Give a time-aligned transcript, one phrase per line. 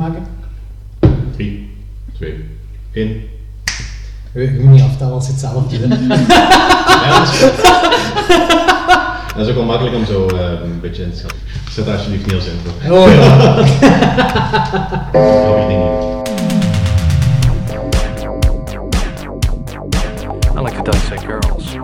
[0.00, 0.26] maken?
[1.36, 1.70] 3,
[2.16, 2.44] 2,
[2.92, 3.22] 1.
[4.32, 5.80] Je, moet niet aftellen als je het zelf doet.
[5.80, 5.86] hè.
[7.00, 7.40] Ja, dat is.
[9.34, 11.38] Dat is ook wel makkelijk om zo eh, een beetje in te schatten.
[11.70, 12.52] Zet daar alsjeblieft Niels in.
[12.64, 12.72] voor.
[12.98, 13.56] Oh ja.
[20.56, 21.74] I like to dissect girls.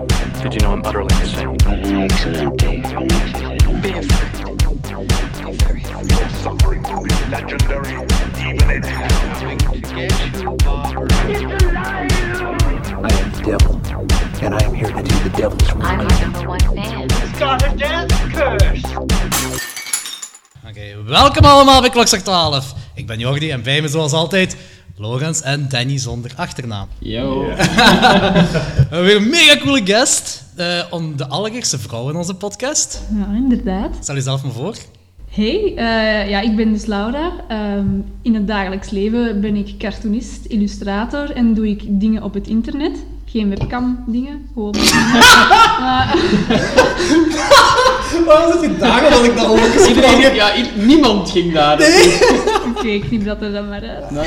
[0.41, 1.55] Did you know I'm utterly insane?
[2.03, 2.57] Excellent.
[3.81, 3.93] Be
[6.07, 6.43] very afraid.
[6.43, 7.93] Suffering will be legendary,
[8.39, 9.07] even in hell.
[13.03, 13.79] I am the devil,
[14.41, 15.85] and I am here to do the devil's work.
[15.85, 17.07] I'm your number one fan.
[20.69, 22.73] Oké, welkom allemaal bij Klokslag 12.
[22.95, 24.57] Ik ben Jordi en bij me zoals altijd
[24.95, 26.87] Logans en Danny zonder achternaam.
[26.99, 27.45] Yo.
[27.45, 27.53] We
[28.89, 30.43] hebben weer een mega coole guest.
[30.55, 33.01] eh, om de allereerste vrouw in onze podcast.
[33.17, 33.91] Ja, inderdaad.
[34.01, 34.75] Stel jezelf maar voor.
[35.37, 37.31] Hey, eh, ja, ik ben dus Laura.
[37.47, 37.87] Ehm,
[38.21, 42.91] in het dagelijks leven ben ik cartoonist, illustrator en doe ik dingen op het internet.
[43.25, 44.75] Geen webcam dingen, gewoon
[45.79, 46.15] maar,
[48.25, 51.73] Waarom zit je dagen dat ik dat ook Iedereen, ja, niemand ging daar.
[52.69, 54.05] Oké, ik knip dat er dan maar uit.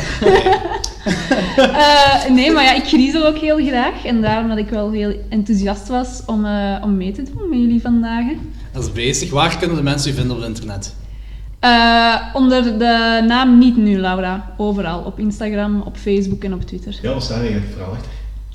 [1.56, 4.04] Eh, nee, maar ja, ik griezel ook heel graag.
[4.04, 7.58] En daarom dat ik wel heel enthousiast was om, eh, om mee te doen met
[7.58, 8.24] jullie vandaag.
[8.72, 9.30] Dat is bezig.
[9.30, 10.94] Waar kunnen de mensen je vinden op het internet?
[11.60, 14.54] Eh, onder de naam Niet Nu, Laura.
[14.56, 15.00] Overal.
[15.00, 16.98] Op Instagram, op Facebook en op Twitter.
[17.02, 18.10] Ja, wat staat er het verhaal achter?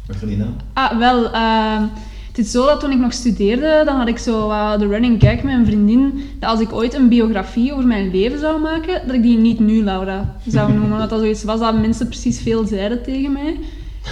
[0.08, 0.56] Wat voor die naam?
[0.74, 1.32] Ah, wel.
[1.32, 1.84] ehm,
[2.28, 5.22] het is zo dat toen ik nog studeerde, dan had ik zo wat de running
[5.22, 9.02] gag met een vriendin, dat als ik ooit een biografie over mijn leven zou maken,
[9.06, 10.92] dat ik die niet nu Laura zou noemen.
[10.92, 13.58] Omdat dat zoiets was dat mensen precies veel zeiden tegen mij.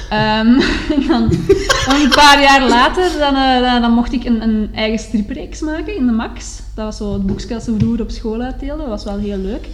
[0.10, 0.60] Ehm,
[1.08, 1.24] dan,
[1.90, 5.96] een paar jaar later, dan, eh, dan, dan mocht ik een, een eigen stripreeks maken
[5.96, 6.62] in de Max.
[6.76, 8.90] Dat was zo het boekje vroeger op school uitdeelden.
[8.90, 9.68] Dat was wel heel leuk.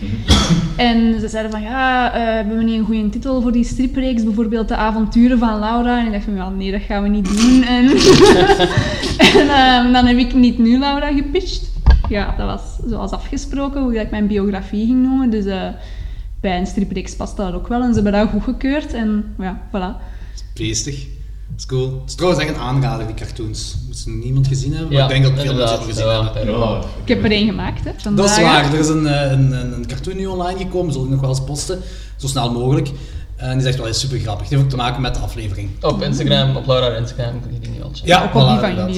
[0.78, 4.24] En ze zeiden van, ja, eh, hebben we niet een goede titel voor die stripreeks?
[4.24, 6.00] Bijvoorbeeld De Avonturen van Laura.
[6.00, 7.64] En ik dacht van, ja, nee, dat gaan we niet doen.
[9.34, 11.72] En, ehm, dan heb ik niet nu Laura gepitcht.
[12.10, 15.30] Ja, dat was zoals afgesproken, hoe ik mijn biografie ging noemen.
[15.30, 15.68] Dus eh,
[16.42, 17.82] bij een stripreeks past dat ook wel.
[17.82, 18.94] En ze hebben dat goedgekeurd.
[18.94, 20.09] En ja, voilà.
[20.60, 20.96] Beestig.
[21.50, 22.00] Dat is cool.
[22.02, 23.76] Het is trouwens echt een aanrader, die cartoons.
[23.88, 26.46] Moest nog niemand gezien hebben, maar Ja, ik denk dat veel mensen het gezien hebben.
[26.46, 27.84] Ja, Ja, Ik heb er één gemaakt, hè.
[27.84, 28.42] Dat is vandaag.
[28.42, 28.74] waar.
[28.74, 31.30] Er is een, eh, een, een, een cartoon nu online gekomen, zullen we nog wel
[31.30, 31.80] eens posten,
[32.18, 32.92] zo snel mogelijk.
[33.36, 34.48] En die is echt wel super grappig.
[34.48, 35.70] Die heeft ook te maken met de aflevering.
[35.82, 38.08] Op Instagram, op Laura Instagram, kun je die niet al checken.
[38.08, 38.96] Ja, Ook op die van jullie.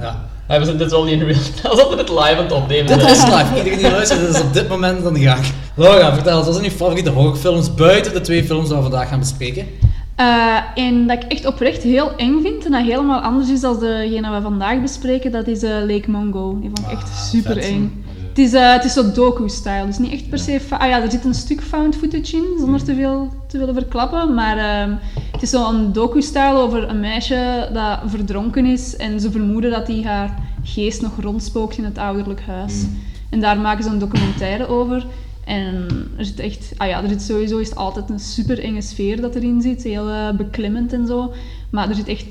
[0.00, 0.28] Ja.
[0.48, 1.74] Ja, we zijn dit is wel niet in real time.
[1.74, 2.86] We zaten het live aan het opnemen.
[2.86, 3.56] Dit was live.
[3.56, 5.52] Iedereen die luistert, dit is op dit moment dan ga ik.
[5.74, 9.18] Laura, vertel, wat zijn je favoriete horrorfilms buiten de twee films die we vandaag gaan
[9.18, 9.66] bespreken?
[10.14, 13.78] Eh, en dat ik echt oprecht heel eng vind en dat helemaal anders is dan
[13.80, 16.58] degene we vandaag bespreken, dat is eh, Lake Mongo.
[16.60, 18.04] Die vond ik echt Ah, super vet, eng.
[18.28, 20.60] Het is, eh, het is zo docu-style, dus niet echt per se...
[20.70, 24.34] Ah ja, er zit een stuk found footage in, zonder te veel te willen verklappen.
[24.34, 24.94] Maar ehm,
[25.32, 30.06] het is zo'n docu-style over een meisje dat verdronken is en ze vermoeden dat die
[30.06, 32.84] haar geest nog rondspookt in het ouderlijk huis.
[33.30, 35.06] En daar maken ze een documentaire over.
[35.44, 35.86] En
[36.18, 36.72] er zit echt...
[36.76, 39.82] Ah ja, er zit sowieso is het altijd een super enge sfeer dat erin zit.
[39.82, 41.32] Heel eh, beklemmend en zo.
[41.70, 42.26] Maar er zit echt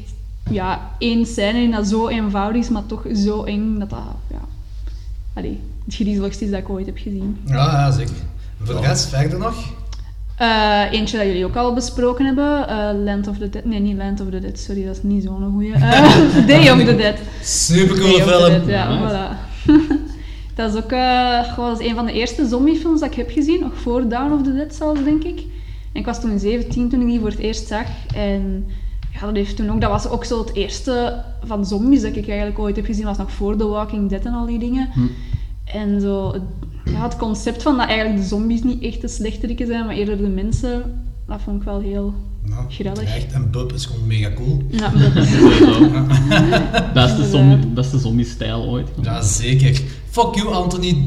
[0.49, 3.99] ja, één scène in dat zo eenvoudig is, maar toch zo eng dat dat...
[4.29, 4.39] Ja,
[5.33, 7.37] allee, het griezeligste is dat ik ooit heb gezien.
[7.45, 8.13] Ja, ja zeker.
[8.63, 9.55] Voor de rest, verder nog?
[10.35, 12.67] Eh, eentje dat jullie ook al besproken hebben.
[12.67, 13.65] eh, Land of the Dead.
[13.65, 14.59] Nee, niet Land of the Dead.
[14.59, 15.73] Sorry, dat is niet zo'n goeie.
[15.73, 15.81] Eh,
[16.47, 17.15] Day of the Dead.
[17.43, 18.65] Super Day coole of the film.
[18.65, 19.37] Dead, ja, voilà.
[20.55, 23.59] dat is ook eh, dat is een van de eerste zombiefilms dat ik heb gezien.
[23.59, 25.39] Nog voor Dawn of the Dead zelfs, denk ik.
[25.93, 27.87] En ik was toen 17 toen ik die voor het eerst zag.
[28.15, 28.65] En
[29.13, 32.27] ja, dat, heeft toen ook, dat was ook zo het eerste van zombies dat ik
[32.27, 33.05] eigenlijk ooit heb gezien.
[33.05, 34.89] Dat was nog voor The Walking Dead en al die dingen.
[35.63, 36.41] En zo, het,
[36.85, 40.17] ja, het concept van dat eigenlijk de zombies niet echt de slechteriken zijn, maar eerder
[40.17, 42.13] de mensen, dat vond ik wel heel
[42.45, 43.15] Nou, Grillig.
[43.15, 44.61] Echt, en Bub is gewoon mega cool.
[44.69, 45.29] Ja, dat is...
[46.93, 48.89] Beste, Dus, zombie, eh, beste zombie-stijl ooit.
[49.01, 49.81] Ja, zeker.
[50.11, 51.05] Fuck you, Anthony.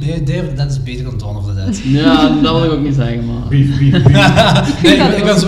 [0.57, 1.79] Dat is beter dan Dawn of the Dead.
[2.03, 3.49] Ja, dat wil ik ook niet zeggen, maar...
[3.49, 4.83] Beef, beef, beef.
[4.83, 5.47] Nee, ik, ben, ik, ben zo,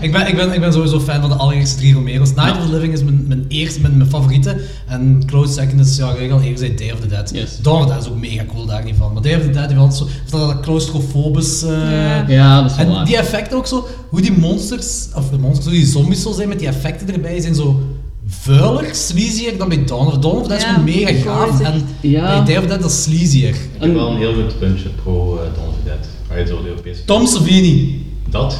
[0.00, 2.34] ik, ben, ik, ben, ik ben sowieso fan van de allereerste drie Romero's.
[2.34, 4.60] Night of the Living is mijn, mijn eerste, mijn, mijn favoriete.
[4.86, 7.30] En close second is, ja, ik al eerder zei Day of the Dead.
[7.34, 7.58] Yes.
[7.62, 9.12] Dawn of the Dead is ook mega cool daar niet van.
[9.12, 10.06] Maar Day of the Dead heeft altijd zo,
[10.38, 11.62] dat, dat claustrofobisch...
[11.62, 12.24] eh, Ja.
[12.28, 13.04] Ja, dat is wel En waar.
[13.04, 16.48] die effecten ook zo, hoe die monsters, of de monsters, hoe die zombies zo zijn
[16.48, 17.82] met die effecten erbij, zijn zo
[18.26, 21.60] vuiler, sleazier dan bij Dawn of Dawn of the Dead is gewoon mega gaaf.
[21.60, 22.20] En Ja.
[22.44, 23.48] bij Day of Dead dat is sleazier.
[23.48, 25.98] Ik heb wel een heel goed puntje pro uh, Dawn of Dead.
[26.28, 27.04] Waar je zo de Europese...
[27.04, 28.06] Tom Savini.
[28.30, 28.58] Dat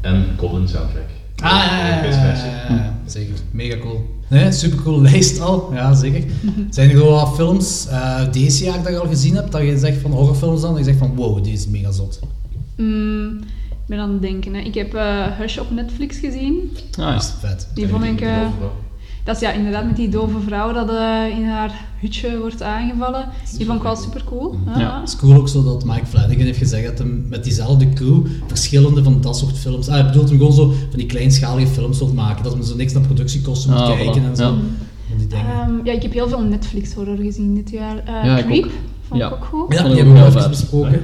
[0.00, 1.08] en Goblin soundtrack.
[1.42, 2.34] Ah, ja, ja,
[2.68, 3.34] ja, zeker.
[3.50, 4.18] Mega cool.
[4.28, 5.70] Nee, super cool lijst al.
[5.72, 6.24] Ja, zeker.
[6.70, 9.78] Zijn er wel wat films eh, deze jaar dat je al gezien hebt, dat je
[9.78, 12.20] zegt van horrorfilms dan, dat je zegt van wow, die is mega zot.
[12.76, 13.40] Mm,
[13.90, 14.54] ben aan het denken.
[14.54, 14.60] Hè.
[14.60, 16.70] Ik heb eh, Hush op Netflix gezien.
[16.90, 17.12] Ah, ja.
[17.12, 17.68] Dat is vet.
[17.74, 18.20] Die vond ik...
[18.20, 18.50] eh, Ja.
[19.24, 23.24] dat is ja, inderdaad met die dove vrouw dat eh, in haar hutje wordt aangevallen.
[23.56, 24.56] Die vond ik wel super cool.
[24.76, 25.00] Ja.
[25.00, 28.26] Het is cool ook zo dat Mike Flanagan heeft gezegd dat hij met diezelfde crew
[28.46, 29.88] verschillende van dat soort films...
[29.88, 32.44] Ah, hij bedoelt hem gewoon zo van die kleinschalige films wil maken.
[32.44, 34.26] Dat men zo niks naar productiekosten moet Ah, kijken voilà.
[34.26, 34.54] en zo.
[35.28, 35.36] Ja.
[35.36, 38.02] Ehm, ja, ik heb heel veel Netflix-horror gezien dit jaar.
[38.06, 38.70] Ja, ik Creep ook.
[39.08, 39.26] vond Ja.
[39.26, 39.72] ik ook goed.
[39.74, 40.90] ja, die hebben we ook al even besproken.
[40.92, 40.98] Ja,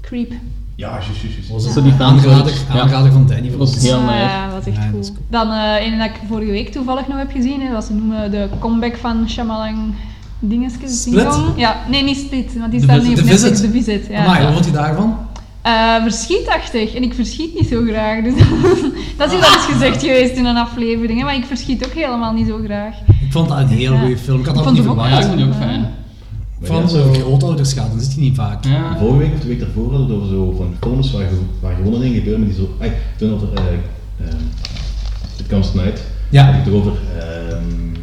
[0.00, 0.32] Creep.
[0.76, 3.82] Ja, juist, juist, was Dat het is die aanrader, aanrader van Danny voor ons.
[3.82, 4.16] heel Ja, nice.
[4.18, 5.02] ja, dat was echt cool.
[5.28, 8.30] Dan eh een dat ik vorige week toevallig nog heb gezien, hè, dat ze noemen
[8.30, 9.94] de comeback van Shyamalan
[10.38, 11.02] dingetjes.
[11.02, 11.36] Split?
[11.56, 13.60] Ja, nee, niet Split, want die staat niet op Netflix.
[13.60, 14.24] De Visit, ja.
[14.24, 15.16] Amai, wat vond je daarvan?
[15.62, 16.94] Eh, verschietachtig.
[16.94, 18.22] En ik verschiet niet zo graag.
[18.22, 18.34] Dus
[19.18, 21.18] dat is hier al eens gezegd geweest in een aflevering.
[21.18, 22.94] Hè, maar ik verschiet ook helemaal niet zo graag.
[23.20, 23.98] Ik vond dat een heel Ja.
[24.00, 24.40] goede film.
[24.40, 25.24] Ik had dat vond niet hem ook verwacht.
[25.24, 25.86] Ja, ik vind die ook fijn.
[26.62, 28.64] Van Ja, zo'n zo- grootouders gaat, dan zit hij niet vaak.
[28.64, 28.96] Ja.
[28.98, 31.28] Vorige week of de week daarvoor hadden we het over zo van films waar,
[31.60, 32.68] waar gewone dingen gebeuren, maar die zo...
[32.80, 33.62] Ay, toen over eh
[34.26, 34.36] ehm,
[35.38, 36.00] It Comes at Night.
[36.30, 36.44] Ja.
[36.44, 37.94] had ik het over ehm,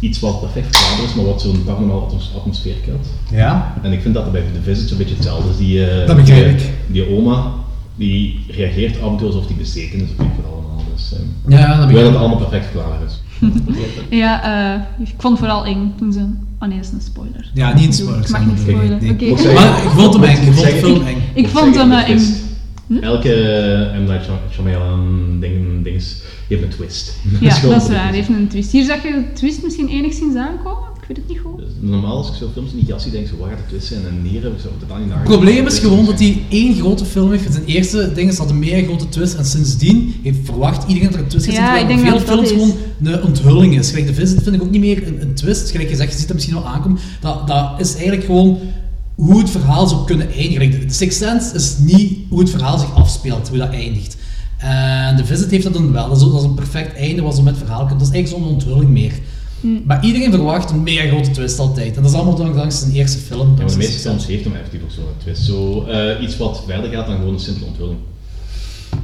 [0.00, 3.06] iets wat perfect verklaarbaar is, maar wat zo'n paranormaal atmos- atmosfeer kent.
[3.30, 3.74] Ja?
[3.82, 5.56] En ik vind dat er bij The Visit zo'n beetje hetzelfde is.
[5.56, 6.72] Die, eh, Dat begrijp die, ik.
[6.86, 7.52] Die oma,
[7.96, 10.82] die reageert af en toe alsof die bezeten is op iets voor allemaal.
[10.94, 11.22] Dus, ehm,
[11.52, 12.20] Ja, dat terwijl begrijp het ik.
[12.20, 13.20] allemaal perfect verklaarbaar is.
[14.10, 14.42] Ja,
[14.74, 16.20] eh, ik vond het vooral eng toen ze...
[16.60, 17.50] Oh nee, dat is een spoiler.
[17.54, 18.30] Ja, niet Ik spoilers.
[18.30, 18.98] mag niet spoilen.
[19.00, 19.30] nee.
[19.54, 21.16] Maar ik vond hem eng, ik vond de zeggen- film eng.
[21.34, 22.16] Ik vond hem eh, eng.
[22.16, 22.42] twist.
[23.00, 24.04] Elke eh, M.
[24.04, 27.16] Night Shyam- Shyamalan ding, dings heeft een twist.
[27.40, 28.12] Ja, dat is waar.
[28.12, 28.72] Heeft een twist.
[28.72, 30.88] Hier zag je de twist misschien enigszins aankomen.
[31.08, 31.58] Ik weet het niet goed.
[31.58, 33.58] Dus normaal als ik zo films in die jas zie, denk ik zo, waar gaat
[33.58, 34.06] de twist zijn?
[34.06, 35.18] En hier heb ik zo totaal niet naar.
[35.18, 37.52] Het probleem is gewoon dat hij één grote film heeft.
[37.52, 39.34] Zijn eerste ding is had een mega grote twist.
[39.34, 41.80] En sindsdien heeft verwacht iedereen dat er een twist gaat Ja, zitten.
[41.90, 42.74] ik terwijl denk veel dat dat films is.
[43.00, 43.88] gewoon een onthulling is.
[43.88, 45.70] Gelijk de Visit vind ik ook niet meer een, een twist.
[45.70, 46.98] Gelijk je zegt, je ziet het misschien wel aankomen.
[47.20, 48.58] Dat, dat is eigenlijk gewoon
[49.14, 50.70] hoe het verhaal zou kunnen eindigen.
[50.88, 54.16] De Sixth Sense is niet hoe het verhaal zich afspeelt, hoe dat eindigt.
[54.58, 56.08] En de Visit heeft dat dan wel.
[56.08, 57.98] Dat is, dat is een perfect einde wat ze met het verhaal kunnen.
[57.98, 59.12] Dat is eigenlijk zo'n onthulling meer.
[59.64, 59.86] Hm.
[59.86, 61.96] Maar iedereen verwacht een mega grote twist altijd.
[61.96, 63.48] En dat is allemaal dank- dankzij zijn eerste film.
[63.56, 65.42] Ja, maar de meeste films heeft hem effectief ook zo'n twist.
[65.42, 67.98] Zo, eh, iets wat verder gaat dan gewoon een simpele onthulling.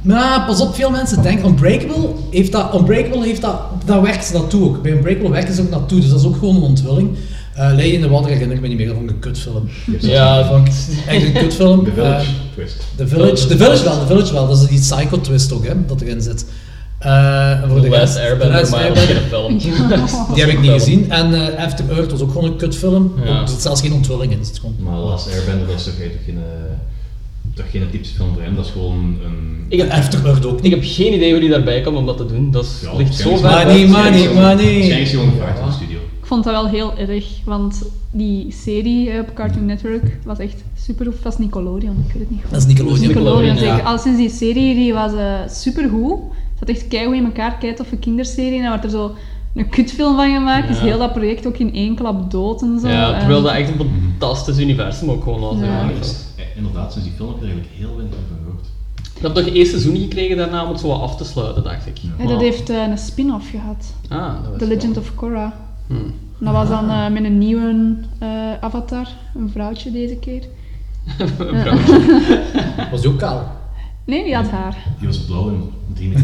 [0.01, 4.33] Nou, pas op, veel mensen denken Unbreakable heeft dat, Unbreakable heeft dat, daar werken ze
[4.33, 4.81] naartoe ook.
[4.81, 7.09] Bij Unbreakable werken ze ook naartoe, dus dat is ook gewoon een onthulling.
[7.11, 9.69] Uh, Leiden in de Wadder herinner ik me niet meer, dat vond ik een kutfilm.
[9.99, 10.73] Ja, dat vond ik
[11.07, 11.83] echt een kutfilm.
[11.85, 12.75] The Village, Eh, twist.
[12.95, 15.73] The Village, The Village wel, The Village wel, dat is die psycho twist ook, hè,
[15.87, 16.45] dat erin zit.
[17.01, 19.57] Eh, voor The rest- Last Airbender, maar dat is Airbender, geen film.
[20.33, 21.11] Die heb ik niet gezien.
[21.11, 23.13] En eh, After Earth was ook gewoon een kutfilm.
[23.25, 23.41] Ja.
[23.41, 24.37] Er zit zelfs geen onthulling in.
[24.39, 24.75] Het is gewoon...
[24.83, 25.93] Maar Last Airbender, is toch,
[26.25, 29.65] geen, eh, toch geen typische film voor hem, dat is gewoon een...
[29.69, 32.17] Ik heb, After Earth ook ik heb geen idee hoe die daarbij komt om dat
[32.17, 32.51] te doen.
[32.51, 34.33] Dat is, Ja, ligt zo ver niet, maar niet.
[34.33, 35.97] Waarschijnlijk is gewoon gevraagd van de studio.
[35.97, 37.81] Ik vond dat wel heel erg, want
[38.11, 41.07] die serie eh, op Cartoon Network was echt super.
[41.07, 42.51] Of was Nickelodeon, ik weet het niet goed.
[42.51, 42.99] Dat is Nickelodeon.
[42.99, 43.83] Nickelodeon.
[43.83, 46.19] Al sinds die serie die was eh super goed.
[46.61, 48.55] Het zat echt keigoed in elkaar, kei toffe kinderserie.
[48.57, 49.15] En dan werd er zo
[49.55, 50.67] een kutfilm van gemaakt.
[50.67, 50.83] Dus Ja.
[50.83, 52.87] heel dat project ook in één klap dood en zo.
[52.87, 55.59] Ja, En- terwijl dat echt een fantastisch universum ook gewoon was.
[55.59, 55.87] Ja.
[55.97, 58.65] Dus, eh, inderdaad, sinds die film heb je er eigenlijk heel weinig van gehoord.
[59.15, 61.87] Ik heb toch één seizoen gekregen daarna om het zo wat af te sluiten, dacht
[61.87, 61.97] ik.
[62.17, 63.93] Ja, dat heeft eh, een spin-off gehad.
[64.09, 65.53] Ah, dat The is Legend wel- of Korra.
[65.87, 65.97] Hmm.
[66.39, 68.27] En Dat was dan eh, met een nieuwe eh,
[68.61, 70.43] avatar, een vrouwtje deze keer.
[71.19, 72.41] Een vrouwtje.
[72.91, 73.59] Was die ook kaal?
[74.11, 74.77] Nee, die had haar.
[74.99, 76.11] Die was blauw en drie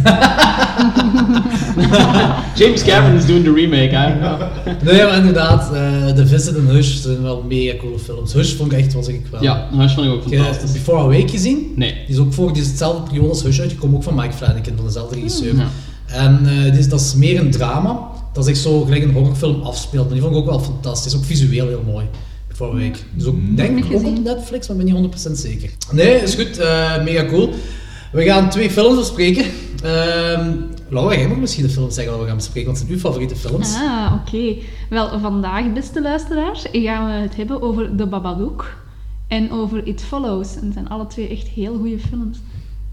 [2.60, 4.14] James Cameron is doing the remake, hè?
[4.92, 8.34] Nee, maar inderdaad, eh The Visit en Hush zijn wel mega coole films.
[8.34, 9.44] Hush vond ik echt, was ik wel.
[9.44, 10.72] Ja, Hush vond ik ook Heb je fantastisch.
[10.72, 11.74] Before Awake gezien?
[11.76, 11.94] Nee.
[11.94, 14.76] Die is ook voor, die is hetzelfde periode als Hush uitgekomen, ook van Mike Flanagan,
[14.76, 15.56] van dezelfde regisseur.
[15.56, 15.68] Ja.
[16.06, 18.00] En eh, dit is, dat is meer een drama,
[18.34, 20.06] dat zich zo gelijk een horrorfilm afspeelt.
[20.06, 22.06] Maar die vond ik ook wel fantastisch, ook visueel heel mooi.
[22.58, 23.00] Before Awake.
[23.14, 24.24] Dus ook, denk ik ook op.
[24.24, 25.70] Netflix, maar ik ben niet 100% zeker.
[25.92, 27.54] Nee, is goed, eh, mega cool.
[28.12, 29.46] We gaan twee films bespreken.
[29.84, 30.52] Ehm
[30.90, 33.06] Laura, jij mag misschien de films zeggen wat we gaan bespreken, want het zijn uw
[33.06, 33.76] favoriete films.
[33.76, 34.56] Ah, oké.
[34.90, 38.76] Wel, vandaag, beste luisteraars, gaan we het hebben over The Babadook
[39.28, 40.56] en over It Follows.
[40.56, 42.38] En het zijn alle twee echt heel goede films.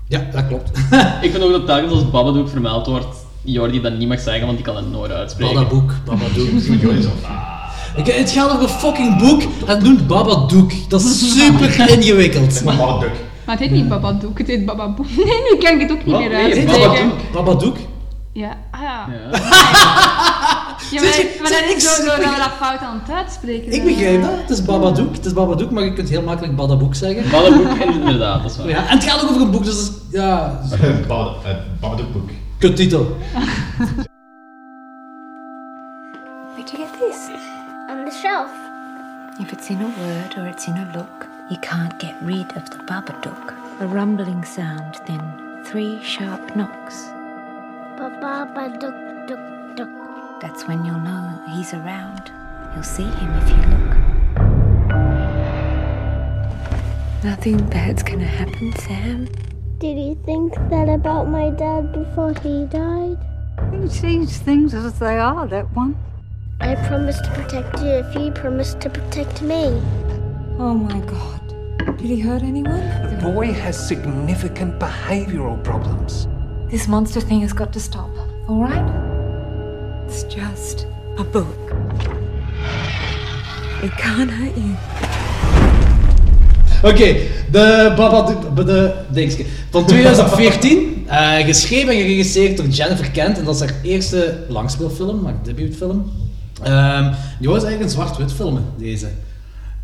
[0.09, 0.71] Ja, dat klopt.
[1.27, 4.57] Ik vind ook dat telkens als Babadook vermeld wordt, Jordi dat niet mag zeggen, want
[4.57, 5.55] die kan het nooit uitspreken.
[5.55, 6.49] Babadook, Babadook.
[7.97, 10.71] Ik, het gaat over een fucking boek en doen Babadook.
[10.89, 12.65] Dat is super ingewikkeld.
[12.65, 13.11] Maar duck.
[13.45, 15.07] Maar het heet niet Babadook, het heet Bababoek.
[15.17, 16.81] Nee, nu kan ik het ook niet meer Nee, uitspreken.
[16.81, 17.33] Babadook.
[17.33, 17.77] Babadook?
[18.33, 19.07] Ja, ah ja.
[19.09, 19.39] Ja.
[20.91, 23.67] ja je- maar, dat ik- is zo zo dat we dat fout aan het uitspreken
[23.67, 23.85] Ik zijn.
[23.87, 24.31] begrijp dat.
[24.41, 25.15] Het is Babadook.
[25.15, 27.31] Het is Babadook, maar je kunt heel makkelijk Badaboek zeggen.
[27.31, 28.69] Babadook, inderdaad, dat is waar.
[28.69, 31.07] Ja, en het gaat ook over een boek, dus dat is, ja, eh,
[31.81, 32.29] Babadook boek.
[32.59, 33.17] kuttitel.
[36.55, 37.19] Where'd you get this?
[37.87, 38.51] On the shelf.
[39.39, 42.71] If it's in a word or it's in a look, you can't get rid of
[42.71, 43.55] the Babadook.
[43.81, 47.05] A rumbling sound, then three sharp knocks.
[47.99, 50.41] Ba-ba-ba, duck, duck, duck.
[50.41, 52.31] That's when you'll know he's around.
[52.75, 53.97] You'll see him if you look.
[57.23, 59.29] Nothing bad's gonna happen, Sam.
[59.79, 63.19] Did he think that about my dad before he died?
[63.73, 65.97] He sees things as they are, that one.
[66.65, 69.65] I promised to protect you if you promised to protect me.
[70.59, 71.43] Oh my god.
[71.99, 72.81] Did he hurt anyone?
[73.11, 76.27] The boy has significant behavioral problems.
[76.71, 78.09] This monster thing has got to stop,
[78.49, 78.89] alright?
[80.07, 80.87] It's just
[81.19, 81.59] a book.
[83.83, 84.75] It can't hurt you.
[86.83, 87.17] Oké,
[87.51, 89.45] de Babadook, de dingske.
[89.71, 93.39] Van 2014, eh, geschreven en geregisseerd door Jennifer Kent.
[93.39, 96.24] En dat is haar eerste langspeelfilm, haar debuutfilm.
[96.63, 99.09] Ehm, die was eigenlijk een zwart-wit film, deze.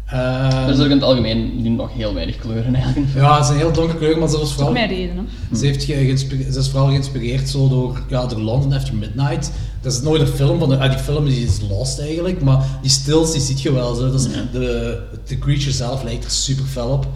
[0.07, 3.07] Ehm, Er is ook in het algemeen nu nog heel weinig kleuren eigenlijk.
[3.15, 4.73] ja, het is een heel donkere kleur, maar ze was vooral...
[4.73, 5.57] Mijn reden, hè.
[5.57, 9.50] Ze, heeft ze is vooral geïnspireerd zo door, ja, door London After Midnight.
[9.81, 12.65] Dat is nooit een film van de, ah, die film die is lost eigenlijk, maar
[12.83, 14.11] die stills die ziet je wel zo.
[14.11, 17.07] Dat is, de, de creature zelf lijkt er super fel op.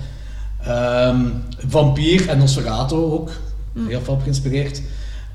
[0.63, 1.21] Ehm,
[1.69, 3.31] Vampier en Nosferatu ook,
[3.89, 4.83] heel fel op geïnspireerd.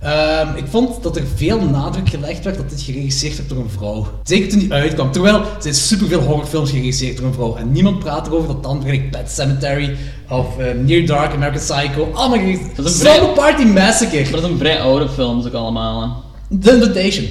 [0.02, 3.70] Ehm, ik vond dat er veel nadruk gelegd werd dat dit geregisseerd werd door een
[3.70, 4.08] vrouw.
[4.24, 5.12] Zeker toen die uitkwam.
[5.12, 7.56] Terwijl er zijn superveel horrorfilms geregisseerd door een vrouw.
[7.56, 9.96] En niemand praat erover dat dan gelijk Pet Cemetery
[10.30, 12.76] of eh, Near Dark, American Psycho, allemaal geregisseerd.
[12.76, 14.22] Dat is een Zombie vrij- Party Massacre.
[14.24, 16.02] Maar dat zijn vrij oude films ook allemaal.
[16.02, 16.58] hè.
[16.60, 17.26] The Invitation.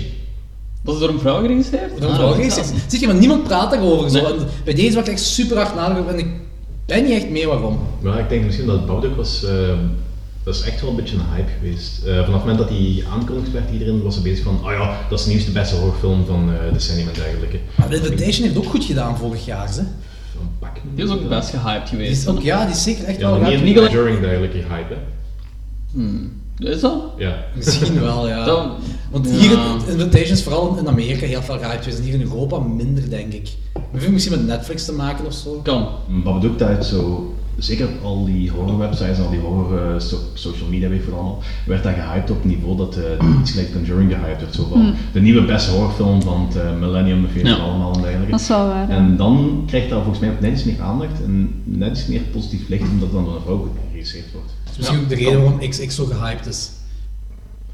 [0.82, 1.90] Was het door een vrouw geregisseerd?
[1.90, 2.68] Door een Ah, vrouw dat geregisseerd.
[2.86, 4.10] Zie je, maar niemand praat daarover.
[4.10, 4.20] Zo.
[4.22, 4.32] Nee.
[4.32, 6.26] En bij deze was ik echt super hard nadenken en ik
[6.86, 7.78] ben niet echt mee waarom.
[8.00, 9.50] Maar ik denk misschien dat Babadook was, eh,
[10.48, 12.04] dat is echt wel een beetje een hype geweest.
[12.04, 14.96] Eh, vanaf het moment dat hij aangekondigd werd, iedereen was er bezig van, oh ja,
[15.10, 17.58] dat is de nieuwste beste horrorfilm van eh decennium en dergelijke.
[17.74, 19.68] Maar The Invitation heeft ook goed gedaan vorig jaar.
[19.68, 19.80] Hè.
[19.80, 20.76] Een pak.
[20.94, 22.22] Die is ook best gehyped Die geweest.
[22.22, 23.62] is ook, ja, die is zeker echt Ja, wel maar goed.
[23.64, 24.98] niet, niet during dergelijke hype, hè.
[25.92, 26.32] Hmm.
[26.58, 27.02] Is dat?
[27.18, 27.44] Ja.
[27.54, 28.44] Misschien wel, ja.
[28.44, 28.70] Dan-
[29.10, 29.32] Want ja.
[29.34, 32.58] hier, in Invitation is vooral in Amerika heel veel gehyped geweest en hier in Europa
[32.58, 33.48] minder, denk ik.
[33.74, 35.60] Maar heeft misschien met Netflix te maken of zo.
[35.62, 35.88] Kan.
[36.24, 40.00] Babadook dat uit zo, zeker op al die horror websites en al die horror eh,
[40.00, 43.50] so- social media weet ik veel allemaal, werd dat gehyped op niveau dat eh iets
[43.50, 44.54] gelijk Conjuring gehyped werd.
[44.54, 44.94] Zo van Hmm.
[45.12, 47.54] de nieuwe beste horrorfilm van het eh, millennium, of weet Ja.
[47.54, 48.30] allemaal en dergelijke.
[48.30, 48.88] Dat is wel waar.
[48.90, 48.96] ja.
[48.96, 52.20] En dan krijgt dat volgens mij ook net iets meer aandacht en net iets meer
[52.20, 54.48] positief licht omdat het dan door een vrouw geregisseerd wordt.
[54.64, 56.70] Dat is misschien ook de reden waarom XX zo gehyped is.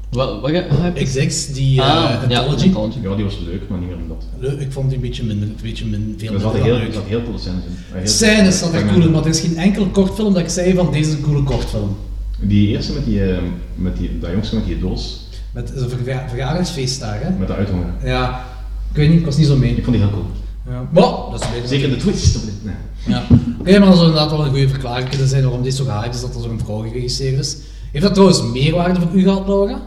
[0.09, 1.03] Wat, wat gehyped?
[1.03, 2.65] XX, die eh Ah, ja, Anthology.
[2.65, 2.97] Anthology.
[3.01, 4.25] Ja, die was leuk, maar niet meer dan dat.
[4.39, 6.81] Leuk, ik vond die een beetje minder, een beetje min, veel Er minder heel, er
[6.81, 6.95] leuk.
[7.07, 7.99] heel coole scènes in.
[7.99, 10.73] Eh, Scènes zat echt cool in, maar er is geen enkele kortfilm dat ik zei
[10.73, 11.95] van deze is een coole kortfilm.
[12.39, 13.37] Die eerste met die, eh,
[13.75, 17.29] met die, dat jongste met die doos, Met een verga- verjaringsfeest daar, hè.
[17.39, 17.87] met de uithonger.
[18.03, 18.45] Ja,
[18.91, 19.75] ik weet niet, ik was niet zo mee.
[19.75, 20.25] Ik vond die heel cool.
[20.69, 20.87] Ja.
[20.91, 21.67] Maar, dat is een beetje...
[21.67, 22.35] Zeker de twist.
[22.35, 22.75] op dit- Nee.
[23.15, 23.23] Ja.
[23.59, 26.15] Oké, maar dat zou inderdaad wel een goede verklaring kunnen zijn waarom dit zo gehyped
[26.15, 27.57] is dat er zo'n vrouw geregisseerd is.
[27.91, 29.81] Heeft dat trouwens meerwaarde voor u gehad, Laura?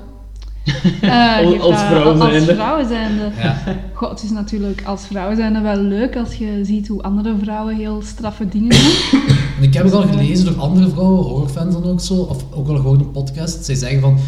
[1.00, 2.54] Eh, Als- je als vraagt- vrouw Als zijnde.
[2.54, 3.30] vrouw zijnde.
[3.42, 3.56] Ja.
[3.98, 7.76] God, het is natuurlijk als vrouw zijnde wel leuk als je ziet hoe andere vrouwen
[7.76, 9.20] heel straffe dingen doen.
[9.58, 12.66] En ik heb het al gelezen door andere vrouwen, horrorfans dan ook zo, of ook
[12.66, 13.64] wel gehoord op een podcast.
[13.64, 14.18] Zij zeggen van,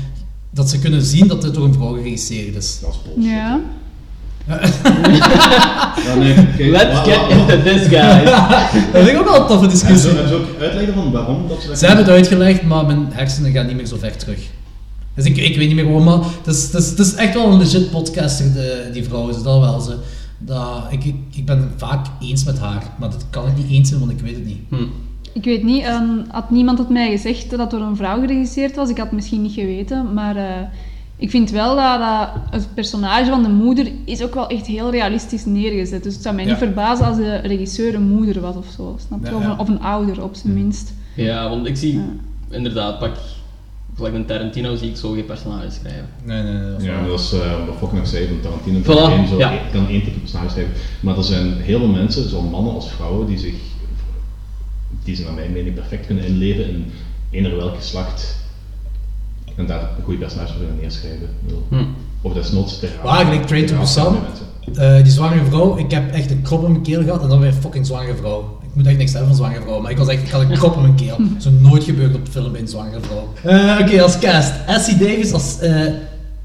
[0.50, 2.78] dat ze kunnen zien dat dit door een vrouw geregisseerd is.
[2.80, 3.32] Dat is bullshit.
[3.32, 3.60] Ja.
[6.06, 8.24] Ja, nee, kijk, Let's get into this, guys.
[8.92, 10.10] Dat vind ik ook wel een toffe discussie.
[10.18, 13.06] en zo ook uitleggen van waarom dat ze dat Ze hebben het uitgelegd, maar mijn
[13.10, 14.38] hersenen gaan niet meer zo ver terug.
[15.14, 17.34] Dus ik, ik weet niet meer waarom, maar het is, het is, het is echt
[17.34, 19.80] wel een legit podcaster, de, die vrouw is dat wel.
[19.80, 19.96] Ze,
[20.38, 23.70] dat, ik, ik, ik ben het vaak eens met haar, maar dat kan ik niet
[23.70, 24.60] eens zijn, want ik weet het niet.
[24.68, 24.76] Hm.
[25.32, 28.76] Ik weet niet, ehm, had niemand het mij gezegd dat het door een vrouw geregisseerd
[28.76, 30.44] was, ik had het misschien niet geweten, maar eh,
[31.16, 34.90] ik vind wel dat, dat het personage van de moeder is ook wel echt heel
[34.90, 36.02] realistisch neergezet.
[36.02, 39.24] Dus het zou mij niet verbazen als de regisseur een moeder was of zo, snap
[39.24, 39.30] je?
[39.30, 40.92] Ja, of, een, of een ouder op zijn minst.
[41.16, 42.04] Ja, want ik zie Ja.
[42.50, 43.16] inderdaad, pak,
[44.06, 46.08] gelijk een Tarantino zie ik zo geen personages schrijven.
[46.24, 46.70] Nee, nee, nee.
[46.70, 49.28] dat is Ja, dat is uh, wat Fok nog zei, van Tarantino kan, Voilà, één,
[49.28, 49.50] zo, ja.
[49.50, 50.72] één- kan één type personage schrijven.
[51.00, 53.54] Maar er zijn heel veel mensen, zowel mannen als vrouwen, die zich,
[55.04, 56.92] die ze naar mijn mening perfect kunnen inleven in
[57.30, 58.36] eender welk geslacht
[59.56, 61.28] en daar een goede personage voor kunnen neerschrijven.
[61.46, 61.84] Ik Hm.
[62.22, 64.16] Of desnoods ter Waar, gelijk Train to Busan.
[64.74, 67.38] Eh, die zwangere vrouw, ik heb echt een krop in mijn keel gehad en dan
[67.40, 68.58] weer een fucking zwangere vrouw.
[68.70, 70.50] Ik moet echt niks hebben van zwangere vrouw, maar ik was echt, ik had een
[70.50, 71.16] krop in mijn keel.
[71.38, 73.28] Zo nooit gebeurd op de film bij een zwangere vrouw.
[73.52, 74.52] Eh, Oké, als cast.
[74.66, 75.80] Essie Davis als eh,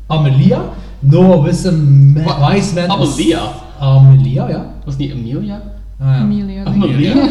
[0.07, 0.61] Amelia.
[0.99, 2.13] Noah Wiseman?
[2.51, 3.13] Wiseman als...
[3.13, 3.41] Amelia?
[3.79, 4.65] Amelia, ja.
[4.85, 5.61] Was niet Emilia?
[5.99, 6.15] Ah, ja.
[6.15, 6.63] Amelia.
[6.63, 7.13] Amelia?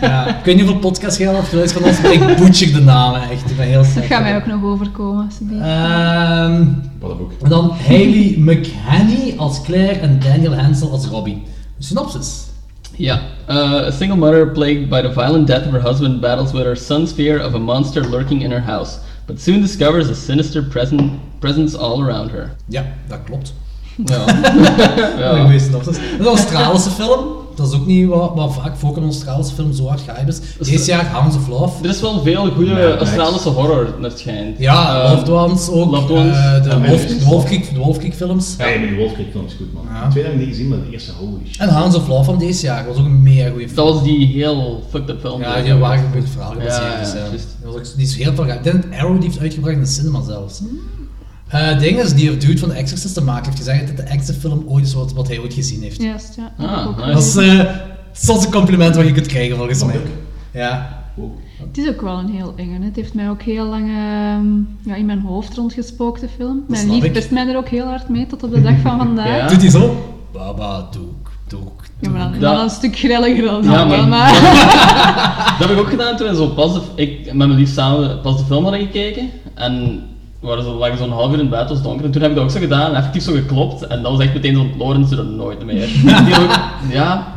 [0.00, 2.72] Ja, ik weet niet hoeveel podcasts jij al hebt geluisterd van ons, maar ik butcher
[2.72, 3.50] de namen echt.
[3.50, 4.06] Ik ben heel Dat slecht.
[4.06, 5.24] gaat mij ook nog overkomen.
[5.24, 5.62] alsjeblieft.
[5.62, 6.64] Ehm,
[6.98, 7.32] Wat een boek.
[7.42, 11.42] en dan Hayley McHaney als Claire en Daniel Hansel als Robbie.
[11.78, 12.46] Synopsis.
[12.98, 13.30] Yeah.
[13.48, 16.76] Uh, a single mother plagued by the violent death of her husband battles with her
[16.76, 21.18] son's fear of a monster lurking in her house, but soon discovers a sinister present,
[21.40, 22.50] presence all around her.
[22.68, 23.54] Ja, dat klopt.
[24.04, 24.24] Ja.
[24.96, 25.18] Ja.
[25.18, 25.44] ja.
[25.44, 27.46] Geweest, dat is dat is een Australische film.
[27.58, 30.40] Dat is ook niet wat, wat vaak voor een Australische film zo hard hype is.
[30.70, 31.84] Deze jaar Hounds of Love.
[31.84, 33.00] Er is wel veel goede Mad Max.
[33.00, 34.58] Australische horror, naar het schijnt.
[34.58, 35.90] Ja, Eh, Loved Ones ook.
[35.90, 36.36] Loved Ones.
[36.36, 37.18] eh, de, Ja, Wolf, Memories.
[37.18, 38.54] de Wolfkrieg, de Wolfkrieg films.
[38.58, 39.84] Ja, maar die Wolfkrieg film is goed, man.
[39.88, 40.08] Ja.
[40.14, 41.60] Heb ik niet gezien, maar de eerste, holy shit.
[41.60, 43.76] En Hounds of Love van deze jaar was ook een mega goede film.
[43.86, 45.40] Dat was die heel fucked up film.
[45.40, 46.82] Ja, die waren een beetje verhaal gebaseerd.
[46.82, 47.18] Ja, ja, dus, ja.
[47.18, 47.46] juist.
[47.62, 49.80] Dat was ook, die is heel veel Ik denk dat Arrow die heeft uitgebracht in
[49.80, 50.58] de cinema zelfs.
[50.60, 50.66] Eh,
[51.48, 54.32] Het ding is, die dude van The Exorcist te maken heeft gezegd dat de engste
[54.32, 56.02] film ooit is wat, wat hij ooit gezien heeft.
[56.02, 56.66] Juist, ja.
[56.66, 57.12] Ah, nice.
[57.12, 60.00] Dat is soms een compliment wat je kunt krijgen volgens mij.
[60.52, 60.96] Ja.
[61.14, 61.30] Wow.
[61.66, 62.78] Het is ook wel een heel enge.
[62.78, 62.84] hè.
[62.84, 64.46] Het heeft mij ook heel lang ehm,
[64.90, 66.64] ja, in mijn hoofd rondgespookt, de film.
[66.68, 69.26] Mijn lief pest mij er ook heel hard mee tot op de dag van vandaag.
[69.36, 69.46] Ja.
[69.48, 70.14] Doet hij zo?
[70.32, 74.08] Baba, doek, doek, Ja, maar dan, Dat- dan een stuk grilliger dan Ja, dat, maar-
[74.08, 74.32] maar...
[75.58, 78.20] Dat heb ik ook gedaan toen we zo pas de, ik met mijn lief samen
[78.20, 79.30] pas de film hadden gekeken.
[79.54, 80.02] En
[80.40, 82.04] waren zo, lagen zo'n half uur in het het was donker.
[82.04, 83.86] En toen heb ik dat ook zo gedaan, effectief zo geklopt.
[83.86, 85.88] En dat was echt meteen zo, Lorenz doet dat nooit meer.
[86.40, 86.58] Ook,
[86.92, 87.34] ja,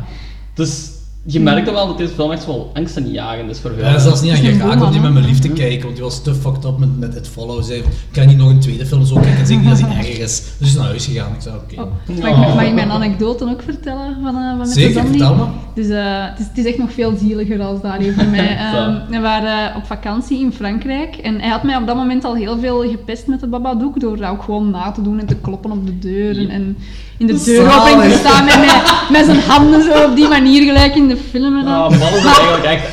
[0.54, 0.91] dus
[1.26, 3.84] je merkte wel dat deze film echt wel angst en jagen is voor veel.
[3.84, 5.82] Ja, dat is zelfs niet aan Dat geraakt om die met mijn lief te kijken,
[5.82, 7.68] want die was te fucked up met, met It Follows.
[7.68, 10.20] Hij kan niet nog een tweede film zo kijken en zeker niet als hij erger
[10.20, 10.44] is.
[10.58, 11.34] Dus hij is naar huis gegaan.
[11.34, 11.82] Ik zei, oké.
[11.82, 15.50] Oh, mag, ik, mag ik mijn anekdote ook vertellen van, eh van Zeker, vertel maar.
[15.76, 18.58] Dus, eh, het, is, het is echt nog veel zieliger als dat voor mij.
[18.72, 22.36] Ehm, we waren op vakantie in Frankrijk en hij had mij op dat moment al
[22.36, 25.36] heel veel gepest met de Babadook door dat ook gewoon na te doen en te
[25.36, 26.78] kloppen op de deur en, en
[27.22, 30.96] in de deuropening te staan met, met, met zijn handen zo op die manier gelijk
[30.96, 31.58] in de film.
[31.58, 32.00] En Ah, dan.
[32.00, 32.92] mannen zijn eigenlijk echt.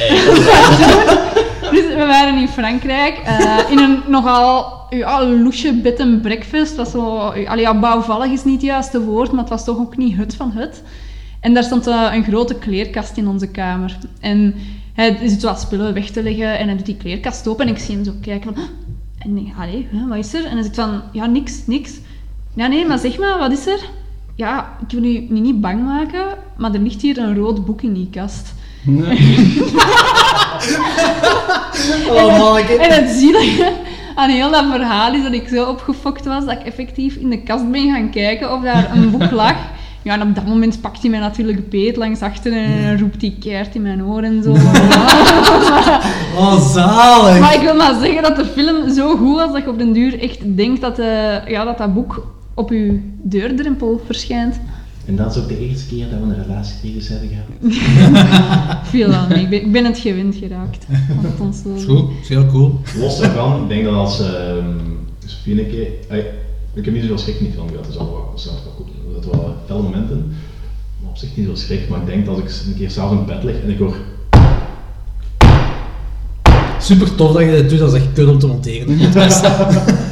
[1.71, 6.77] Dus we waren in Frankrijk eh, in een nogal ja, loesje bed and breakfast.
[6.77, 9.79] Dat was zo, allee, ja, bouwvallig is niet het juiste woord, maar het was toch
[9.79, 10.83] ook niet hut van hut.
[11.41, 13.97] En daar stond eh, een grote kleerkast in onze kamer.
[14.21, 14.55] En
[14.95, 17.81] hij zit wat spullen weg te leggen en hij doet die kleerkast open en ik
[17.81, 18.63] zie hem zo kijken van...
[19.19, 20.45] En ik denk, allee, wat is er?
[20.45, 21.93] En hij zegt van, ja, niks, niks.
[22.55, 23.81] Ja, nee, maar zeg maar, wat is er?
[24.39, 26.25] Ja, ik wil u niet, niet bang maken,
[26.57, 28.55] maar er ligt hier een rood boek in die kast.
[32.11, 32.77] Oh, manneke.
[32.77, 33.73] En het zielige
[34.15, 37.43] aan heel dat verhaal is dat ik zo opgefokt was dat ik effectief in de
[37.43, 39.57] kast ben gaan kijken of daar een boek lag.
[40.03, 43.37] Ja, en op dat moment pakt hij mij natuurlijk beet langs achter en roept hij
[43.41, 44.57] keert in mijn oor en zo.
[46.37, 47.41] Oh, zalig.
[47.41, 49.93] maar ik wil maar zeggen dat de film zo goed was dat je op den
[49.93, 54.61] duur echt denkt dat, eh, ja, dat dat boek op je deurdrempel verschijnt.
[55.07, 58.87] En dat is ook de eerste keer dat we een relatiecrisis hebben gehad.
[58.95, 59.33] Veel aan.
[59.33, 60.87] Ik ben, ik ben het gewend geraakt.
[61.41, 62.81] Ons zo Is goed, is heel cool.
[62.99, 65.87] Los daarvan, ik denk dat als ehm Sofie een keer...
[66.75, 68.57] ik heb niet zoveel schrik in die film gehad, dat is wel, dat wel.
[69.17, 70.33] Er zaten wel felle momenten,
[71.01, 71.89] maar op zich niet zoveel schrik.
[71.89, 73.97] Maar ik denk dat als ik een keer s'avonds in bed lig en ik hoor...
[76.81, 78.99] Super tof dat je dit doet, dat is echt kut om te monteren.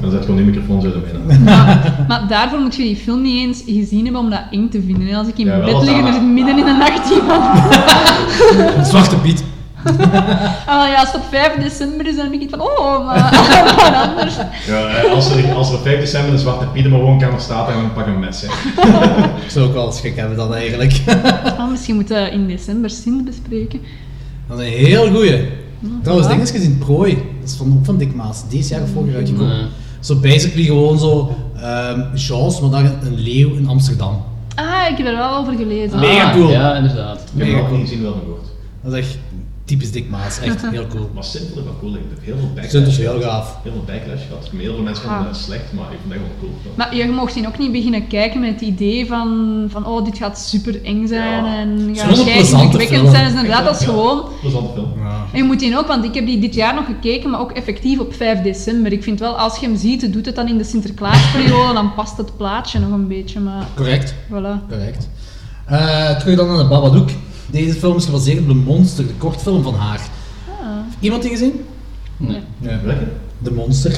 [0.00, 1.38] Dan zet gewoon die microfoon zo ermee.
[1.38, 4.82] Maar, maar daarvoor moet je die film niet eens gezien hebben om dat eng te
[4.86, 5.08] vinden.
[5.08, 7.10] En als ik in Ja, bed lig en er dat- zit midden in de nacht
[7.10, 9.42] iemand Zwarte Piet.
[10.66, 13.30] Ah ja, als het op 5 december is, dan denk ik van, oh, maar
[13.76, 14.34] wat anders.
[14.66, 17.40] Ja, eh, als er, als er op 5 december een zwarte Piet in mijn woonkamer
[17.40, 18.40] staat, dan pak ik een mes.
[18.46, 18.46] Hè.
[19.44, 21.00] Ik zou ook wel schrik hebben dan eigenlijk.
[21.58, 23.80] Ah, misschien moeten we in december Sint bespreken.
[24.48, 25.48] Dat is een heel goeie.
[26.02, 26.30] Trouwens, voilà.
[26.30, 27.14] ding is gezien Prooi.
[27.40, 28.42] Dat is van, ook van Dick Maas.
[28.48, 29.56] Deze jaar of vorig jaar uitgekomen.
[29.56, 29.66] Nee.
[30.00, 34.22] Zo basically gewoon zo ehm Jaws, maar dan een, leeuw in Amsterdam.
[34.54, 35.98] Ah, ik heb er wel over gelezen.
[35.98, 36.50] Mega Ah, cool.
[36.50, 37.16] Ja, inderdaad.
[37.34, 37.78] Ik heb Mega cool.
[37.78, 38.46] niet gezien, wel van gehoord.
[38.82, 39.18] Dat is echt
[39.70, 40.38] typisch Dick Maas.
[40.40, 41.10] Echt heel cool.
[41.14, 41.94] Maar ik wel cool.
[41.94, 43.56] Ik heb heel veel Ik vind het backlash heel gaaf.
[43.62, 44.48] Heel veel backlash gehad.
[44.56, 45.26] Heel veel mensen vonden Ah.
[45.28, 46.72] het slecht, maar ik vond het echt wel cool.
[46.76, 49.28] Maar je mocht hier ook niet beginnen kijken met het idee van,
[49.68, 51.58] van oh, dit gaat super eng zijn Ja.
[51.58, 53.10] en gewoon gaat film.
[53.10, 53.24] zijn.
[53.24, 53.86] Dus inderdaad, dat is Ja.
[53.86, 54.24] gewoon...
[54.40, 54.88] Plezante film.
[55.32, 57.50] En je moet die ook, want ik heb die dit jaar nog gekeken, maar ook
[57.52, 58.92] effectief op 5 december.
[58.92, 62.16] Ik vind wel, als je hem ziet, doet het dan in de Sinterklaasperiode, dan past
[62.16, 64.14] het plaatje nog een beetje, maar Correct.
[64.14, 64.68] voilà.
[64.68, 65.08] Correct.
[65.66, 67.08] Eh, terug dan naar de Babadook.
[67.50, 70.08] Deze film is gebaseerd op de Monster, de kortfilm van haar.
[70.60, 70.78] Ah.
[71.00, 71.64] Iemand die gezien?
[72.16, 72.40] Nee.
[72.58, 73.06] Welke?
[73.38, 73.92] De Monster.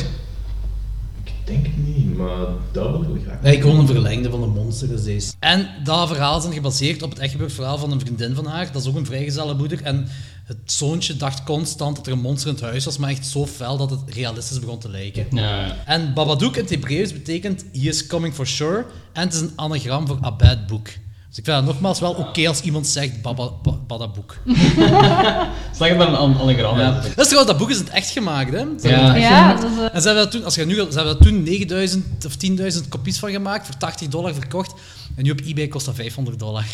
[1.25, 3.43] Ik denk het niet, maar dat wil ik wel graag.
[3.43, 5.33] Nee, gewoon een verlengde van de Monster is deze.
[5.39, 8.73] En dat verhaal is gebaseerd op het echt gebeurd verhaal van een vriendin van haar.
[8.73, 9.83] Dat is ook een vrijgezelle moeder.
[9.83, 10.09] En
[10.45, 13.47] het zoontje dacht constant dat er een monster in het huis was, maar echt zo
[13.47, 15.27] fel dat het realistisch begon te lijken.
[15.31, 15.77] Ja, ja.
[15.87, 18.85] En Babadook in het Hebreeuws betekent he is coming for sure.
[19.13, 20.89] En het is een anagram voor a bad book.
[21.33, 24.37] Dus ik vind het nogmaals wel oké als iemand zegt baba, ba- Badaboek.
[25.79, 26.79] Zeg het maar een an- anagram.
[26.79, 26.91] Ja.
[26.91, 28.65] Dat is trouwens, dat boek is in het echt gemaakt, hè?
[28.81, 29.15] Ze Ja.
[29.15, 29.63] echt Ja, gemaakt.
[29.63, 31.43] dat is, eh, En ze hebben, dat toen, als je nu, ze hebben dat toen
[31.43, 34.73] 9000 of 10.000 kopies van gemaakt, voor 80 dollar verkocht.
[35.17, 36.65] En nu op eBay kost dat 500 dollar.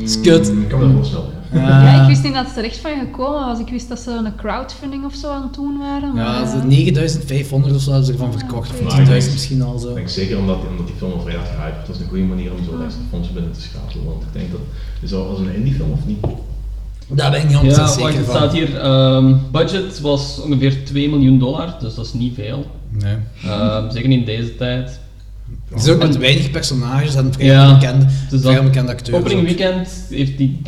[0.00, 0.48] Is kut.
[0.48, 1.82] Ik kan me dat voorstellen, ja.
[1.84, 3.58] Ja, ik wist niet dat het er echt van gekomen was.
[3.58, 6.14] Ik wist dat ze een crowdfunding of zo aan het doen waren.
[6.14, 8.70] Ja, maar, ze eh, 9500 of zo hebben ze ervan verkocht.
[8.70, 9.88] Of Maar ik 10.000 denk- misschien al zo.
[9.88, 11.86] Ik denk zeker omdat, omdat die film al vrij had gehyped.
[11.86, 14.04] Dat is een goede manier om zo extra fondsen binnen te schakelen.
[14.04, 14.60] Want ik denk dat...
[15.00, 16.18] Is dat als een indie film of niet?
[17.08, 18.34] Daar ben ik niet 100% Ja, wacht, zeker het van.
[18.36, 22.66] staat hier, ehm, budget was ongeveer 2 miljoen dollar, dus dat is niet veel.
[22.90, 23.16] Nee.
[23.44, 25.00] Ehm, zeker niet in deze tijd.
[25.72, 29.16] Het is ook met weinig personages en vrij Ja, bekende, dus vrij onbekende acteurs.
[29.18, 30.60] Opening weekend heeft die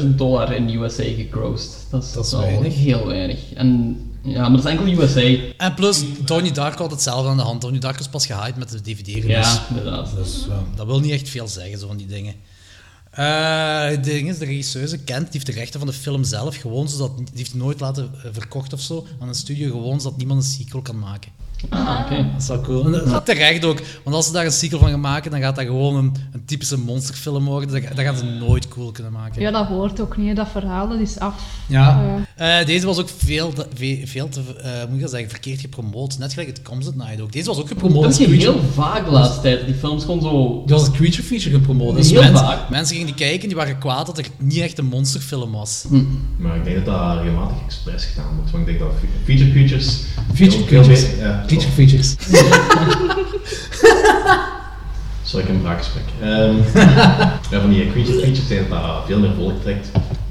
[0.00, 1.86] 30.000 dollar in USA gegrossed.
[1.90, 2.74] Dat is, Dat is weinig.
[2.74, 3.38] heel weinig.
[3.54, 5.42] En, ja, maar dat is enkel USA.
[5.56, 7.60] En plus, Tony Dark had hetzelfde aan de hand.
[7.60, 9.50] Tony Dark is pas gehyped met de DVD-release.
[9.50, 10.10] Ja, inderdaad.
[10.16, 12.34] Dus dat wil niet echt veel zeggen, zo van die dingen.
[13.10, 16.56] Eh, het ding is, de regisseur Kent, die heeft de rechten van de film zelf
[16.56, 20.18] gewoon, zodat, die heeft nooit laten eh, verkocht of zo aan een studio, gewoon zodat
[20.18, 21.30] niemand een sequel kan maken.
[21.68, 22.16] Ah, oké.
[22.32, 22.84] Dat is wel cool.
[22.84, 25.40] En dat is terecht ook, want als ze daar een sequel van gaan maken, dan
[25.40, 27.82] gaat dat gewoon een, een typische monsterfilm worden.
[27.82, 29.40] Dat, dat gaan ze nooit cool kunnen maken.
[29.40, 30.36] Ja, dat hoort ook niet.
[30.36, 31.42] Dat verhaal dat is af.
[31.66, 32.02] Ja.
[32.02, 35.30] Eh, Eh, deze was ook veel te, ve- veel te eh, moet ik dat zeggen,
[35.30, 36.18] verkeerd gepromoot.
[36.18, 37.32] Net gelijk het Comes at Night ook.
[37.32, 38.52] Deze was ook gepromoot Dat is creature.
[38.52, 39.64] heel vaak de laatste tijd.
[39.66, 40.62] Die films gewoon zo...
[40.66, 41.96] Die was een creature feature gepromoot.
[41.96, 42.68] Dus Heel mensen, vaak.
[42.70, 45.84] mensen gingen die kijken die waren kwaad dat er niet echt een monsterfilm was.
[46.36, 48.50] Maar ik denk dat dat regelmatig expres gedaan wordt.
[48.50, 49.96] Want ik denk dat fe- feature creatures...
[50.34, 52.14] Feature veel meer- ja, Creature features.
[55.22, 56.04] Sorry, ik heb een braakgesprek.
[56.22, 56.56] Ehm
[57.50, 59.90] ja, van die creature features denk ik dat dat veel meer volk trekt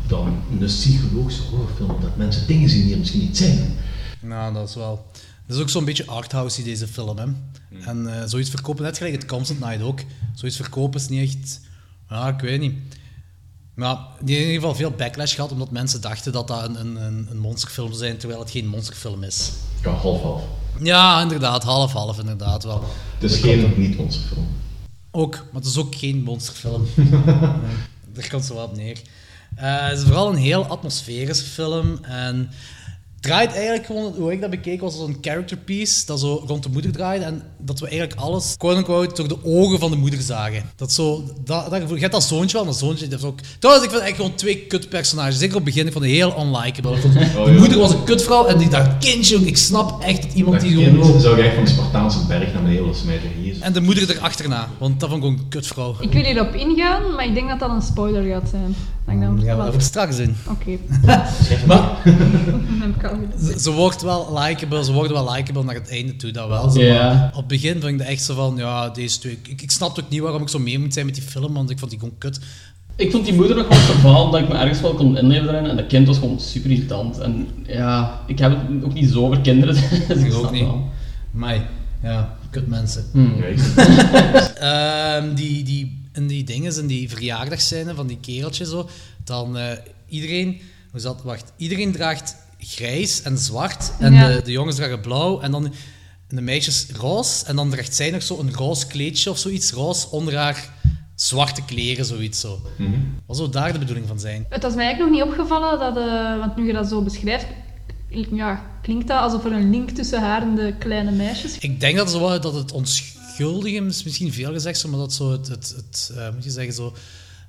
[0.10, 1.90] dan een psychologische horrorfilm.
[1.90, 3.78] Omdat mensen dingen zien die er misschien niet zijn.
[4.22, 5.06] Nou, dat is wel...
[5.48, 7.26] Dat is ook zo'n beetje arthousey, deze film, hè.
[7.86, 10.00] En eh, zoiets verkopen, net gelijk het Comes at Night ook.
[10.34, 11.62] Zoiets verkopen is niet echt...
[12.10, 12.74] Ja, ik weet niet.
[13.74, 16.80] Maar die heeft in ieder geval veel backlash gehad, omdat mensen dachten dat dat een,
[16.80, 19.52] een, een, monsterfilm zou zijn, terwijl het geen monsterfilm is.
[19.84, 20.44] Ja, half-half.
[20.82, 21.64] Ja, inderdaad.
[21.64, 22.84] Half-half, inderdaad wel.
[23.18, 24.48] Het is geen niet-monsterfilm.
[25.12, 26.86] Ook, maar het is ook geen monsterfilm.
[28.14, 29.02] Daar komt zo wat op neer.
[29.56, 32.00] Eh, het is vooral een heel atmosferische film.
[32.02, 32.50] En
[33.20, 36.64] het draait eigenlijk gewoon, hoe ik dat bekeek, was zo'n character piece dat zo rond
[36.64, 37.26] de moeder draaide.
[37.26, 40.64] En dat we eigenlijk alles, quote-unquote, door de ogen van de moeder zagen.
[40.76, 41.96] Dat zo, dat, dat gevoel.
[41.96, 43.40] Je hebt dat zoontje wel, dat zoontje dat is ook...
[43.60, 45.38] Trouwens, ik vind eigenlijk gewoon twee kutpersonages.
[45.38, 46.92] Zeker op het begin, ik vond het heel unlikable.
[46.92, 50.60] Oh, de moeder was een kutvrouw en die dacht, kindje, ik snap echt dat iemand
[50.62, 51.22] Dat die kind gewoon...
[51.22, 53.30] zou ik echt van de Spartaanse berg naar beneden willen smijten.
[53.62, 55.96] En de moeder erachterna, want dat vond ik gewoon een kutvrouw.
[56.00, 58.76] ik wil hierop ingaan, maar ik denk dat dat een spoiler gaat zijn.
[59.10, 60.36] Dat ik dan Daar gaan we wat- over straks in.
[60.50, 62.14] Oké, Maar dat
[62.80, 63.54] heb ik al gedaan.
[63.54, 66.70] ze, ze wordt wel likable, ze worden wel likable naar het einde toe, dat wel.
[66.70, 67.14] Zo, Ja.
[67.14, 69.38] maar op het begin vond ik dat echt zo van, ja, deze twee...
[69.48, 71.70] Ik, ik snapte ook niet waarom ik zo mee moet zijn met die film, want
[71.70, 72.40] ik vond die gewoon kut.
[72.96, 75.70] Ik vond die moeder nog wel geval omdat ik me ergens wel kon inleven erin.
[75.70, 77.18] En dat kind was gewoon super irritant.
[77.20, 79.76] En ja, ik heb het ook niet zo over kinderen.
[80.08, 80.62] Dus ik ook niet.
[80.64, 80.90] wel.
[81.32, 81.58] Maar
[82.04, 83.04] ja, kut mensen.
[83.12, 83.34] Hmm.
[83.38, 83.60] Ja, ik-
[84.60, 88.90] Ehm, die, die, in die dingen, in die verjaardagscène van die kereltje zo,
[89.24, 89.72] dan eh,
[90.08, 94.28] iedereen, hoe zat, wacht, iedereen draagt grijs en zwart en Ja.
[94.28, 95.74] de, de jongens dragen blauw en dan
[96.28, 100.10] de meisjes roze en dan draagt zij nog zo een roze kleedje of zoiets, roze
[100.10, 100.74] onder haar
[101.16, 102.62] zwarte kleren, zoiets zo.
[103.26, 104.46] Wat zou daar de bedoeling van zijn?
[104.50, 107.46] Het was mij eigenlijk nog niet opgevallen dat, eh, want nu je dat zo beschrijft,
[108.32, 111.58] ja, klinkt dat alsof er een link tussen haar en de kleine meisjes.
[111.58, 112.72] Ik denk dat, zo, dat het
[113.40, 116.94] is misschien veel gezegd, maar dat zo het, het, het eh, moet je zeggen, zo,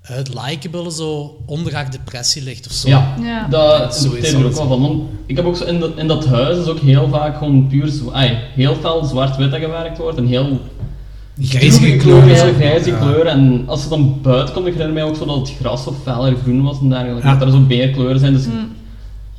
[0.01, 2.89] het likable zo onder haar depressie ligt of zo.
[2.89, 3.47] Ja, Ja.
[3.49, 5.09] dat Zo is er ook wel van.
[5.27, 7.93] Ik heb ook zo in, dat, in dat huis is ook heel vaak gewoon puur
[8.13, 10.19] ai, heel fel zwart-wit dat gewerkt wordt.
[10.19, 10.61] En heel
[11.43, 13.33] Grijzige kleuren, grijzige kleuren.
[13.33, 15.95] En als ze dan buiten komt, ik herinner mij ook zo dat het gras zo
[16.03, 17.27] feller groen was en dergelijke.
[17.29, 17.37] Ja.
[17.37, 18.33] Dat er zo meer kleuren zijn.
[18.33, 18.53] Dus Mm.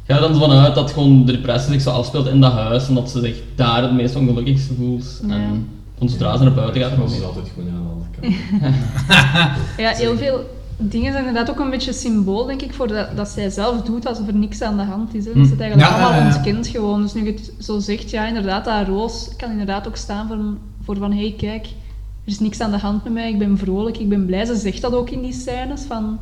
[0.04, 2.88] ik ga er dan vanuit dat gewoon de depressie zich zo afspeelt in dat huis.
[2.88, 5.22] En dat ze zich daar het meest ongelukkigste voelt.
[5.28, 5.34] Ja.
[5.34, 5.68] En
[6.02, 9.58] van zodra ze naar buiten gaat, Dat is altijd goed aan de andere kant.
[9.84, 13.30] Ja, heel veel dingen zijn inderdaad ook een beetje symbool, denk ik, voor dat, dat
[13.30, 15.26] zij zelf doet alsof er niks aan de hand is.
[15.26, 15.34] Hè.
[15.34, 16.36] Dat ze het eigenlijk Ja, allemaal ja, ja.
[16.36, 17.02] ontkent gewoon.
[17.02, 20.38] Dus nu je het zo zegt, ja, inderdaad, dat roos kan inderdaad ook staan voor,
[20.84, 23.58] voor van, hé, hey, kijk, er is niks aan de hand met mij, ik ben
[23.58, 24.46] vrolijk, ik ben blij.
[24.46, 26.20] Ze zegt dat ook in die scènes, van...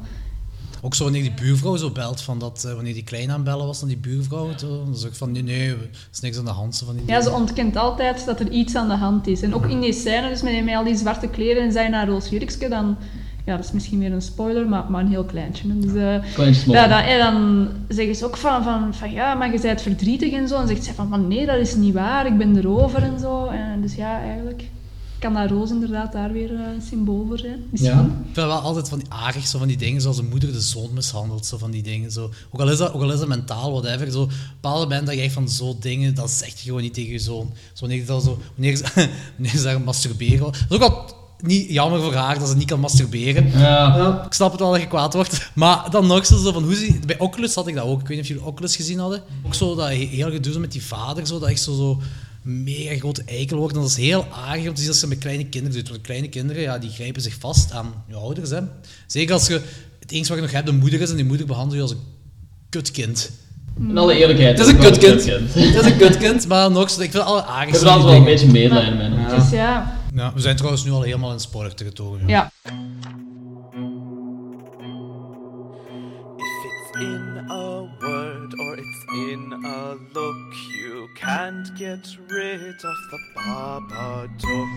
[0.82, 3.80] Ook zo wanneer die buurvrouw zo belt, van dat, eh, wanneer die klein aanbellen was,
[3.80, 6.52] dan die buurvrouw, zo, dan zeg ik van nee, nee, er is niks aan de
[6.52, 6.76] hand.
[6.76, 9.42] Zo van die Ja, ze ontkent altijd dat er iets aan de hand is.
[9.42, 12.08] En ook in die scène, dus met, met al die zwarte kleren en zij naar
[12.08, 12.98] roos jurkje, dan...
[13.46, 15.68] Ja, dat is misschien weer een spoiler, maar, maar een heel kleintje.
[15.68, 15.80] hè.
[15.80, 16.89] Dus, eh, Kleintjes Ja, mogen.
[16.89, 20.48] dan, en dan zeggen ze ook van, van, van ja, maar je bent verdrietig en
[20.48, 20.60] zo.
[20.62, 23.46] En zegt ze van, van nee, dat is niet waar, ik ben erover en zo.
[23.48, 24.63] En dus ja, eigenlijk
[25.20, 27.64] kan dat roos inderdaad daar weer eh, een symbool voor zijn.
[27.70, 27.92] Misschien.
[27.92, 28.02] Ja.
[28.02, 30.62] Ik vind wel altijd van die aardig, zo van die dingen, zoals een moeder de
[30.62, 32.12] zoon mishandelt, zo van die dingen.
[32.12, 32.30] Zo.
[32.52, 35.22] Ook, al is dat, ook al is dat mentaal, whatever, zo, bepaalde moment dat je
[35.22, 37.52] echt van zo dingen, dat zeg je gewoon niet tegen je zoon.
[37.74, 38.84] Zo wanneer, dat zo, wanneer, ze,
[39.38, 42.68] wanneer ze daar masturberen, dat is ook wel niet jammer voor haar dat ze niet
[42.68, 43.60] kan masturberen.
[43.60, 44.24] Ja.
[44.26, 45.52] Ik snap het wel dat je kwaad wordt.
[45.56, 47.00] Maar dan nog zo zo van hoe ze...
[47.06, 48.00] Bij Oculus had ik dat ook.
[48.02, 49.22] Ik weet niet of jullie Oculus gezien hadden.
[49.46, 52.00] Ook zo dat he- heel gedoe zo met die vader, zo, dat echt zo, zo
[52.50, 53.76] mega grote eikel wordt.
[53.76, 55.90] En dat is heel aardig om te zien dat ze met kleine kinderen doet.
[55.90, 58.50] Want kleine kinderen, ja, die grijpen zich vast aan je ouders.
[58.50, 58.60] Hè.
[59.08, 59.62] Zeker als je...
[60.00, 61.92] Het enige wat je nog hebt, de moeder is, en die moeder behandelt je als
[61.92, 62.04] een
[62.70, 63.32] kutkind.
[63.80, 64.58] In alle eerlijkheid.
[64.58, 65.26] Het is een kutkind.
[65.26, 66.84] Het is een kutkind, maar nog.
[66.84, 67.74] Ik vind het alle Ik aardig.
[67.74, 69.10] heb er altijd wel een beetje medelijden mee.
[69.20, 69.36] Ja.
[69.36, 72.28] Dus ja, Ja, we zijn trouwens nu al helemaal in spoiler te getogen.
[72.28, 72.52] ja.
[76.38, 80.54] If it's in a word or it's in a look,
[81.00, 84.76] you can't get rid of the Babadook.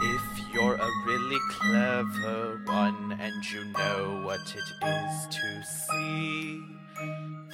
[0.00, 6.62] If you're a really clever one and you know what it is to see,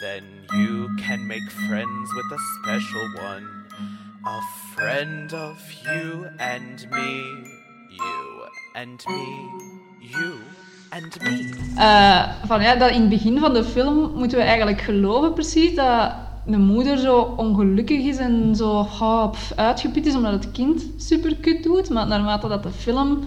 [0.02, 3.48] then you can make friends with a special one.
[4.26, 4.40] A
[4.74, 7.16] friend of you and me,
[7.88, 9.50] you and me,
[10.02, 10.40] you
[10.92, 11.54] and me.
[11.76, 15.74] Eh, van, ja, dat in het begin van de film moeten we eigenlijk geloven precies
[15.74, 20.86] dat de moeder zo ongelukkig is en zo oh, pff, uitgeput is omdat het kind
[20.96, 21.90] super kut doet.
[21.90, 23.18] Maar naarmate dat de film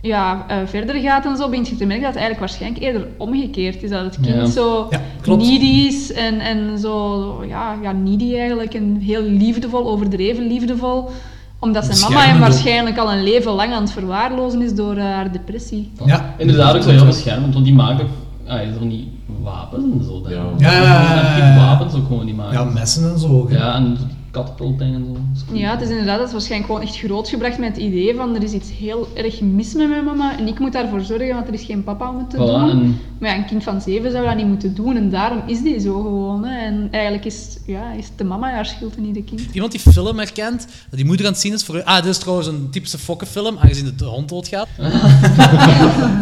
[0.00, 3.08] ja, eh, verder gaat en zo, begint je te merken dat het eigenlijk waarschijnlijk eerder
[3.16, 3.90] omgekeerd is.
[3.90, 4.46] Dat het kind Ja.
[4.46, 5.00] zo Ja,
[5.36, 8.74] needy is en, en zo, ja, ja, needy eigenlijk.
[8.74, 11.10] En heel liefdevol, overdreven liefdevol.
[11.58, 15.32] Omdat zijn mama hem waarschijnlijk al een leven lang aan het verwaarlozen is door haar
[15.32, 15.90] depressie.
[16.04, 16.34] Ja.
[16.38, 18.08] Inderdaad ook zo heel beschermend, want die maakt ook...
[18.46, 19.08] Ah, is er niet
[19.42, 20.22] wapens en zo?
[20.22, 20.32] dan?
[20.32, 20.44] Ja.
[20.58, 22.52] Ja, ja, ja, ja, wapens ook gewoon die maken.
[22.58, 23.28] Ja, messen en zo.
[23.28, 23.50] ook.
[23.50, 23.96] Ja, en
[24.34, 25.56] katapultdingen en zo.
[25.56, 28.42] Ja, het is inderdaad dat is waarschijnlijk gewoon echt grootgebracht met het idee van er
[28.42, 31.54] is iets heel erg mis met mijn mama en ik moet daarvoor zorgen, want er
[31.54, 32.70] is geen papa om het te Voilà, doen.
[32.70, 35.62] en- Maar ja, een kind van zeven zou dat niet moeten doen en daarom is
[35.62, 36.44] die zo gewoon.
[36.44, 36.58] Hè.
[36.66, 39.42] En eigenlijk is, ja, is de mama haar schuld en niet de kind.
[39.52, 41.82] Iemand die film herkent, dat die moeder aan het zien is voor...
[41.82, 44.68] Ah, dit is trouwens een typische fokkenfilm, aangezien de hond doodgaat.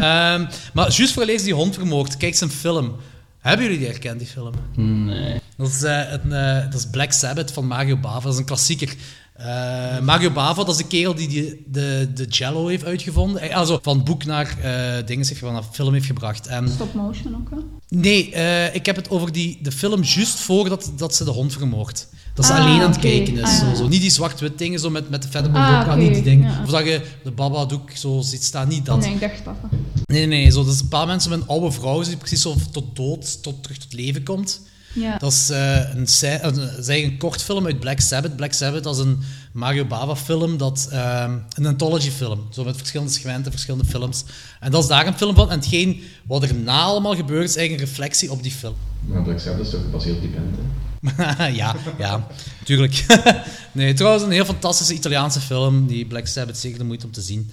[0.01, 0.45] Ehm
[0.75, 2.93] maar juist voor lezen die hond vermoord, kijk zijn film.
[3.41, 4.53] Hebben jullie die herkend, die film?
[4.77, 5.41] Nee.
[5.57, 8.45] Dat is, eh, een, eh, dat is Black Sabbath van Mario Bava, dat is een
[8.45, 8.95] klassieker.
[9.35, 13.53] Eh, Mario Bava, dat is de kerel die, die de, de Jello heeft uitgevonden.
[13.53, 16.47] Also, van boek naar eh dingen, zeg, van een film heeft gebracht.
[16.47, 17.57] En Stop motion ook, hè?
[17.89, 18.29] Nee,
[18.73, 22.07] ik heb het over die, de film juist voordat dat ze de hond vermoord.
[22.35, 23.43] Dat ze Ah, alleen aan het kijken is.
[23.43, 23.89] Ah, zo, zo.
[23.89, 26.51] Niet die zwart-wit dingen zo met, met de vette Ah, niet die dingen.
[26.51, 26.63] ja.
[26.63, 28.99] Of dat je de Babadook zo ziet staan, niet dat.
[29.01, 29.55] Nee, ik dacht dat.
[29.71, 30.51] Nee, nee, nee.
[30.51, 33.43] Zo, dat is een paar mensen met een oude vrouw die precies zo tot dood,
[33.43, 34.61] tot terug tot leven komt.
[34.93, 35.19] Ja.
[35.19, 36.07] Dat is eh, een,
[36.43, 38.37] een, een kort film uit Black Sabbath.
[38.37, 39.19] Black Sabbath is een
[39.53, 42.47] Mario Bava film, dat, ehm, een anthology film.
[42.51, 44.25] Zo met verschillende segmenten, verschillende films.
[44.61, 45.51] En dat is daar een film van.
[45.51, 48.75] En hetgeen wat erna allemaal gebeurt, is eigenlijk een reflectie op die film.
[49.07, 50.63] Maar Black Sabbath is toch gebaseerd op die band, hè?
[51.63, 52.27] ja, ja,
[52.65, 53.05] tuurlijk.
[53.73, 55.87] nee, trouwens, een heel fantastische Italiaanse film.
[55.87, 57.51] Die Black Sabbath zeker de moeite om te zien.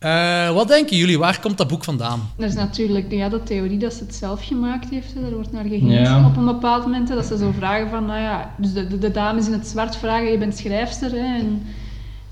[0.00, 1.18] Eh, wat denken jullie?
[1.18, 2.20] Waar komt dat boek vandaan?
[2.38, 5.14] Er is natuurlijk ja, de theorie dat ze het zelf gemaakt heeft.
[5.14, 5.20] Hè.
[5.20, 6.26] Daar wordt naar Ja.
[6.26, 7.08] op een bepaald moment.
[7.08, 8.54] Hè, dat ze zo vragen van, nou ja...
[8.56, 11.62] Dus de, de, de dames in het zwart vragen, je bent schrijfster, hè, en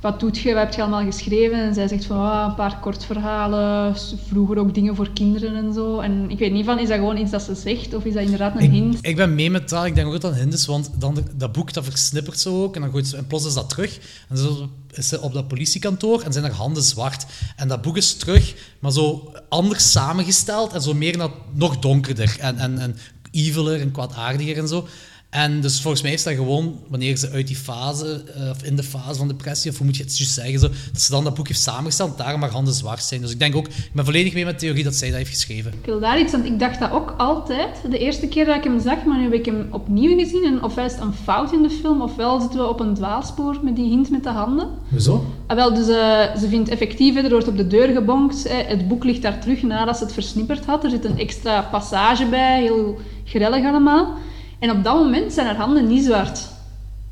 [0.01, 0.55] wat doet je?
[0.55, 1.59] Wat heb je allemaal geschreven?
[1.59, 3.97] En zij zegt van, ah, een paar kortverhalen,
[4.29, 6.01] vroeger ook dingen voor kinderen en zo.
[6.01, 8.23] En ik weet niet van, is dat gewoon iets dat ze zegt, of is dat
[8.23, 8.99] inderdaad een Ik, hint?
[9.01, 9.85] ik ben mee met dat.
[9.85, 12.63] Ik denk ook dat dat een hint is, want dan dat boek dat versnippert zo
[12.63, 12.75] ook.
[12.75, 13.99] En, dan gooit ze, en plots is dat terug.
[14.29, 17.27] En zo is ze op dat politiekantoor en zijn haar handen zwart.
[17.57, 22.37] En dat boek is terug, maar zo anders samengesteld en zo meer naar, nog donkerder.
[22.41, 22.97] En, en, en
[23.31, 24.89] eviler en kwaadaardiger en zo.
[25.31, 28.77] En dus volgens mij is dat gewoon, wanneer ze uit die fase, eh, of in
[28.77, 31.25] de fase van depressie, of hoe moet je het juist zeggen, zo, dat ze dan
[31.25, 33.21] dat boek heeft samengesteld, daarom haar handen zwart zijn.
[33.21, 35.31] Dus ik denk ook, ik ben volledig mee met de theorie dat zij dat heeft
[35.31, 35.73] geschreven.
[35.73, 36.45] Ik wil daar iets aan.
[36.45, 39.33] Ik dacht dat ook altijd, de eerste keer dat ik hem zag, maar nu heb
[39.33, 40.45] ik hem opnieuw gezien.
[40.45, 43.59] En ofwel is het een fout in de film, ofwel zitten we op een dwaalspoor
[43.62, 44.69] met die hint met de handen.
[44.91, 45.25] Hoezo?
[45.47, 48.49] Ah, wel, dus eh, ze vindt effectief, hè, er wordt op de deur gebonkt.
[48.49, 50.85] hè, het boek ligt daar terug nadat ze het versnipperd had.
[50.85, 54.19] Er zit een extra passage bij, heel grellig allemaal.
[54.59, 56.49] En op dat moment zijn haar handen niet zwart.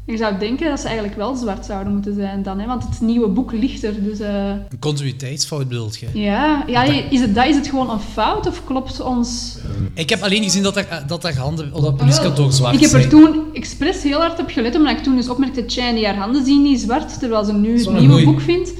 [0.07, 3.01] Je zou denken dat ze eigenlijk wel zwart zouden moeten zijn dan, hè, want het
[3.01, 4.03] nieuwe boek ligt er.
[4.05, 6.07] Dus, eh, Een continuïteitsfout bedoelt je?
[6.13, 9.59] ja, ja, is, het, dat, is het gewoon een fout of klopt ons...
[9.95, 12.91] Ik heb alleen gezien dat er, dat er handen op dat politiekantoor zwart Ik heb
[12.93, 13.11] er zijn.
[13.11, 16.63] toen expres heel hard op gelet, omdat ik toen dus opmerkte, die haar handen zien
[16.63, 18.73] niet zwart, terwijl ze nu het nieuwe boek vindt.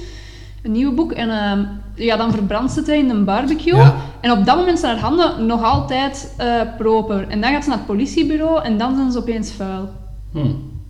[0.63, 1.11] Een nieuw boek.
[1.11, 1.63] En ehm,
[1.97, 3.75] ja, dan verbrandt ze het in een barbecue.
[3.75, 3.95] Ja.
[4.21, 7.27] En op dat moment zijn haar handen nog altijd eh, proper.
[7.27, 9.89] En dan gaat ze naar het politiebureau en dan zijn ze opeens vuil.
[10.31, 10.37] Hm.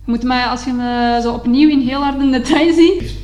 [0.04, 3.14] Je moet mij, als je me zo opnieuw in heel hard in detail ziet...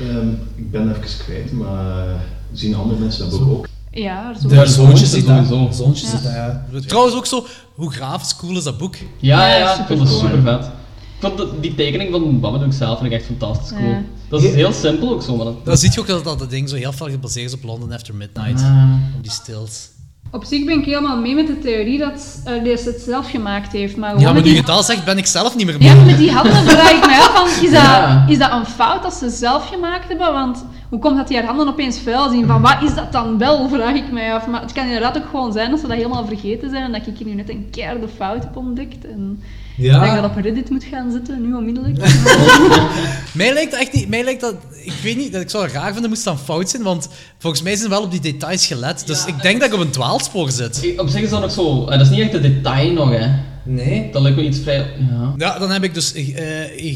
[0.00, 2.06] Ehm, ik ben even kwijt, maar
[2.52, 3.66] zien andere mensen dat boek ook?
[3.90, 4.48] Ja, zo.
[4.48, 5.46] De zoontje dat.
[5.46, 5.68] sowieso.
[5.70, 6.64] Zoontje dat, ja.
[6.86, 8.94] Trouwens ook zo, hoe grafisch cool is dat boek?
[8.96, 10.38] Ja, ja, Ja, ja, ik vond het supercool.
[10.38, 10.64] super vet.
[10.66, 13.88] Ik vond de- die tekening van Babadook zelf vind ik echt fantastisch cool.
[13.90, 14.02] Ja.
[14.28, 15.64] Dat is heel simpel ook zo, maar dat...
[15.64, 18.14] Dan zie je ook dat dat ding zo heel veel gebaseerd is op London After
[18.14, 18.62] Midnight.
[18.62, 18.92] Ah.
[19.16, 19.92] Op die stils.
[20.30, 23.72] Op zich ben ik helemaal mee met de theorie dat uh, deze het zelf gemaakt
[23.72, 23.96] heeft.
[23.96, 25.78] Maar, Ja, maar met nu die- je het al zegt, ben ik zelf niet meer
[25.78, 25.88] mee.
[25.88, 28.24] Ja, maar met die handen vraag ik mij af, van, is, dat, Ja.
[28.28, 30.32] is dat een fout dat ze zelf gemaakt hebben?
[30.32, 32.46] Want hoe komt dat die haar handen opeens vuil zien?
[32.46, 34.46] Van wat is dat dan wel, vraag ik mij af.
[34.46, 37.06] Maar het kan inderdaad ook gewoon zijn dat ze dat helemaal vergeten zijn en dat
[37.06, 39.06] ik hier nu net een keiharde fout heb ontdekt.
[39.06, 39.42] En
[39.76, 39.98] Ja.
[39.98, 41.96] dat ik dat op Reddit moet gaan zetten, nu onmiddellijk.
[43.32, 44.08] Mij lijkt dat echt niet...
[44.08, 44.54] Mij lijkt dat...
[44.84, 47.08] Ik weet niet, dat ik zou het raar vinden moest dat een fout zijn, want
[47.38, 49.02] volgens mij zijn wel op die details gelet.
[49.06, 50.94] Dus ik denk dat ik op een dwaalspoor zit.
[50.96, 51.80] Op zich is dat nog zo...
[51.86, 53.26] eh, Dat is niet echt een detail nog, hè.
[53.62, 54.08] Nee.
[54.12, 54.76] Dat lijkt me iets vrij...
[55.10, 55.32] Ja.
[55.36, 56.24] Ja, dan heb ik dus eh,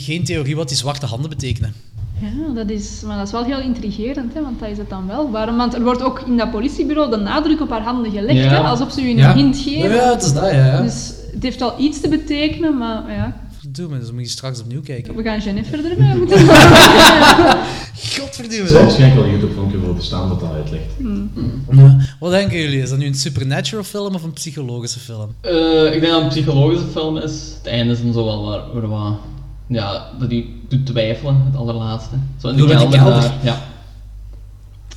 [0.00, 1.74] geen theorie wat die zwarte handen betekenen.
[2.20, 5.06] Ja, dat is, maar dat is wel heel intrigerend, hè, want dat is het dan
[5.06, 5.30] wel.
[5.30, 5.56] Waarom?
[5.56, 8.48] Want er wordt ook in dat politiebureau de nadruk op haar handen gelegd, Ja.
[8.48, 9.34] hè, alsof ze u een Ja.
[9.34, 9.90] hint geven.
[9.94, 10.80] Ja, het is dat, ja.
[10.82, 14.80] Dus het heeft wel iets te betekenen, maar ja, Verdomme, dus moet je straks opnieuw
[14.80, 15.14] kijken.
[15.16, 16.38] we gaan Jennifer erbij moeten
[18.18, 18.62] Godverdomme.
[18.62, 20.92] Er zal waarschijnlijk wel een YouTube-filmpje voor bestaan dat dat uitlegt.
[21.70, 21.96] Ja.
[22.20, 22.82] Wat denken jullie?
[22.82, 25.34] Is dat nu een supernatural film of een psychologische film?
[25.40, 27.52] Eh, ik denk dat het een psychologische film is.
[27.56, 29.14] Het einde is dan zo wel waar, waar wat...
[29.66, 32.16] Ja, dat die doet twijfelen, het allerlaatste.
[32.36, 33.20] Zo in die kelder kelder?
[33.20, 33.62] daar, Ja.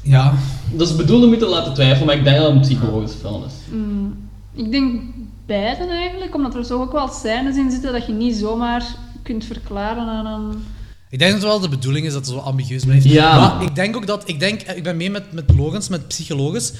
[0.01, 0.33] Ja.
[0.73, 3.17] Dat is bedoeld om je te laten twijfelen, maar ik denk dat het een psychologische
[3.17, 3.53] film is.
[3.71, 5.01] Mm, ik denk
[5.45, 9.45] beide eigenlijk, omdat er zo ook wel scènes in zitten dat je niet zomaar kunt
[9.45, 10.63] verklaren aan een...
[11.09, 13.03] Ik denk dat het wel de bedoeling is dat het zo ambiguus blijft.
[13.03, 13.39] Ja.
[13.39, 14.23] Maar ik denk ook dat...
[14.29, 16.73] Ik, denk, eh, ik ben mee met, met Logans, met psychologisch.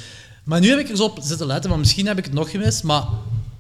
[0.44, 2.52] Maar nu heb ik er zo op zitten letten, maar misschien heb ik het nog
[2.52, 2.84] gemist.
[2.84, 3.04] Maar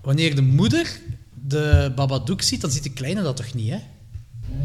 [0.01, 0.99] wanneer de moeder
[1.47, 3.77] de Babadook ziet, dan ziet de kleine dat toch niet, hè?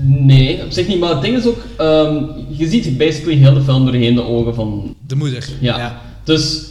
[0.00, 1.58] Nee, op zich niet, maar het ding is ook...
[1.76, 4.94] ehm, je ziet basically heel de film doorheen de ogen van...
[5.06, 5.48] De moeder.
[5.60, 6.02] Ja.
[6.24, 6.65] Dus...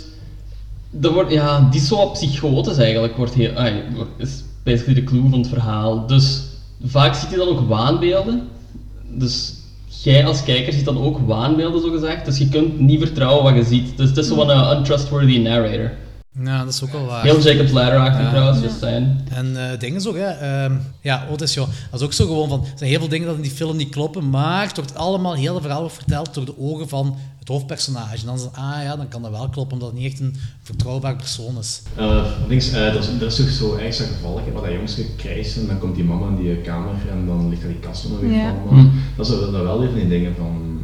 [0.97, 3.51] Dat wordt, ja, die wat psychotisch eigenlijk, wordt heel,
[4.17, 6.07] is basically de clue van het verhaal.
[6.07, 6.41] Dus
[6.83, 8.47] vaak ziet hij dan ook waanbeelden.
[9.09, 9.53] Dus
[10.03, 12.25] jij als kijker ziet dan ook waanbeelden, zo gezegd.
[12.25, 13.97] Dus je kunt niet vertrouwen wat je ziet.
[13.97, 15.91] Dus het is zo van een untrustworthy narrator.
[16.43, 17.23] Ja, dat is ook wel waar.
[17.23, 18.29] Heel Jacob's Ladder-achtig Ja.
[18.29, 19.27] trouwens, just zijn.
[19.31, 20.27] En eh dingen ook, hè.
[20.29, 21.67] ehm, ja, Otis, joh.
[21.91, 22.59] Dat is ook zo gewoon van...
[22.61, 25.33] Er zijn heel veel dingen dat in die film niet kloppen, maar het wordt allemaal,
[25.33, 28.15] heel het verhaal wordt verteld door de ogen van het hoofdpersonage.
[28.19, 30.19] En dan is het, ah ja, dan kan dat wel kloppen, omdat het niet echt
[30.21, 31.81] een vertrouwbaar persoon is.
[31.99, 34.71] Uh, links, eh, dat, is, dat is toch zo ergens dat gevallig, hè, waar dat
[34.71, 37.79] jongens krijgt en dan komt die mama in die kamer en dan ligt er die
[37.79, 38.53] kast onder weer Ja.
[38.67, 38.77] van.
[38.79, 38.87] Hm.
[39.17, 40.79] Dat is wel even die dingen van...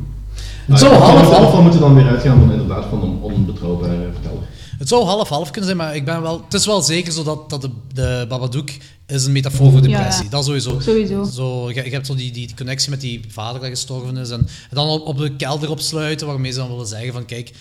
[0.66, 4.10] Het zou Ah, half- geval moeten we dan weer uitgaan van inderdaad van een onbetrouwbare
[4.14, 4.44] verteller.
[4.82, 7.50] Het zou half-half kunnen zijn, maar ik ben wel, het is wel zeker zo dat,
[7.50, 8.70] dat de, de Babadook
[9.08, 10.24] is een metafoor voor depressie.
[10.24, 10.30] Ja.
[10.30, 10.80] Dat sowieso.
[10.80, 11.24] Sowieso.
[11.24, 14.30] Zo, je, je hebt zo die, die, connectie met die vader dat gestorven is.
[14.30, 17.52] En, en dan op, op de kelder opsluiten, waarmee ze dan willen zeggen van kijk...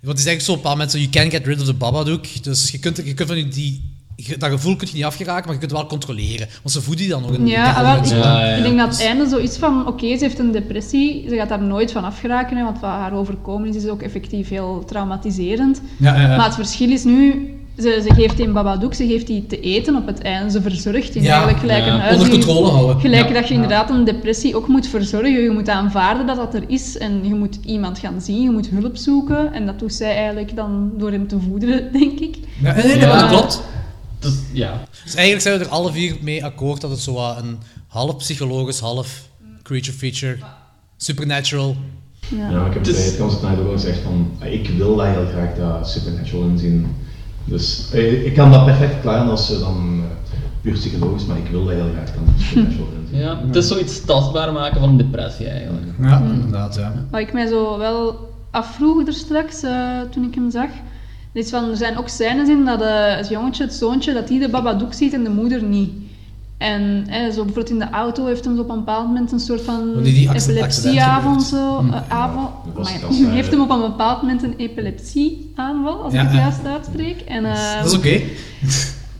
[0.00, 1.74] Want die zeggen zo op een bepaald moment zo, you can't get rid of the
[1.74, 2.42] Babadook.
[2.42, 3.93] Dus je kunt, je kunt van die,
[4.38, 6.48] dat gevoel kun je niet afgeraken, maar je kunt het wel controleren.
[6.62, 8.16] Want ze voeden die dan nog in die Ja, wel, ik, zo.
[8.16, 8.54] Ja, ja.
[8.56, 11.62] ik denk dat het einde zoiets van, oké, ze heeft een depressie, ze gaat daar
[11.62, 15.80] nooit van afgeraken, hè, want wat haar overkomen is, is ook effectief heel traumatiserend.
[15.98, 16.36] Ja, ja, ja.
[16.36, 17.48] Maar het verschil is nu,
[17.78, 21.12] ze, ze geeft die Babadook, ze geeft die te eten op het einde, ze verzorgt
[21.12, 21.94] die Ja, eigenlijk gelijk ja.
[21.94, 22.14] een huis.
[22.14, 23.00] Onder controle houden.
[23.00, 23.34] Gelijk Ja.
[23.34, 26.98] dat je inderdaad een depressie ook moet verzorgen, je moet aanvaarden dat dat er is
[26.98, 30.56] en je moet iemand gaan zien, je moet hulp zoeken en dat doet zij eigenlijk
[30.56, 32.36] dan door hem te voederen, denk ik.
[32.62, 33.18] Ja, nee, nee, Ja.
[33.20, 33.62] dat klopt.
[34.24, 37.38] Dus ja, Dus eigenlijk zijn we er alle vier mee akkoord dat het zo wat
[37.42, 39.28] een half psychologisch, half
[39.62, 40.36] creature feature,
[40.96, 41.76] supernatural.
[42.28, 42.50] Ja.
[42.50, 45.06] Ja, ik heb Het is- bij het concept ook wel gezegd van, ik wil dat
[45.06, 46.96] heel graag dat supernatural inzien.
[47.44, 50.32] Dus eh, ik kan dat perfect klaren als ze dan eh,
[50.62, 53.18] puur psychologisch, maar ik wil dat heel graag dan supernatural inzien.
[53.18, 55.86] ja, het is zoiets tastbaar maken van een depressie eigenlijk.
[56.02, 56.92] Ja, inderdaad, ja.
[57.10, 60.68] Wat ik mij zo wel afvroeg er straks, eh, toen ik hem zag,
[61.34, 64.40] is van, er zijn ook scènes in dat eh, het jongetje, het zoontje, dat die
[64.40, 65.90] de Babadook ziet en de moeder niet.
[66.58, 69.60] En eh, zo bijvoorbeeld in de auto heeft hem op een bepaald moment een soort
[69.60, 71.76] van epilepsieavond zo.
[71.76, 71.94] gebeurt.
[72.08, 76.28] eh, avond, maar hij- heeft hem op een bepaald moment een epilepsieaanval, als Ja, ik
[76.28, 77.20] het juist uitspreek.
[77.20, 78.20] En, eh, Dat is oké.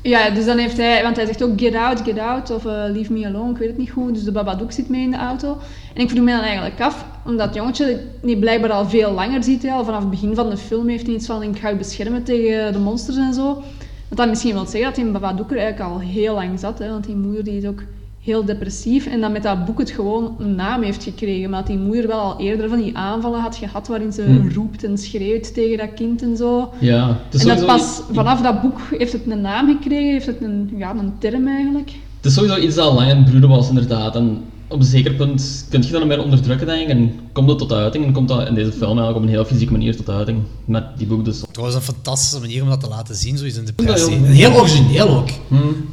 [0.09, 2.73] Ja, dus dan heeft hij, want hij zegt ook get out, get out, of eh,
[2.73, 4.15] leave me alone, ik weet het niet goed.
[4.15, 5.59] Dus de Babadook zit mee in de auto.
[5.95, 9.45] En ik vroeg me dan eigenlijk af, omdat het jongetje die blijkbaar al veel langer
[9.45, 11.69] ziet, hij al vanaf het begin van de film heeft hij iets van, ik ga
[11.69, 13.63] je beschermen tegen de monsters en zo.
[14.09, 16.89] Dat dat misschien wil zeggen dat die Babadook er eigenlijk al heel lang zat, hè,
[16.89, 17.83] want die moeder die is ook
[18.25, 19.07] heel depressief.
[19.07, 21.51] En dat met dat boek het gewoon een naam heeft gekregen.
[21.51, 24.85] Maar dat die moeder wel al eerder van die aanvallen had gehad, waarin ze roept
[24.85, 26.73] en schreeuwt tegen dat kind en zo.
[26.79, 30.27] Ja, het is En dat pas vanaf dat boek heeft het een naam gekregen, heeft
[30.27, 31.91] het een, ja, een term eigenlijk.
[32.17, 34.17] Het is sowieso iets dat al lang in het broeden was, inderdaad.
[34.17, 34.43] En
[34.75, 37.59] op een zeker punt kun je dat nog meer onderdrukken, denk ik, en komt dat
[37.59, 38.05] tot uiting.
[38.07, 40.43] En komt dat in deze film eigenlijk op een heel fysieke manier tot uiting.
[40.65, 41.43] Met die boek dus.
[41.51, 44.17] Trouwens, een fantastische manier om dat te laten zien, zoiets in dat depressie.
[44.17, 45.29] heel- origineel ook.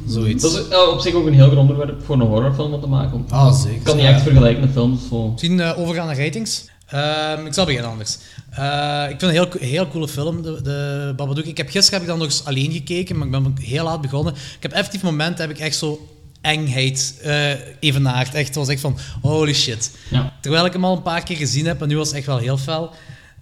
[0.06, 0.42] Zoiets.
[0.42, 2.86] Dat is eh, op zich ook een heel goed onderwerp voor een horrorfilm om te
[2.86, 3.24] maken.
[3.28, 3.76] Ah, zeker.
[3.76, 4.10] Ik kan niet Ja.
[4.10, 5.00] echt vergelijken met films.
[5.08, 5.28] Zo.
[5.30, 6.64] Misschien eh, overgaan naar ratings.
[6.86, 8.18] Ehm, ik zal beginnen anders.
[8.50, 11.44] Eh, ik vind het een heel, heel coole film, de, de Babadook.
[11.44, 14.00] Ik heb, gisteren heb ik dan nog eens alleen gekeken, maar ik ben heel laat
[14.00, 14.32] begonnen.
[14.34, 16.06] Ik heb effectief moment heb ik echt zo
[16.42, 18.34] engheid eh evenaard.
[18.34, 19.90] Echt, het was echt van, holy shit.
[20.10, 20.32] Ja.
[20.40, 22.38] Terwijl ik hem al een paar keer gezien heb, en nu was het echt wel
[22.38, 22.92] heel fel.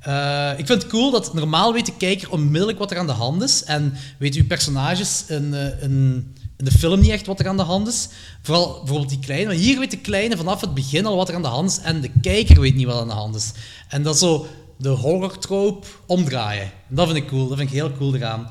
[0.00, 3.12] Eh, ik vind het cool dat normaal weet de kijker onmiddellijk wat er aan de
[3.12, 3.64] hand is.
[3.64, 6.26] En weten uw personages in, eh, in,
[6.56, 8.08] in de film niet echt wat er aan de hand is.
[8.42, 9.46] Vooral bijvoorbeeld die kleine.
[9.46, 11.78] Maar hier weet de kleine vanaf het begin al wat er aan de hand is.
[11.78, 13.52] En de kijker weet niet wat aan de hand is.
[13.88, 14.46] En dat is zo
[14.78, 16.70] de horror-trope omdraaien.
[16.88, 17.48] En dat vind ik cool.
[17.48, 18.48] Dat vind ik heel cool eraan.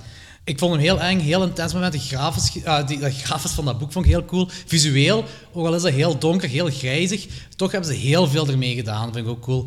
[0.50, 1.94] Ik vond hem heel eng, heel intens moment.
[1.94, 4.48] De grafisch, ah, die, dat grafisch van dat boek vond ik heel cool.
[4.66, 5.24] Visueel,
[5.54, 9.06] ook al is dat heel donker, heel grijzig, toch hebben ze heel veel ermee gedaan.
[9.06, 9.66] Dat vind ik ook cool.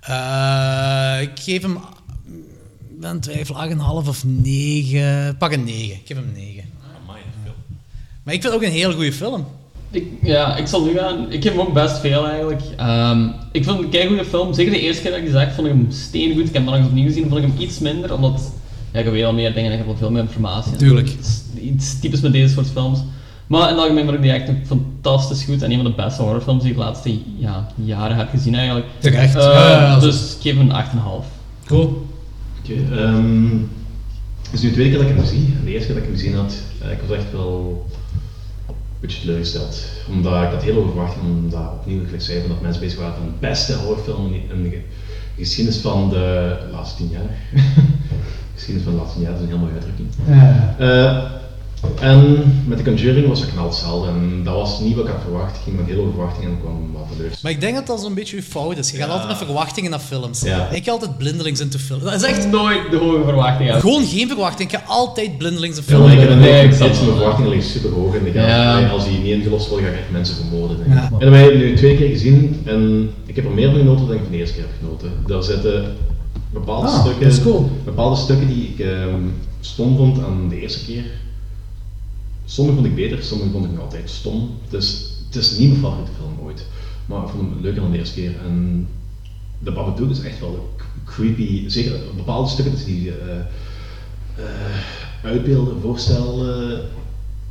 [0.00, 1.76] Eh, ik geef hem,
[2.90, 5.36] ik ben twijfel, 8,5 of 9.
[5.38, 5.94] Pak een 9.
[5.94, 6.64] Ik geef hem 9.
[8.22, 9.46] Maar ik vind het ook een heel goede film.
[9.90, 11.32] Ik, ja, ik zal nu gaan.
[11.32, 12.62] Ik geef hem ook best veel eigenlijk.
[12.76, 14.54] Ehm, ik vond het een goede film.
[14.54, 16.48] Zeker de eerste keer dat ik die zag, vond ik hem steengoed.
[16.48, 18.52] Ik heb hem eens opnieuw gezien, vond ik hem iets minder, omdat
[18.94, 20.76] ja, ik weet al meer dingen en ik heb al veel meer informatie.
[20.76, 21.08] Tuurlijk.
[21.08, 22.98] Het is Iets typisch met deze soort films.
[23.46, 26.22] Maar in het algemeen vond ik die echt fantastisch goed en een van de beste
[26.22, 28.86] horrorfilms die ik de laatste ja, jaren heb gezien eigenlijk.
[28.98, 29.34] Terecht.
[29.34, 31.26] Eh, Ja, ja, ja, dus ik geef hem een 8,5.
[31.66, 32.06] Cool.
[32.62, 33.46] Oké, ehm,
[34.42, 35.54] het is nu de tweede keer dat ik hem zie.
[35.64, 37.86] De eerste keer dat ik hem gezien had, eh, ik was echt wel
[38.68, 39.82] een beetje teleurgesteld.
[40.08, 43.14] Omdat ik dat heel hoog verwacht, omdat opnieuw, gelijk zei, van dat mensen bezig waren
[43.14, 44.82] van de beste horrorfilm in in de ge-
[45.36, 47.30] geschiedenis van de laatste tien jaar.
[48.54, 50.08] geschiedenis van de laatste dat is een heel mooie uitdrukking.
[50.28, 50.74] Ja.
[50.78, 51.42] Eh,
[52.00, 54.08] en met The Conjuring was dat knal hetzelfde.
[54.08, 55.56] En dat was niet wat ik had verwacht.
[55.56, 57.42] Ik ging met heel hoge verwachtingen en kwam wat teleurgesteld.
[57.42, 58.90] Maar ik denk dat dat zo'n beetje je fout is.
[58.90, 59.12] Je gaat Ja.
[59.12, 60.40] altijd met verwachtingen naar films.
[60.40, 60.68] Ja.
[60.70, 62.02] Ik ga altijd blindelings into films.
[62.02, 62.50] Dat is echt...
[62.50, 63.80] Nooit de hoge verwachtingen.
[63.80, 64.72] Gewoon geen verwachting.
[64.72, 66.22] Ik ga altijd blindelings in Ja, maar films.
[66.22, 68.88] ik heb een Nee, ik ik mijn verwachtingen liggen super hoog en ik ga, Ja.
[68.88, 70.76] als die niet ingelost worden, ga ik echt mensen vermoorden.
[70.76, 70.94] Denk ik.
[70.94, 71.10] Ja.
[71.18, 74.14] En wij hebben nu twee keer gezien en ik heb er meer van genoten dan
[74.16, 75.10] ik van de eerste keer heb genoten.
[75.26, 75.84] Daar zitten
[76.52, 77.70] bepaalde, Ah, stukken, cool.
[77.84, 79.22] bepaalde stukken die ik ehm,
[79.60, 81.04] stom vond aan de eerste keer.
[82.44, 84.50] Sommige vond ik beter, sommige vond ik nog altijd stom.
[84.64, 86.66] Het is, het is niet mijn favoriete film ooit,
[87.06, 88.34] maar ik vond hem leuker dan de eerste keer.
[88.46, 88.86] En
[89.58, 90.74] de Babadook is echt wel
[91.04, 93.38] creepy, zeker bepaalde stukken die eh,
[94.36, 94.44] eh,
[95.22, 96.80] uitbeelden, voorstellen.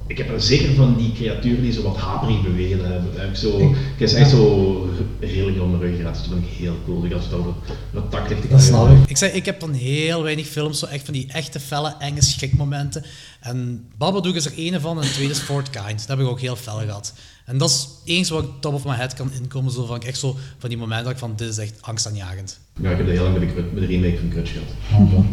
[0.07, 3.11] Ik heb er zeker van die creaturen die zo wat haperig bewegen hebben.
[3.15, 3.57] Heb ik zo,
[3.97, 4.89] ik is echt zo
[5.19, 7.05] redelijk om mijn rug geraakt, dus dat vind ik heel cool.
[7.05, 7.53] Ik had het over
[7.91, 8.49] wat tak ligt.
[8.49, 9.09] Dat snap ik.
[9.09, 12.21] Ik, zei, ik heb van heel weinig films zo echt van die echte felle, enge
[12.21, 13.03] schrikmomenten.
[13.39, 15.99] En Babadook is er ene van en de tweede is Fort Kind.
[15.99, 17.13] Dat heb ik ook heel fel gehad.
[17.45, 19.71] En dat is eens wat ik top of my head kan inkomen.
[19.71, 22.59] Zo van, echt zo van die momenten dat ik van, dit is echt angstaanjagend.
[22.81, 25.23] Ja, ik heb dat heel lang met de, met de remake van Grudge gehad.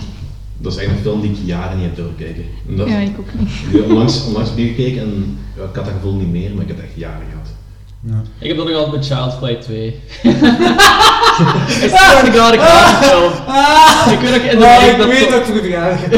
[0.60, 2.44] Dat is eigenlijk een film die ik jaren niet heb doorgekeken.
[2.68, 3.72] En dat, Ja, ik ook niet.
[3.72, 6.76] Nu onlangs, onlangs gekeken en ja, ik had dat gevoel niet meer, maar ik heb
[6.76, 7.49] het echt jaren gehad.
[8.38, 9.86] Ik heb dat nog altijd met Child's Play 2.
[9.86, 9.96] ik
[11.92, 13.32] swear to god, ik haat die film.
[14.12, 14.58] Ik weet ook in
[14.98, 16.10] de week dat zo- ik de verjaardag heb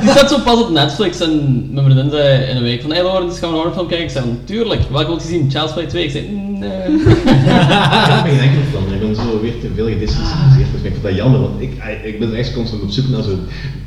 [0.00, 3.02] Die staat zo pas op Netflix en mijn vriendin zei in een week van hey
[3.02, 4.06] Laurens, gaan we een horrorfilm kijken?
[4.06, 5.50] Ik zei tuurlijk, welke wil je zien?
[5.50, 6.04] Child's Play 2?
[6.04, 6.28] Ik zei
[6.58, 6.68] nee.
[7.04, 11.02] ik heb geen enkele film, ik ben zo weer te veel gediscussieerd, dus ik vind
[11.02, 11.72] dat jammer, want ik,
[12.04, 13.38] ik ben echt constant op zoek naar zo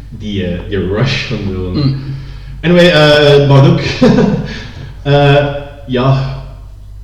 [0.09, 1.71] die, eh, die rush van zo'n...
[1.73, 1.99] Mm.
[2.61, 3.79] Anyway, eh Badook.
[5.03, 5.45] Eh,
[5.87, 6.32] ja,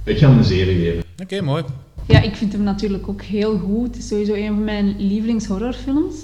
[0.10, 1.04] ik ga hem een 7 geven.
[1.22, 1.64] Oké, mooi.
[2.08, 3.88] Ja, ik vind hem natuurlijk ook heel goed.
[3.88, 6.16] Het is sowieso een van mijn lievelingshorrorfilms.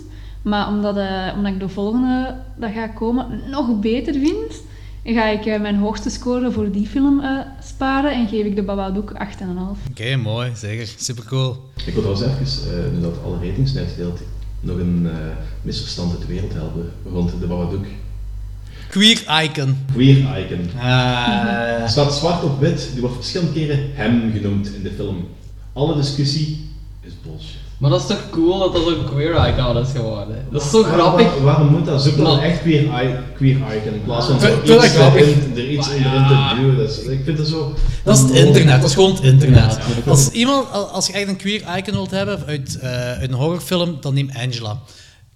[0.41, 4.63] Maar omdat, eh, omdat ik de volgende dat gaat komen nog beter vind,
[5.03, 8.63] ga ik eh, mijn hoogste score voor die film eh, sparen en geef ik de
[8.63, 9.89] Babadook 8,5.
[9.89, 10.51] Oké, mooi.
[10.55, 10.87] Zeker.
[10.97, 11.57] Super cool.
[11.85, 14.19] Ik wil trouwens even, eh, nu dat alle ratings zijn uitgedeeld,
[14.59, 15.17] nog een eh,
[15.61, 17.85] misverstand uit de wereld helpen rond de Babadook.
[18.95, 19.77] Queer icon.
[19.93, 20.69] Queer icon.
[20.81, 21.81] Ah.
[21.83, 25.27] Er staat zwart op wit, die wordt verschillende keren hem genoemd in de film.
[25.73, 26.69] Alle discussie
[27.01, 27.63] is bullshit.
[27.77, 30.45] Maar dat is toch cool dat dat zo'n queer icon is geworden?
[30.51, 31.25] Dat is zo grappig.
[31.33, 32.01] waar- waarom moet dat?
[32.03, 35.53] Zoek dan een echt queer, i- queer icon in plaats van zo dat iets erin-
[35.55, 36.77] er iets in te duwen.
[36.77, 37.73] Dat is- Ik vind het zo...
[38.03, 39.77] Dat is het internet, dat is gewoon het internet.
[40.07, 43.97] Als, iemand, als je echt een queer icon wilt hebben uit, eh, uit een horrorfilm,
[44.01, 44.79] dan neem Angela.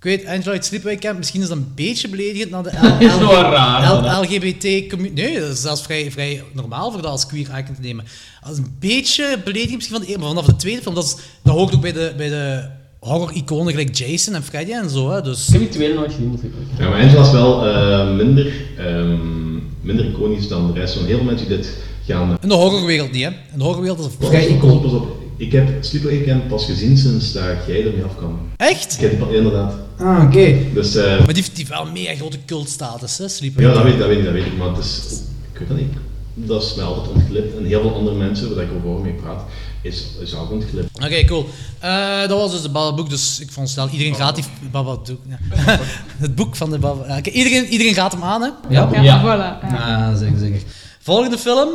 [0.01, 2.69] Ik weet, Angela uit Sleepaway Camp, misschien is dat een beetje beledigend naar de
[2.99, 4.19] L- Is wel raar, L- hè?
[4.19, 5.21] LGBT-community.
[5.21, 8.05] Nee, dat is zelfs vrij, vrij normaal voor dat als queer icon te nemen.
[8.43, 11.03] Dat is een beetje beledigend misschien van de eerste, maar vanaf de tweede film, dat,
[11.03, 12.67] is, dat hoort ook bij de, bij de
[12.99, 15.09] horror-iconen gelijk Jason en Freddy en zo.
[15.11, 15.45] Hè, dus.
[15.47, 16.51] Ik heb die tweede nooit gezien, moet ik.
[16.79, 20.95] Ja, maar Angela is wel eh, minder, ehm, minder iconisch dan de rest.
[20.95, 21.77] Want heel veel mensen die dit
[22.07, 22.37] gaan...
[22.41, 23.29] In de horrorwereld niet, hè.
[23.29, 24.81] In de horrorwereld is het Pas vrij op, iconisch.
[24.81, 25.17] pas op.
[25.39, 28.39] Ik heb Sleeper Agent pas gezien sinds dat jij ermee afkwam.
[28.57, 28.93] Echt?
[28.93, 29.73] Ik heb die inderdaad.
[29.97, 30.55] Ah, oké.
[30.73, 33.61] Dus, eh, Maar die heeft, die wel een mega grote cultstatus, hè, Sleeper.
[33.61, 35.19] ja, dat weet, dat, weet ik, dat weet ik, maar het is...
[35.53, 35.93] Ik weet dat niet.
[36.33, 37.57] Dat is mij altijd ontglipt.
[37.57, 39.41] En heel veel andere mensen, waar ik over mee praat,
[39.81, 40.89] is, is ook ontglipt.
[41.03, 41.45] Oké, cool.
[41.79, 45.19] Eh, dat was dus de Bababoek, dus ik vond snel iedereen gaat die Bababoek.
[45.29, 45.37] Ja.
[46.25, 47.17] het boek van de Baba.
[47.17, 48.49] Oké, iedereen, iedereen gaat hem aan, hè?
[48.69, 49.21] Ja, Ja.
[49.21, 49.69] voilà.
[49.71, 49.87] Ja.
[49.87, 50.61] Ja, zeker, zeker.
[50.99, 51.69] Volgende film,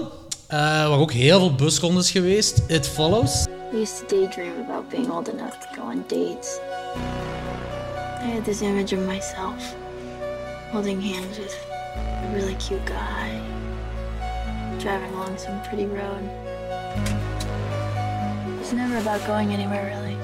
[0.48, 3.46] waar ook heel veel busrondes geweest, It Follows.
[3.72, 6.58] I used to daydream about being old enough to go on dates.
[8.20, 9.74] I had this image of myself
[10.70, 11.56] holding hands with
[11.96, 13.40] a really cute guy,
[14.78, 16.30] driving along some pretty road.
[18.60, 20.16] It's never about going anywhere, really.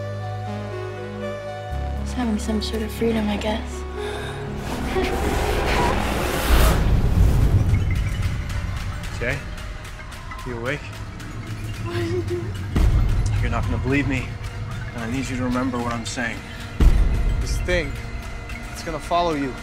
[2.03, 3.83] It's having some sort of freedom, I guess.
[9.21, 9.37] Jay?
[10.51, 10.81] You awake?
[13.41, 14.27] You're not gonna believe me,
[14.95, 16.37] and I need you to remember what I'm saying.
[17.41, 17.93] This thing,
[18.73, 19.55] it's gonna follow you.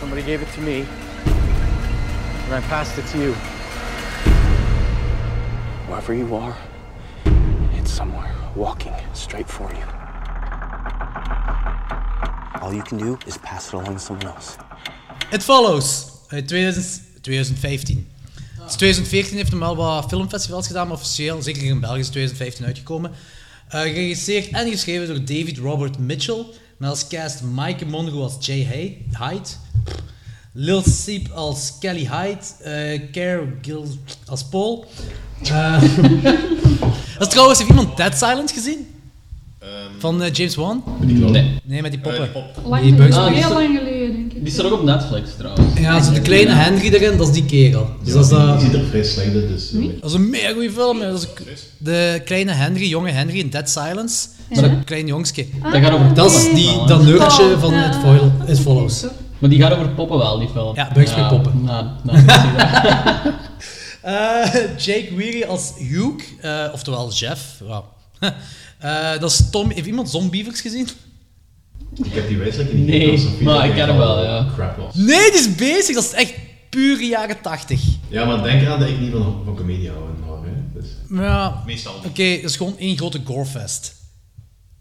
[0.00, 0.86] Somebody gave it to me,
[1.26, 3.32] and I passed it to you.
[5.88, 6.56] Wherever you are,
[7.74, 9.84] it's somewhere walking straight for you.
[12.62, 14.56] All you can do is pass it along to someone else.
[15.32, 18.15] It Follows, uh, uit 2000 2015.
[18.66, 22.64] Dus 2014 heeft hem wel wat filmfestivals gedaan, maar officieel, zeker in België, is 2015
[22.64, 23.10] uitgekomen.
[23.68, 26.44] Eh, geregisseerd en geschreven door David Robert Mitchell.
[26.76, 29.48] Met als cast Mike Monroe als Jay Hyde.
[30.52, 32.38] Lil Seep als Kelly Hyde.
[32.62, 33.82] eh Care Gill
[34.26, 34.86] als Paul.
[35.42, 35.82] Dat
[37.26, 38.86] is trouwens, heeft iemand Dead Silence gezien?
[39.98, 40.82] Van eh, James Wan?
[41.00, 41.60] Nee.
[41.64, 42.30] Nee, met die poppen.
[42.64, 43.95] Lang, Die Bugs Ah, die heel lang geleden.
[44.46, 45.78] Die staat ook op Netflix trouwens.
[45.80, 47.86] Ja, zo de kleine Henry erin, dat is die kerel.
[48.02, 49.72] Dus Ja, dat, is, die, eh, die ziet er vrij slecht uit, dus...
[49.72, 50.98] eh, dat is een mega goede film.
[51.00, 51.08] ja.
[51.10, 54.26] Dat is een- de kleine Henry, jonge Henry in Dead Silence.
[54.48, 55.46] Dat is een klein jongske.
[55.62, 57.04] Dat gaat over Dat is poppen die, wel, dat hè.
[57.04, 57.74] neurtje Oh, van.
[57.74, 59.04] It, Foil, It Follows.
[59.38, 60.74] Maar die gaat over poppen wel, die film.
[60.74, 61.62] Ja, Bugs met poppen.
[61.64, 62.18] Nou, nou.
[64.02, 64.44] Eh,
[64.78, 67.40] Jake Weary als Hugh, eh, oftewel Jeff.
[67.66, 67.84] Wow.
[68.78, 69.70] Eh, dat is Tom.
[69.70, 70.88] Heeft iemand Zombievers gezien?
[72.04, 74.46] Ik heb die wijselijk niet Nee, dat maar ik ken hem wel, ja.
[74.54, 74.94] Crap was.
[74.94, 75.94] Nee, die is bezig.
[75.94, 76.34] Dat is echt
[76.70, 77.80] pure jaren 80.
[78.08, 80.14] Ja, maar denk eraan dat ik niet van, van comedie hou en
[80.50, 80.80] hè.
[80.80, 80.86] Dus.
[81.10, 81.94] Ja, Meestal.
[82.04, 83.94] Oké, het is gewoon één grote gorefest.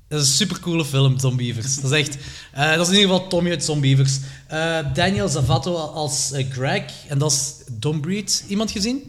[0.08, 1.82] Dat is een supercoole film, Zombievers.
[1.82, 2.18] Dat is echt...
[2.52, 4.20] eh, dat is in ieder geval Tommy uit Zombievers.
[4.48, 6.84] Eh Daniel Zavato als eh, Greg.
[7.08, 8.46] En dat is Don Breed.
[8.48, 9.02] Iemand gezien?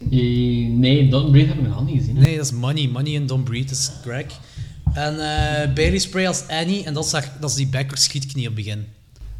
[0.80, 2.16] Nee, Don Breed heb ik nog niet gezien.
[2.16, 2.22] hè.
[2.22, 2.88] Nee, dat is Money.
[2.88, 3.68] Money in Don Breed.
[3.68, 4.24] Dat is Greg.
[4.97, 6.84] En eh Bailey Spray als Annie.
[6.84, 8.86] En dat is, haar, dat is die backwards schietknie op het begin.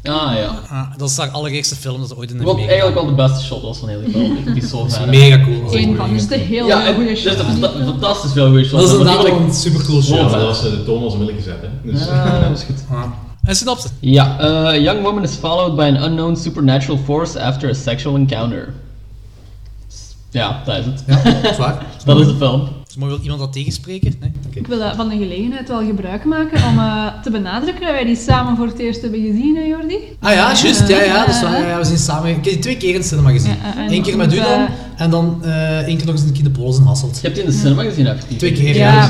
[0.03, 0.59] Ah ja.
[0.69, 3.15] Ah, dat is haar allereerste film dat ze ooit in Wat heeft eigenlijk wel de
[3.23, 4.37] beste shot was van heel die film.
[4.37, 5.61] Ik vind die zo Dat is mega cool.
[5.63, 6.39] Dat is Eén van, de cool.
[6.39, 7.39] heel Ja, goede is shot.
[7.39, 8.81] een fanta- fantastisch veel goede shots.
[8.83, 10.21] Dat is inderdaad een supercool Ja, shot.
[10.29, 11.91] maar dat was eh, de toon was onmiddellijk gezet, hè.
[11.91, 12.83] Dus, Ja, dat was goed.
[12.89, 13.03] Ah.
[13.43, 13.91] En synopsis.
[13.99, 18.15] Ja, uh, a young woman is followed by an unknown supernatural force after a sexual
[18.15, 18.73] encounter.
[20.31, 21.03] Ja, dat is het.
[21.07, 21.21] Ja,
[22.05, 22.67] dat is de film.
[22.87, 24.13] Dus maar wil iemand dat tegenspreken?
[24.19, 24.31] Nee?
[24.53, 28.05] Ik wil eh, van de gelegenheid wel gebruik maken om eh, te benadrukken dat wij
[28.05, 29.95] die samen voor het eerst hebben gezien, hè Jordi?
[30.21, 30.87] Ah ja, juist.
[30.87, 31.61] Ja, ja, dat is waar.
[31.61, 32.29] Ja, ja, we zijn samen...
[32.29, 33.55] Ik heb die twee keer in de cinema gezien.
[33.89, 34.67] Eén keer met u en- dan,
[34.97, 37.15] en dan eh één keer nog eens een keer de in Hasselt.
[37.15, 38.37] Je hebt die in de cinema gezien, effectief?
[38.37, 39.09] Twee keer, Ja.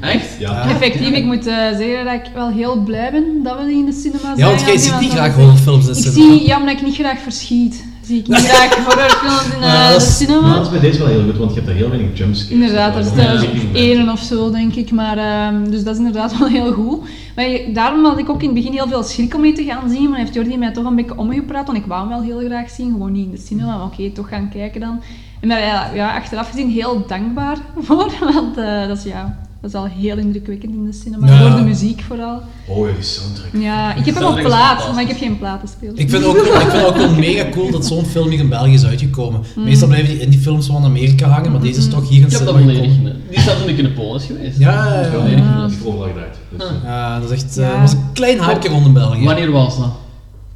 [0.00, 0.26] Echt?
[0.38, 0.68] ja.
[0.70, 3.86] Effectief, ik moet eh, zeggen dat ik wel heel blij ben dat we die in
[3.86, 4.36] de cinema zijn.
[4.36, 6.32] Ja, want jij ziet niet graag horrorfilms in de Ik cinema.
[6.36, 7.84] zie, ja, omdat ik niet graag verschiet.
[8.08, 10.54] Zie ik niet graag horrorfilms in eh, de cinema.
[10.54, 12.52] Dat is bij deze wel heel goed, want je hebt daar heel weinig jumpscares.
[12.60, 14.90] Inderdaad, er is er een één of zo, denk ik.
[14.90, 17.00] Maar, ehm, dus dat is inderdaad wel heel goed.
[17.36, 19.64] Maar je- daarom had ik ook in het begin heel veel schrik om mee te
[19.64, 20.08] gaan zien.
[20.10, 21.66] Maar heeft Jordi mij toch een beetje omgepraat.
[21.66, 22.90] Want ik wou hem wel heel graag zien.
[22.92, 25.00] Gewoon niet in de cinema, maar oké, toch gaan kijken dan.
[25.40, 27.56] En daar ja, ja, achteraf gezien heel dankbaar
[27.86, 28.12] voor.
[28.32, 31.26] Want eh, dat, is, ja, dat is al heel indrukwekkend in de cinema.
[31.26, 31.38] Ja.
[31.48, 32.40] Door de muziek vooral.
[32.66, 33.48] Oh ja, die soundtrack.
[33.52, 35.98] Ja, ik heb hem op is plaat, maar ik heb geen platenspeler.
[35.98, 38.48] Ik vind, ook, ik vind het ook wel mega cool dat zo'n film hier in
[38.48, 39.40] België is uitgekomen.
[39.56, 39.64] Mm.
[39.64, 42.30] Meestal blijven die indiefilms wel in Amerika hangen, maar deze is toch hier in Ik
[42.32, 43.12] heb dat cinema volledig gekomen.
[43.12, 44.58] in- Die staat toen ik in de Polis geweest.
[44.58, 45.10] Ja, ja, ja.
[45.10, 45.62] Volledig Ja.
[45.64, 46.38] in- Die.
[46.56, 47.58] Dus, eh, Ja, dat is echt...
[47.58, 47.80] eh, Ja.
[47.80, 49.24] was een klein hype rond in België.
[49.24, 49.90] Wanneer was dat?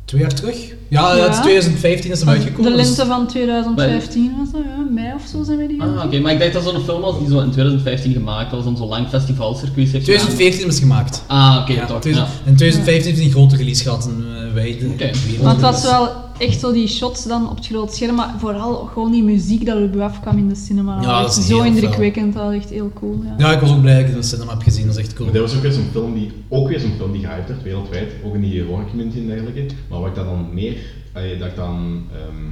[0.05, 0.57] Twee jaar terug?
[0.93, 2.71] Ja, is 2015 is hem uitgekomen.
[2.71, 4.85] De dus- lente van 2015 was dat, ja.
[4.91, 7.19] Mei of zo zijn we die Ah, oké, maar ik dacht dat zo'n film was
[7.19, 10.21] die zo in 2015 gemaakt was en zo'n lang festivalcircuit heeft gedaan.
[10.21, 11.25] 2014 is gemaakt.
[11.27, 12.01] Ah, oké, Ja, toch.
[12.01, 12.51] 2000 Ja.
[12.51, 15.83] In 2015 heeft hij een grote release gehad en uh, wij wereld- Want het was
[15.83, 16.09] wel
[16.43, 19.77] echt zo die shots dan op het groot scherm, maar vooral gewoon die muziek dat
[19.77, 21.01] er afkwam in de cinema.
[21.03, 23.21] Ja, dat is zo indrukwekkend, dat was echt heel cool.
[23.25, 23.35] Ja.
[23.39, 25.03] Ja, ik was ook blij dat ik het in de cinema heb gezien, dat is
[25.05, 25.25] echt cool.
[25.25, 27.63] Maar dit was ook weer zo'n film die, ook weer zo'n film die gehyped werd,
[27.63, 29.67] wereldwijd, ook in die horror community en dergelijke.
[29.89, 30.77] Maar wat ik daar dan meer,
[31.13, 32.45] eh, dat ik dan, ehm,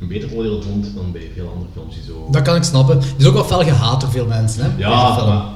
[0.00, 2.28] een beter oordeel vond dan bij veel andere films die zo...
[2.30, 2.98] Dat kan ik snappen.
[3.00, 4.68] Die is ook wel fel gehaat door veel mensen, hè?
[4.78, 5.34] Ja, deze film.
[5.34, 5.52] maar-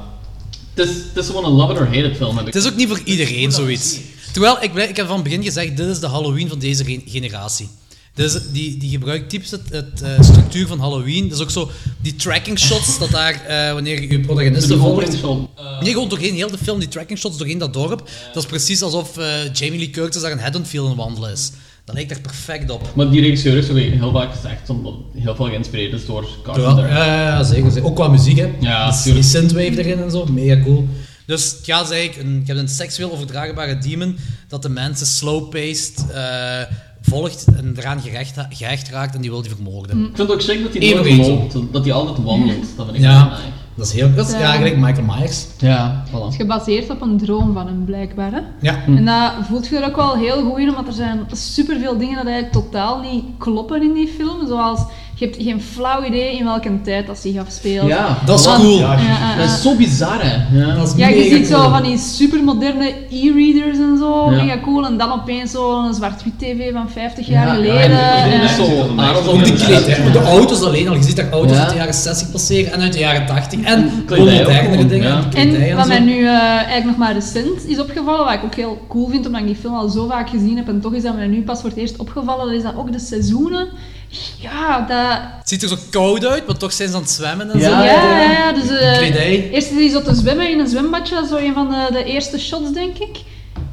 [0.73, 2.37] Het is, het is gewoon een love it or hate it film.
[2.37, 2.53] Heb ik.
[2.53, 3.99] Het is ook niet voor iedereen zoiets.
[4.31, 7.01] Terwijl, ik, ik heb van het begin gezegd, dit is de Halloween van deze ge-
[7.05, 7.69] generatie.
[8.13, 11.23] Dus die, die gebruikt typisch het, het eh, structuur van Halloween.
[11.29, 11.69] Dat is ook zo
[12.01, 15.17] die tracking shots, dat daar, eh, wanneer je je protagonisten Die volgt...
[15.17, 15.81] shot, eh.
[15.81, 18.09] Nee, gewoon doorheen heel de film, die tracking shots doorheen dat dorp.
[18.33, 19.09] Dat is precies alsof
[19.53, 21.51] Jamie Lee Curtis daar een Haddonfield aan wandelen is.
[21.85, 22.91] Dat lijkt er perfect op.
[22.95, 26.87] Maar die regisseur is heel vaak gezegd, omdat heel veel geïnspireerd is door Carpenter.
[26.89, 27.87] ja, ja, zeker, zeker.
[27.89, 28.49] Ook qua muziek, hè.
[28.59, 30.87] Ja, die synthwave erin en zo, mega cool.
[31.29, 34.17] Dus het gaat eigenlijk, een, je hebt een seksueel overdraagbare demon
[34.47, 36.61] dat de mensen slow-paced eh,
[37.01, 39.97] volgt en eraan gerecht, gehecht raakt en die wil die vermoorden.
[39.97, 42.65] Ik vind het ook schrik dat hij nooit loopt, dat hij altijd wandelt.
[42.75, 43.37] Dat vind ik Ja,
[43.75, 44.13] dat is heel...
[44.15, 45.45] Dat is, ja, gelijk Michael Myers.
[45.57, 46.11] Ja, voilà.
[46.11, 48.31] Het is gebaseerd op een droom van hem, blijkbaar.
[48.31, 48.41] Hè?
[48.61, 48.83] Ja.
[48.85, 52.15] En dat voelt je er ook wel heel goed in, omdat er zijn superveel dingen
[52.15, 54.47] dat eigenlijk totaal niet kloppen in die film.
[54.47, 54.79] Zoals,
[55.19, 57.87] je hebt geen flauw idee in welke tijd dat zich afspeelt.
[57.87, 58.79] Ja, Dat is want- cool.
[58.79, 60.57] Ja, ja, Dat is zo bizar, hè.
[60.59, 60.75] Ja.
[60.75, 64.43] Dat is Ja, je ziet zo van die supermoderne e-readers en zo, Ja.
[64.43, 64.85] mega cool.
[64.85, 67.91] En dan opeens zo'n zwart-wit tv van 50 jaar Ja, geleden.
[67.91, 69.51] en- zo Ook op de
[70.05, 70.95] de de auto's alleen al.
[70.95, 71.61] Je ziet dat auto's Ja.
[71.61, 73.61] uit de jaren 60 passeren en uit de jaren 80.
[73.61, 75.07] En modernere dingen.
[75.07, 75.23] ja.
[75.33, 75.87] en wat zo.
[75.87, 79.25] mij nu eh, eigenlijk nog maar recent is opgevallen, wat ik ook heel cool vind,
[79.25, 81.41] omdat ik die film al zo vaak gezien heb en toch is dat mij nu
[81.41, 83.67] pas voor het eerst opgevallen, dat is dat ook de seizoenen.
[84.39, 85.19] Ja, dat...
[85.37, 87.65] Het ziet er zo koud uit, maar toch zijn ze aan het zwemmen en Ja,
[87.65, 87.83] zo.
[87.85, 88.69] Ja, ja, ja, dus...
[88.69, 89.49] eh, Kledij.
[89.51, 91.87] Eerst is hij zo te zwemmen in een zwembadje, dat is zo een van de,
[91.91, 93.17] de eerste shots, denk ik.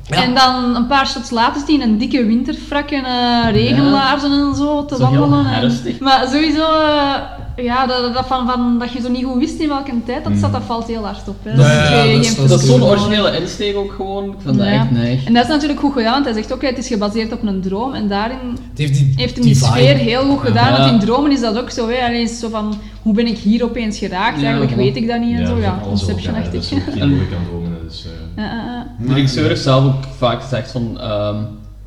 [0.09, 0.23] Ja.
[0.23, 4.31] En dan een paar shots later is hij in een dikke winterfrak en eh, regenlaarzen
[4.33, 5.53] en zo te Zo heel wandelen.
[5.85, 7.15] En, maar sowieso, eh,
[7.57, 10.33] ja, dat, dat, van, van, dat je zo niet goed wist in welke tijd dat
[10.37, 11.37] zat, dat valt heel hard op.
[11.43, 11.51] Hè.
[11.51, 14.25] Ja, ja, dat is- geen dat is Dat is zo'n originele insteek ook gewoon.
[14.25, 14.73] Ik vind dat Ja.
[14.73, 15.27] echt nice.
[15.27, 17.61] En dat is natuurlijk goed gedaan, want hij zegt ook, het is gebaseerd op een
[17.61, 17.95] droom.
[17.95, 18.39] En daarin
[18.77, 20.79] heeft die, heeft hem die, sfeer heel goed gedaan, Ja.
[20.79, 21.89] want in dromen is dat ook zo.
[21.89, 22.07] Hè.
[22.07, 24.41] Alleen is zo van, hoe ben ik hier opeens geraakt?
[24.41, 25.51] Ja, Eigenlijk weet ik dat niet en zo.
[25.53, 26.69] dat is Ja, elkaar, Inception-achtig.
[26.69, 26.85] Dat is
[27.51, 28.05] dromen, dus...
[28.05, 28.87] eh, Ja, ja, ja.
[29.07, 31.01] De regisseur heeft zelf ook vaak gezegd van...
[31.01, 31.37] ehm,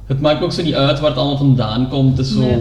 [0.08, 2.18] het maakt ook zo niet uit waar het allemaal vandaan komt.
[2.18, 2.58] Het is zo Nee.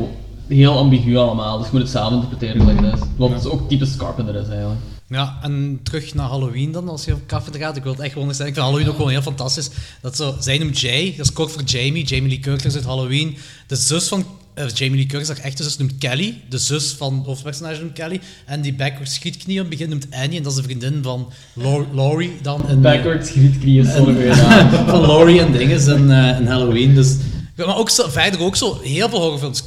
[0.49, 1.57] Heel ambigu allemaal.
[1.59, 3.07] Dus je moet het zelf interpreteren gelijk het is.
[3.17, 4.81] Wat het ook typisch Carpenter is eigenlijk.
[5.09, 7.77] Ja, en terug naar Halloween dan, als je op Carpenter gaat.
[7.77, 9.71] Ik wil het echt gewoon zeggen, ik vind Halloween ook gewoon heel fantastisch.
[10.01, 13.37] Dat zo, zij noemt Jay, dat is kort voor Jamie, Jamie Lee Curtis uit Halloween.
[13.67, 14.25] De zus van
[14.55, 16.41] eh, Jamie Lee Curtis, haar echte zus, noemt Kelly.
[16.49, 18.21] De zus van het hoofdpersonage noemt Kelly.
[18.47, 21.29] En die backwards schietknie aan het begin noemt Annie, en dat is de vriendin van
[21.53, 22.69] Lau- Laurie dan.
[22.69, 24.71] In, Backwards is zo'n en- naam.
[24.89, 26.95] van Laurie en dinges in, eh, in Halloween.
[26.95, 27.17] Dus,
[27.57, 29.63] maar ook zo, verder ook zo heel veel horrorfilms.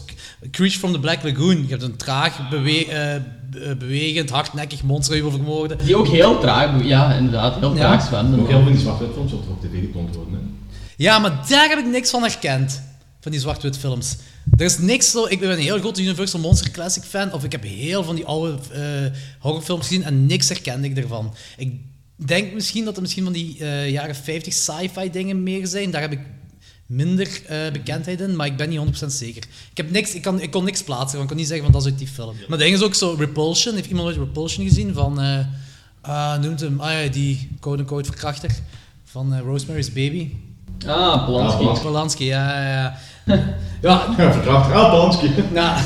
[0.52, 1.62] Creature from the Black Lagoon.
[1.62, 5.78] Je hebt een traag, bewe eh, be- bewegend, hardnekkig monster vermoorden.
[5.86, 7.80] Die ook heel traag, ja inderdaad, heel Ja.
[7.80, 8.39] traag zwemmen.
[8.39, 10.34] Ook heel veel van die zwart-wit films op tv getoond worden.
[10.34, 10.39] Hè.
[10.98, 12.82] Ja, maar daar heb ik niks van herkend.
[13.20, 14.16] Van die zwart-wit films.
[14.58, 15.26] Er is niks zo...
[15.30, 17.34] Ik ben een heel grote Universal Monster Classic fan.
[17.34, 18.82] Of ik heb heel van die oude eh,
[19.39, 21.34] horrorfilms gezien en niks herkende ik ervan.
[21.58, 21.74] Ik
[22.16, 25.92] denk misschien dat er misschien van die eh, jaren 50 sci-fi dingen meer zijn.
[25.92, 26.20] Daar heb ik
[26.92, 29.44] minder eh, bekendheid in, maar ik ben niet 100% zeker.
[29.72, 31.74] Ik, heb niks, ik, kan, ik kon niks plaatsen, want ik kon niet zeggen van
[31.74, 32.36] dat is uit die film.
[32.48, 33.76] Maar ding is ook zo, Repulsion.
[33.76, 34.94] Heeft iemand ooit Repulsion gezien?
[34.94, 35.39] Van, eh
[36.02, 38.52] ah, noemt hem, ah ja, die quote-unquote verkrachter
[39.04, 40.30] van eh, Rosemary's Baby.
[40.88, 41.66] Ah, Polanski.
[41.66, 42.26] Ah, Polanski.
[42.26, 42.98] Ja, ja, ja.
[43.82, 44.74] ja, Ja, verkrachter.
[44.76, 45.32] Ah, Polanski.
[45.54, 45.82] nou,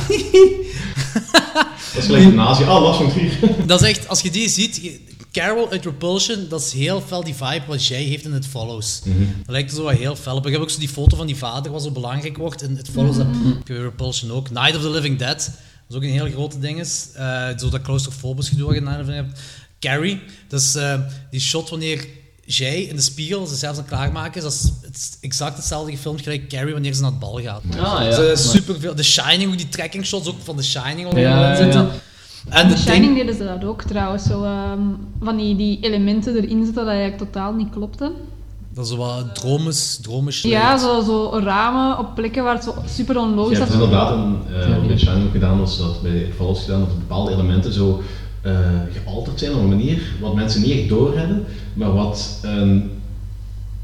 [1.93, 2.63] Dat is gelijk de nazi.
[2.63, 3.39] Ah, Lars van Trier.
[3.65, 4.99] dat is echt, als je die ziet,
[5.35, 9.01] Carol uit Repulsion, dat is heel fel die vibe wat jij heeft in It Follows.
[9.03, 9.13] Dat
[9.47, 10.45] lijkt er zo wat heel fel op.
[10.45, 12.89] Ik heb ook zo die foto van die vader, wat zo belangrijk wordt in It
[12.93, 13.17] Follows.
[13.17, 13.25] Dat
[13.57, 14.49] heb je Repulsion ook.
[14.49, 15.45] Night of the Living Dead, dat
[15.89, 16.79] is ook een heel grote ding.
[16.79, 17.07] Is.
[17.13, 19.39] Eh, zo dat claustrofobisch gedoe wat je hebt.
[19.79, 20.99] Carrie, dat is eh,
[21.31, 22.07] die shot wanneer
[22.45, 26.21] jij in de spiegel zichzelf aan het klaarmaken is, dat is het exact hetzelfde gefilmd
[26.21, 27.61] gelijk Carrie wanneer ze naar het bal gaat.
[27.69, 28.09] Ah, ja.
[28.09, 28.95] Dus, eh, superveel.
[28.95, 31.81] The Shining, ook die tracking shots ook van The Shining Ja, zitten.
[31.81, 31.91] ja.
[32.49, 34.23] En de In Shining ding, deden ze dat ook trouwens.
[34.23, 34.79] Zo, ehm,
[35.21, 38.11] van die, die elementen erin zitten dat eigenlijk totaal niet klopten.
[38.73, 42.73] dat is zo wat dromes, dromes Ja, zo, zo ramen op plekken waar het zo
[42.87, 43.81] super Je onlogisch hebt was.
[43.83, 44.37] inderdaad een,
[44.69, 48.01] wat bij Shining ook gedaan, was dat bij Follows gedaan, dat bepaalde elementen zo
[48.41, 48.59] eh,
[49.03, 52.79] gealterd zijn op een manier wat mensen niet echt doorhebben, maar wat ehm,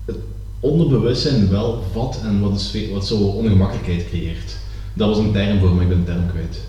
[0.05, 0.15] het
[0.59, 4.57] onderbewustzijn wel vat en wat, is, wat zo ongemakkelijkheid creëert.
[4.93, 6.59] Dat was een term voor, maar ik ben de term kwijt.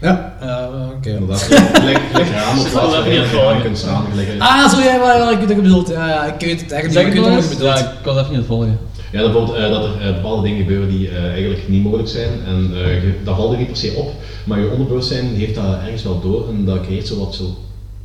[0.00, 1.08] Ja, ja oké.
[1.10, 1.42] Inderdaad,
[1.80, 3.78] gelijk ramen op plaats Dat je kunt.
[4.10, 5.88] Gelijk, Ah, zo jij wel, ik wat je bedoelt.
[5.88, 7.14] Ja, ja, ik weet het eigenlijk Zeg niet.
[7.14, 7.56] Ik weet nog wat je eens?
[7.58, 7.78] bedoelt.
[7.78, 8.78] Ja, ik kon het even niet volgen.
[9.12, 12.08] Ja, dat, bijvoorbeeld, eh, dat er eh, bepaalde dingen gebeuren die eh, eigenlijk niet mogelijk
[12.08, 12.30] zijn.
[12.46, 14.12] En eh, je, dat valt er niet per se op,
[14.44, 17.56] maar je onderbewustzijn heeft dat ergens wel door en dat creëert zo wat zo,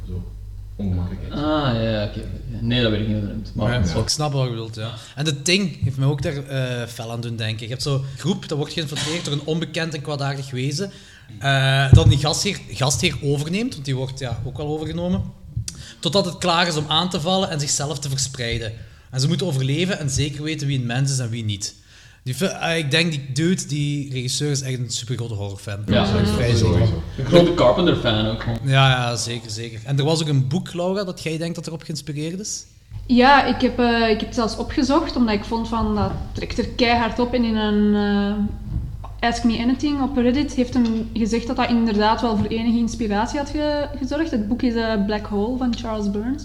[0.07, 0.21] zo
[0.75, 1.33] ongemakkelijkheid.
[1.33, 2.19] Ah, ja, ja, oké.
[2.61, 3.51] Nee, dat weet ik niet hoe dat noemt.
[3.55, 4.89] Maar, Ja, Ik snap wat je bedoelt, ja.
[5.15, 7.63] En de Thing heeft me ook daar eh fel aan doen denken.
[7.63, 10.91] Je hebt zo'n groep, dat wordt geïnfiltreerd door een onbekend en kwaadaardig wezen,
[11.39, 15.23] eh, dat die gastheer, gastheer overneemt, want die wordt ja, ook wel overgenomen,
[15.99, 18.73] totdat het klaar is om aan te vallen en zichzelf te verspreiden.
[19.11, 21.75] En ze moeten overleven en zeker weten wie een mens is en wie niet.
[22.23, 25.79] Die, eh, ik denk, die dude, die regisseur, is echt een supergrote horrorfan.
[25.85, 26.81] Ja, vrij zeker.
[27.17, 28.43] Een grote Carpenter-fan ook.
[28.63, 29.79] Ja, ja, zeker, zeker.
[29.85, 32.65] En er was ook een boek, Laura, dat jij denkt dat erop geïnspireerd is?
[33.05, 36.57] Ja, ik heb, eh, ik heb het zelfs opgezocht, omdat ik vond van dat trekt
[36.57, 37.33] er keihard op.
[37.33, 38.35] En in een eh,
[39.21, 43.39] Ask Me Anything op Reddit heeft hem gezegd dat dat inderdaad wel voor enige inspiratie
[43.39, 44.31] had ge- gezorgd.
[44.31, 46.43] Het boek is eh, Black Hole van Charles Burns.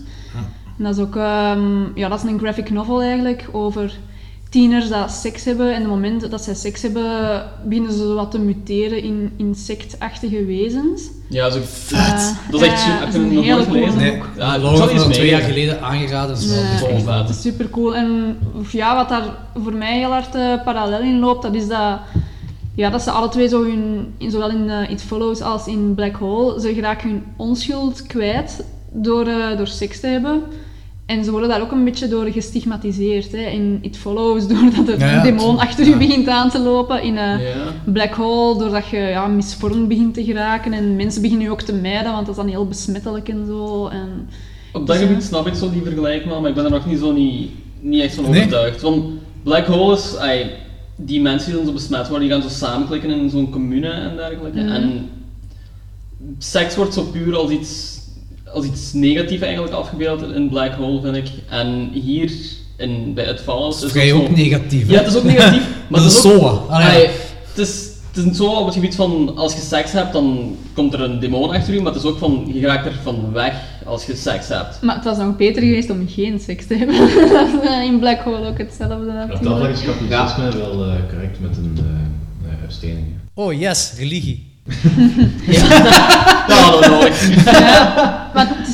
[0.78, 3.92] En dat is ook ehm, ja, dat is een graphic novel eigenlijk over
[4.50, 5.66] tieners dat seks hebben.
[5.68, 10.44] En op het moment dat zij seks hebben, beginnen ze wat te muteren in insectachtige
[10.44, 11.02] wezens.
[11.28, 12.34] Ja, zo Vet!
[12.50, 13.00] Dat is echt super.
[13.00, 13.96] dat Ik is heb een het nog nooit hele gelezen.
[13.98, 14.20] Nee.
[14.36, 16.34] Ja, ik zal twee jaar geleden aangeraden.
[16.34, 16.88] Dat is wel Nee, tof.
[16.90, 17.96] echt, dat is super cool.
[17.96, 19.24] En of ja, wat daar
[19.62, 21.98] voor mij heel hard eh, parallel in loopt, dat is dat,
[22.76, 25.92] ja, dat ze alle twee zo hun, in, zowel in eh, It Follows als in
[25.94, 30.42] Black Hole, ze geraken hun onschuld kwijt door, eh, door seks te hebben.
[31.06, 33.32] En ze worden daar ook een beetje door gestigmatiseerd.
[33.32, 33.38] Hè.
[33.38, 36.58] In It Follows, doordat er Ja, ja, een demon het- achter je begint aan te
[36.60, 37.02] lopen.
[37.02, 37.72] In eh, Ja.
[37.84, 40.72] Black Hole, doordat je ja, misvormd begint te geraken.
[40.72, 43.86] En mensen beginnen je ook te mijden, want dat is dan heel besmettelijk en zo.
[43.86, 44.28] En,
[44.72, 46.86] Op dat Dus, gebied snap ik zo die vergelijking wel, maar ik ben er nog
[46.86, 47.50] niet, zo niet,
[47.80, 48.40] niet echt van Nee?
[48.40, 48.80] overtuigd.
[48.82, 49.04] Want
[49.42, 50.46] Black Hole is, ai,
[50.96, 54.16] die mensen die dan zo besmet worden, die gaan zo samenklikken in zo'n commune en
[54.16, 54.58] dergelijke.
[54.60, 54.68] Mhm.
[54.68, 55.08] En
[56.38, 57.98] seks wordt zo puur als iets,
[58.52, 61.28] als iets negatiefs eigenlijk afgebeeld in Black Hole, vind ik.
[61.48, 62.32] En hier
[62.76, 64.86] in, bij het Fallout Dat is vrij ook negatief.
[64.86, 64.92] hè?
[64.92, 66.50] Ja, het is ook negatief, maar dat is het is ook- SOA.
[66.74, 66.88] Ah, ja.
[66.88, 67.02] ai,
[67.48, 70.92] het is, het is zo op het gebied van, als je seks hebt, dan komt
[70.92, 73.54] er een demon achter je, maar het is ook van, je raakt er van weg
[73.84, 74.78] als je seks hebt.
[74.82, 76.96] Maar het was nog beter geweest om geen seks te hebben.
[77.32, 81.40] Dat is, in Black Hole ook hetzelfde Op dat vlak is katholicisme wel eh, correct
[81.40, 81.78] met een
[82.62, 83.06] uitstening.
[83.34, 84.46] Oh yes, religie.
[85.46, 85.68] Ja,
[86.48, 86.56] dat.
[86.56, 88.25] Ja, maar het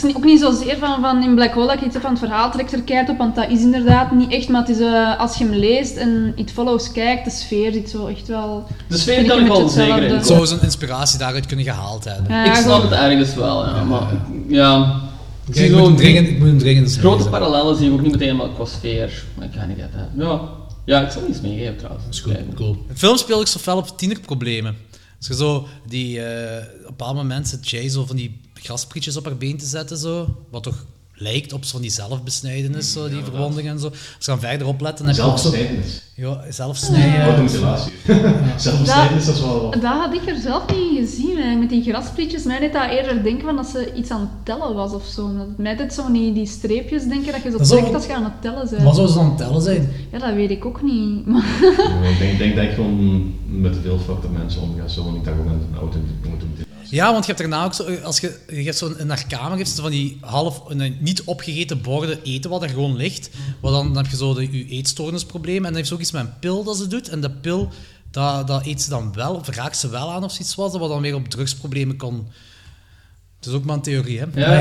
[0.03, 2.19] is niet- ook niet zozeer van, van in Black Hole dat je iets van het
[2.19, 4.49] verhaal trekt er keihard op, want dat is inderdaad niet echt.
[4.49, 7.91] Maar het is, eh, als je hem leest en It Follows kijkt, de sfeer zit
[7.91, 8.67] zo echt wel...
[8.89, 10.15] De sfeer kan een ik wel zeker in.
[10.15, 12.35] Het zou zo'n inspiratie daaruit kunnen gehaald hebben.
[12.35, 14.03] Ja, ik snap zo- het ergens wel, ja, maar
[14.49, 15.01] ja.
[15.47, 17.93] Ik zie ik, moet zo hem dringend, ik moet hem dringend grote parallellen zie ik
[17.93, 19.25] ook niet meteen, maar qua sfeer.
[19.37, 19.91] Maar ik ga niet uit.
[19.93, 20.23] hè.
[20.25, 20.41] Ja.
[20.85, 22.05] ja, ik zal iets meegeven trouwens.
[22.05, 22.77] Dat is goed, cool.
[22.89, 24.77] Het film speelt ook zo fel op tienerproblemen.
[25.19, 29.17] Als je zo die, eh, op een bepaald moment zit Jay zo van die grasprietjes
[29.17, 30.85] op haar been te zetten, zo, wat toch
[31.15, 33.87] lijkt op zo van die zelfbesnijdenis, zo, die verwondingen en zo.
[33.87, 35.55] Als je dan verder opletten, dan heb je ook zo...
[36.15, 37.23] Ja, zelfsnijden.
[37.23, 37.93] Automutilatie.
[38.57, 39.73] Zelfbesnijdenis, dat is wel wat.
[39.73, 41.55] Dat had ik er zelf niet gezien, hè.
[41.55, 42.45] met die grasprietjes.
[42.45, 45.37] Mij deed dat eerder denken van dat ze iets aan het tellen was of zo.
[45.37, 48.15] Dat mij deed zo die, die streepjes denken dat je zo Dat trekt als je
[48.15, 48.83] aan het tellen bent.
[48.83, 49.93] Wat zou ze dan aan het tellen zijn?
[50.13, 51.27] Ja, dat weet ik ook niet.
[51.27, 55.17] Maar Ja, Ik denk, denk dat ik gewoon met veel fucked mensen omga, zo, want
[55.17, 56.52] ik dacht ook aan een automutilatie.
[56.93, 59.67] Ja, want je hebt daarna ook zo, als je, je hebt zo in haar kamer
[59.67, 63.31] ze van die half, een, niet opgegeten borden eten wat er gewoon ligt.
[63.61, 66.11] Wat dan, dan heb je zo de, je eetstoornisprobleem en dan heeft ze ook iets
[66.11, 67.09] met een pil dat ze doet.
[67.09, 67.69] En dat pil,
[68.11, 70.89] dat, dat eet ze dan wel, of raakt ze wel aan of zoiets was, wat
[70.89, 72.29] dan weer op drugsproblemen kon.
[73.37, 74.27] Het is ook maar een theorie, hè?
[74.35, 74.61] Ja.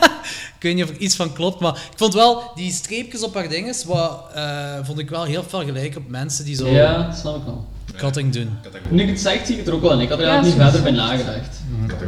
[0.56, 3.34] ik weet niet of er iets van klopt, maar ik vond wel die streepjes op
[3.34, 7.02] haar dinges, wat, eh, vond ik wel heel veel gelijk op mensen die zo Ja,
[7.06, 7.71] dat snap ik wel.
[7.96, 8.48] Cutting doen.
[8.90, 10.00] Nu ik het zeg, zie ik het er ook wel in.
[10.00, 11.60] Ik had er Ja, eigenlijk niet verder bij nagedacht.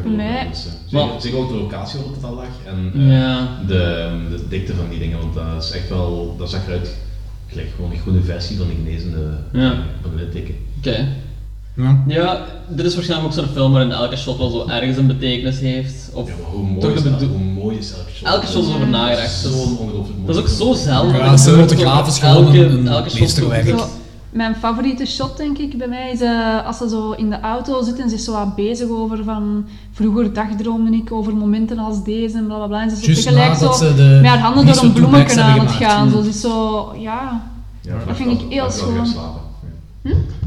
[0.04, 0.46] Nee.
[0.46, 3.48] eens, eh, Maar- Zeker, ook de locatie waarop het al lag en eh, Ja.
[3.66, 6.94] de, de dikte van die dingen, want dat is echt wel, dat zag eruit
[7.48, 9.70] gelijk gewoon een goede versie van de genezende Ja.
[9.72, 10.54] eh, van de litteken.
[10.78, 11.06] Oké.
[11.76, 12.02] Ja.
[12.06, 15.58] Ja, dit is waarschijnlijk ook zo'n film waarin elke shot wel zo ergens een betekenis
[15.58, 16.10] heeft.
[16.12, 17.22] Of Ja, maar hoe mooi, toch is dat?
[17.22, 18.28] hoe mooi is elke shot?
[18.28, 19.42] Elke shot is over nagedacht.
[19.42, 20.26] Dat is- Zo'n ongelooflijk mooi.
[20.26, 21.16] Dat is ook zo zelden.
[21.16, 23.38] Ja, is gewoon elke, een- een elke shot
[24.34, 27.82] mijn favoriete shot, denk ik, bij mij is eh, als ze zo in de auto
[27.82, 29.66] zit en ze is zo wat bezig over van...
[29.92, 32.82] Vroeger dagdroomde ik over momenten als deze en blablabla.
[32.82, 35.70] En ze is tegelijk zo nadat ze de met haar handen door een aan het
[35.70, 36.10] gaan.
[36.10, 36.92] Zo, ze is zo...
[36.98, 37.42] Ja...
[37.80, 39.06] Ja, Dat vind ik heel schoon.
[39.06, 39.40] slapen.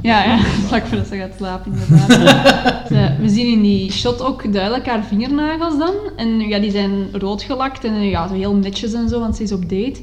[0.02, 2.90] Ja, ja, vlak voordat ze gaat slapen, inderdaad.
[3.22, 5.94] We zien in die shot ook duidelijk haar vingernagels dan.
[6.16, 9.44] En ja, die zijn rood gelakt en ja, zo heel netjes en zo, want ze
[9.44, 10.02] is op date.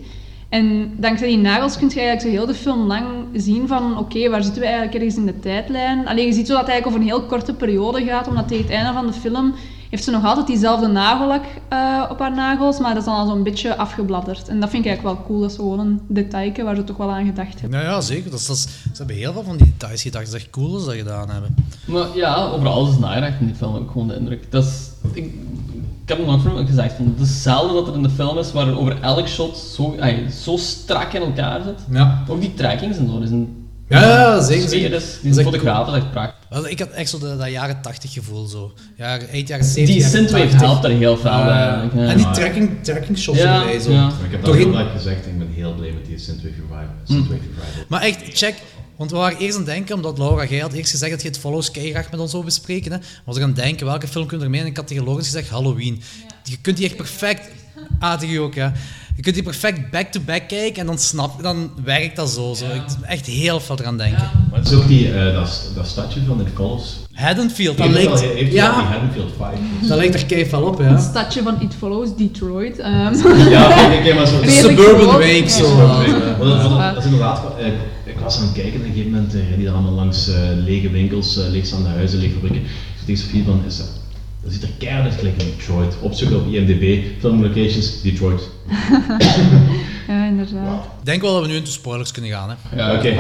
[0.55, 4.28] En dankzij die nagels kun je eigenlijk zo heel de film lang zien van oké,
[4.30, 6.09] waar zitten we eigenlijk ergens in de tijdlijn.
[6.09, 8.64] Alleen je ziet zo dat het eigenlijk over een heel korte periode gaat, omdat tegen
[8.64, 9.55] het einde van de film
[9.90, 13.26] heeft ze nog altijd diezelfde nagellak eh, op haar nagels, maar dat is dan al
[13.26, 14.48] zo'n beetje afgebladderd.
[14.48, 16.96] En dat vind ik eigenlijk wel cool, dat is gewoon een detailje waar ze toch
[16.96, 17.78] wel aan gedacht hebben.
[17.80, 18.30] Nou ja, zeker.
[18.30, 20.24] Dat is, dat is- ze hebben heel veel van die details gedacht.
[20.24, 21.55] Dat is echt cool dat ze dat gedaan hebben.
[21.86, 24.50] Maar ja, over alles is nagedacht in die film, ik gewoon de indruk.
[24.50, 25.34] Dat is, ik,
[26.05, 28.52] ik heb nog vroeger gezegd, van, het is zelden dat er in de film is
[28.52, 31.78] waar over elk shot zo, ay, zo strak in elkaar zit.
[31.90, 32.24] Ja.
[32.28, 35.02] Ook die trackings en zo, is een Ja, ja, zeker.
[35.22, 36.34] die fotograaf is echt prachtig.
[36.50, 38.72] Wel, Ik had echt zo de, dat jaren 80 gevoel zo.
[38.96, 39.94] Ja, eind jaren 70.
[39.94, 40.61] Die synthwave 80.
[40.61, 41.88] helpt er heel veel bij, Ja.
[41.94, 42.00] ja.
[42.07, 43.90] En die tracking, tracking shots Ja, erbij zo.
[43.92, 44.02] ja.
[44.07, 46.94] Maar ik heb dat heel vaak gezegd, ik ben heel blij met die Synthwave Revival.
[47.05, 47.84] Synthwave Revival.
[47.88, 48.55] Maar echt, check.
[48.97, 51.28] Want we waren eerst aan het denken, omdat Laura, jij had eerst gezegd dat je
[51.28, 52.92] het Follows graag met ons zou bespreken.
[52.92, 52.99] Hè.
[53.24, 54.61] Was ik aan het denken, welke film kun je ermee?
[54.61, 56.03] En ik had tegen Lorenz gezegd, Halloween.
[56.45, 57.49] Je kunt die echt perfect...
[57.99, 58.72] Ah, tegen ook, ja.
[59.16, 62.55] Je kunt die perfect back-to-back kijken en dan snap dan werkt dat zo.
[62.55, 62.64] zo.
[62.64, 64.30] Ik ben echt heel veel eraan denken.
[64.51, 66.97] Maar het is ook die, eh, dat, dat stadje van It Follows.
[67.12, 68.20] Haddonfield, dat lijkt...
[68.20, 69.88] heeft wel die Ja, Haddonfield vibe.
[69.88, 70.99] dat lijkt er keihard wel op, Het ja.
[70.99, 72.78] stadje van It Follows, Detroit.
[72.78, 72.92] ehm.
[73.51, 74.42] Ja, oké, oké, maar zo...
[74.68, 75.07] Suburban.
[75.07, 75.49] Wake, Ja.
[75.49, 75.76] zo.
[76.38, 76.97] Dat, Ja.
[76.97, 77.42] is inderdaad...
[77.59, 77.66] eh,
[78.14, 80.34] ik was aan het kijken en op een gegeven moment uh, die allemaal langs eh,
[80.64, 82.60] lege winkels, eh, leegstaande huizen, lege fabrieken.
[82.60, 83.90] Ik zei tegen Sofie van, is dat,
[84.42, 85.94] dat ziet er keihard uit gelijk in Detroit.
[86.00, 88.42] Opzoeken op IMDb, film locations, Detroit.
[90.08, 90.84] Ja, inderdaad.
[90.84, 92.76] Ik denk wel dat we nu into spoilers kunnen gaan, hè.
[92.76, 92.94] Ja.
[92.94, 93.16] Oké.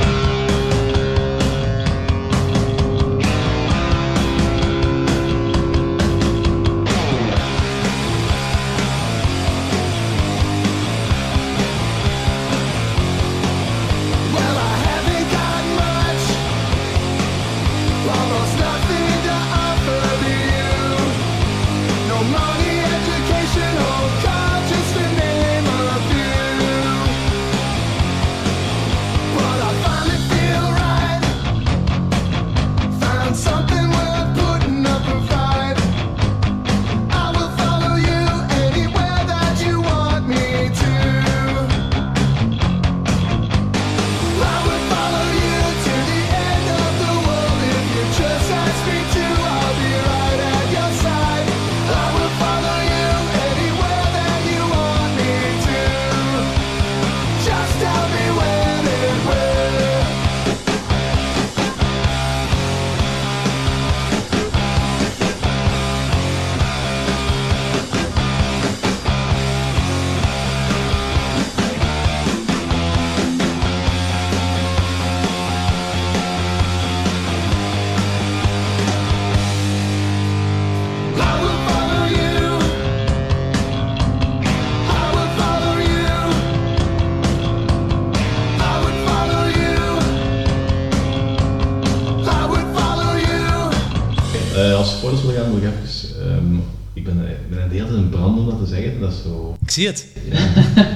[99.74, 100.06] Zie het.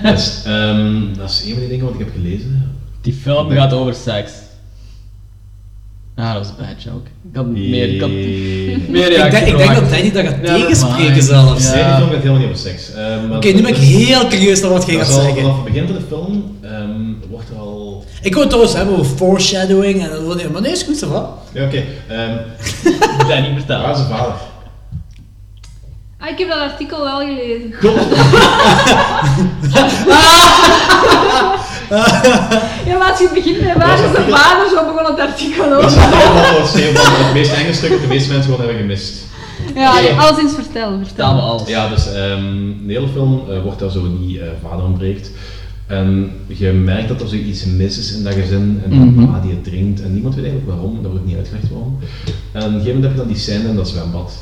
[0.02, 2.72] Dat is, ehm, dat is een van die dingen wat ik heb gelezen.
[3.00, 4.30] Die film gaat over seks.
[6.16, 7.08] Ah, dat was een bad joke.
[7.30, 8.10] Ik had meer, ik had
[8.94, 9.90] meer Ik denk, ik denk dat.
[9.90, 11.64] Danny dat gaat Ja, tegenspreken zelfs.
[11.70, 11.86] Nee, Ja.
[11.88, 12.92] die film gaat helemaal niet over seks.
[12.92, 15.34] Ehm, maar Oké, nu ben ik heel curieus naar wat jij gaat zeggen.
[15.34, 18.04] Vanaf het begin van de film ehm, wordt er al...
[18.22, 21.28] Ik wil het trouwens hebben over foreshadowing en dat maar nee, is goed, zo wat?
[21.52, 21.84] Ja, oké.
[22.08, 22.36] ehm,
[23.28, 23.80] Danny, vertel.
[23.80, 24.34] waar is de vader?
[26.28, 27.74] Ah, ik heb dat artikel wel gelezen.
[32.86, 35.78] Ja, maar als je begint met waar is de vader, zo begon het artikel Dat
[35.82, 35.84] ook.
[35.84, 39.14] is een van het meest enge stuk dat de meeste mensen gewoon hebben gemist.
[39.74, 41.68] Ja, nee, alleszins vertel, Vertel me alles.
[41.68, 45.30] Ja, dus ehm de hele film eh, wordt daar zo die eh, vader ontbreekt.
[45.86, 48.82] En je merkt dat er zoiets mis is in dat gezin.
[48.84, 50.02] En die pa die het drinkt.
[50.02, 51.02] En niemand weet eigenlijk waarom.
[51.02, 51.98] Dat wordt niet uitgelegd waarom.
[52.52, 54.32] En op een gegeven moment heb je dan die scène in dat zwembad.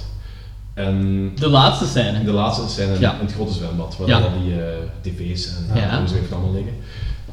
[0.76, 2.24] En De laatste scène.
[2.24, 3.12] de laatste scène in, Ja.
[3.20, 3.96] in het grote zwembad.
[3.98, 4.18] Waar Ja.
[4.18, 4.66] al die eh,
[5.00, 5.82] tv's en Ja.
[5.82, 6.06] ja.
[6.06, 6.72] zo heeft allemaal liggen.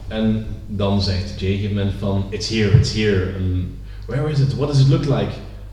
[0.08, 3.26] En dan zegt Jay op een gegeven moment van, it's here, it's here.
[3.38, 3.76] En
[4.08, 4.56] where is it?
[4.56, 5.32] What does it look like?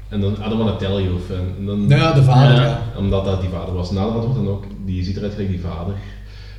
[0.08, 1.14] En dan, I don't want to tell you.
[1.14, 2.62] Of, en, en dan, Ja, de vader, Ja.
[2.62, 2.82] ja.
[2.98, 3.90] Omdat dat die vader was.
[3.90, 5.94] Naderhand wordt dan ook, die ziet eruit gelijk die vader.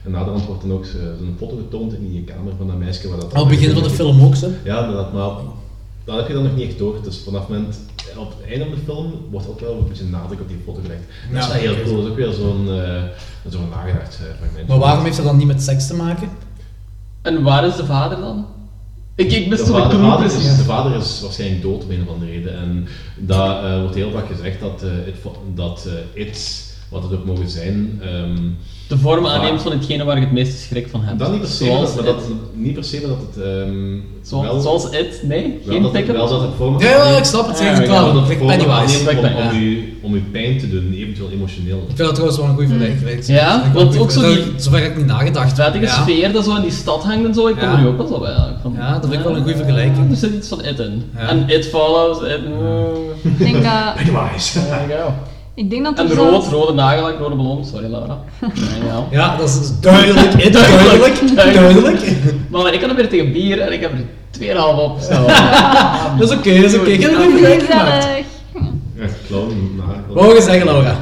[0.05, 3.07] En naderhand wordt dan ook zo- zo'n foto getoond in die kamer van dat meisje.
[3.09, 4.47] Waar dat Al het begin van de film ook, zo.
[4.63, 5.29] Ja, inderdaad, maar
[6.03, 6.95] dan heb je dat nog niet echt door.
[7.03, 7.79] Dus vanaf het moment,
[8.17, 10.81] op het einde van de film wordt ook wel een beetje nadruk op die foto
[10.81, 11.03] gelegd.
[11.31, 13.03] Dat is heel cool, dat is ook weer zo'n uh,
[13.47, 14.67] zo'n nagedacht eh, fragment.
[14.67, 16.29] Maar waarom heeft dat dan niet met seks te maken?
[17.21, 18.45] En waar is de vader dan?
[19.15, 21.91] Ik, ik de miste de vader, de, vader is, de vader is waarschijnlijk dood om
[21.91, 22.55] een of andere reden.
[22.55, 22.87] En
[23.17, 25.15] dat eh, wordt heel vaak gezegd dat, eh it,
[25.55, 28.37] dat eh, it, wat het ook mogen zijn, ehm,
[28.91, 31.19] De vorm aanneemt van hetgene waar je het meeste schrik van hebt.
[31.19, 32.23] Dat niet per se, Zoals maar dat, It.
[32.53, 35.19] niet per se maar dat het ehm, Zoals, wel, zoals It?
[35.23, 35.59] Nee?
[35.67, 36.15] Geen het- pick-up?
[36.15, 38.13] wel dat het vorm Ja, ja, ik snap het, zeg het wel.
[38.13, 41.77] dat het aanneemt om, om, u, om u pijn te doen, eventueel emotioneel.
[41.77, 43.25] Ik vind dat trouwens wel een goede vergelijking.
[43.25, 45.53] Ja, want ook zo die- Zover heb ik niet nagedacht.
[45.55, 46.01] vettige ja.
[46.01, 48.07] sfeer dat zo in die stad hangt en zo, ik kom er nu ook wel
[48.07, 48.29] zo bij.
[48.29, 50.09] Ja, dat vind ik wel een goede vergelijking.
[50.11, 51.03] Er zit iets van It in.
[51.15, 52.39] En It follows, It...
[53.21, 53.95] Ik denk dat...
[53.95, 54.59] Pennywise.
[54.59, 55.13] There you go.
[55.55, 57.65] Ik denk dat En er rood, zelfs- rode nagellak, rode ballon.
[57.65, 58.19] Sorry Laura.
[58.41, 58.49] Ja,
[58.87, 59.05] ja.
[59.11, 62.15] Ja, dat is duidelijk, it, duidelijk, duidelijk.
[62.49, 64.99] Maar ik kan er weer tegen bier en ik heb er 2,5 op.
[64.99, 65.25] Zo.
[66.19, 66.89] Dat is oké, dat is oké.
[66.89, 68.25] Ik heb er een gemaakt.
[69.27, 69.81] Clown.
[70.09, 70.95] Wou je zeggen, Laura?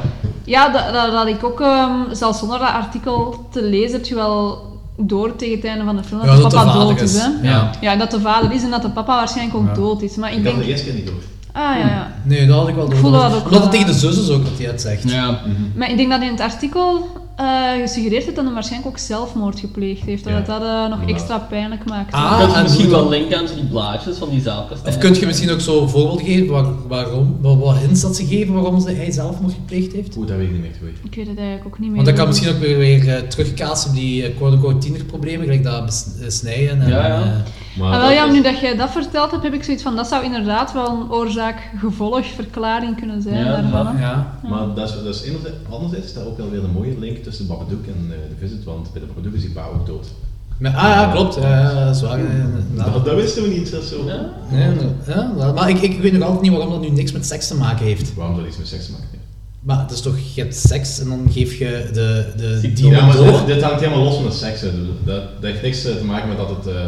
[0.44, 4.06] Ja, dat, dat, dat had ik ook, ehm, zelfs zonder dat artikel te lezen, heb
[4.06, 6.74] je wel door tegen het einde van de film dat Ja, de dat de papa
[6.74, 7.14] dood is.
[7.16, 7.22] is.
[7.22, 7.50] Hè?
[7.50, 7.70] Ja.
[7.82, 9.74] ja, dat de vader is en dat de papa waarschijnlijk ook Ja.
[9.74, 10.16] dood is.
[10.16, 10.66] Maar ik Ik had denk...
[10.66, 11.16] de eerste keer niet door.
[11.52, 12.12] Ah, ja, ja.
[12.24, 13.12] Nee, dat had ik wel door.
[13.12, 13.62] dat ook Omdat wel.
[13.62, 15.12] het tegen de zus is ook dat hij het zegt.
[15.12, 15.40] Ja.
[15.76, 17.46] Maar ik denk dat in het artikel eh,
[17.82, 20.24] gesuggereerd heeft dat hij waarschijnlijk ook zelfmoord gepleegd heeft.
[20.24, 20.38] Dat Ja.
[20.38, 21.14] het dat eh, nog Ja.
[21.14, 22.14] extra pijnlijk maakt.
[22.14, 24.96] Ah, Kun je en misschien wel linken aan die blaadjes van die zaadpastei.
[24.96, 28.26] Of kun je misschien ook zo voorbeelden geven waar, waarom, wat, wat hints dat ze
[28.26, 30.16] geven waarom ze, hij zelfmoord gepleegd heeft?
[30.18, 30.90] Oeh, dat weet ik niet meer goed.
[31.12, 31.96] Ik weet het eigenlijk ook niet meer.
[31.96, 35.64] Want dat kan misschien ook weer, weer eh, terugkaatsen op die uh, quote-unquote tienerproblemen, gelijk
[35.64, 36.90] dat snijden en...
[36.90, 37.44] Ja, ja.
[37.78, 39.96] Maar Ah, wel, ja, dat nu dat jij dat verteld hebt, heb ik zoiets van,
[39.96, 43.88] dat zou inderdaad wel een oorzaak-gevolgverklaring kunnen zijn Ja, daarvan.
[43.96, 44.02] hè.
[44.02, 44.34] ja.
[44.50, 47.18] Maar dat is, dat is enerzijds, anderzijds is daar ook wel weer een mooie link
[47.18, 50.08] tussen Babadook en eh, de Visit, want bij de Babadook is die pa ook dood.
[50.60, 51.36] Maar, ah ja, klopt.
[51.36, 52.20] Ja, dat is waar.
[52.20, 52.94] ja, inderdaad.
[52.94, 54.06] Dat, dat wisten we niet, dat is zo.
[54.06, 54.30] Ja.
[55.38, 57.56] Ja, maar ik, ik weet nog altijd niet waarom dat nu niks met seks te
[57.56, 58.14] maken heeft.
[58.16, 59.19] Waarom dat iets met seks te maken heeft.
[59.60, 62.76] Maar het is toch, je hebt seks en dan geef je de, de Symptomen.
[62.76, 63.46] demon Ja, maar door.
[63.46, 64.62] dit, dit hangt helemaal los van de seks.
[64.62, 64.68] hè.
[65.06, 66.82] Dat, dat heeft niks eh, te maken met dat het eh,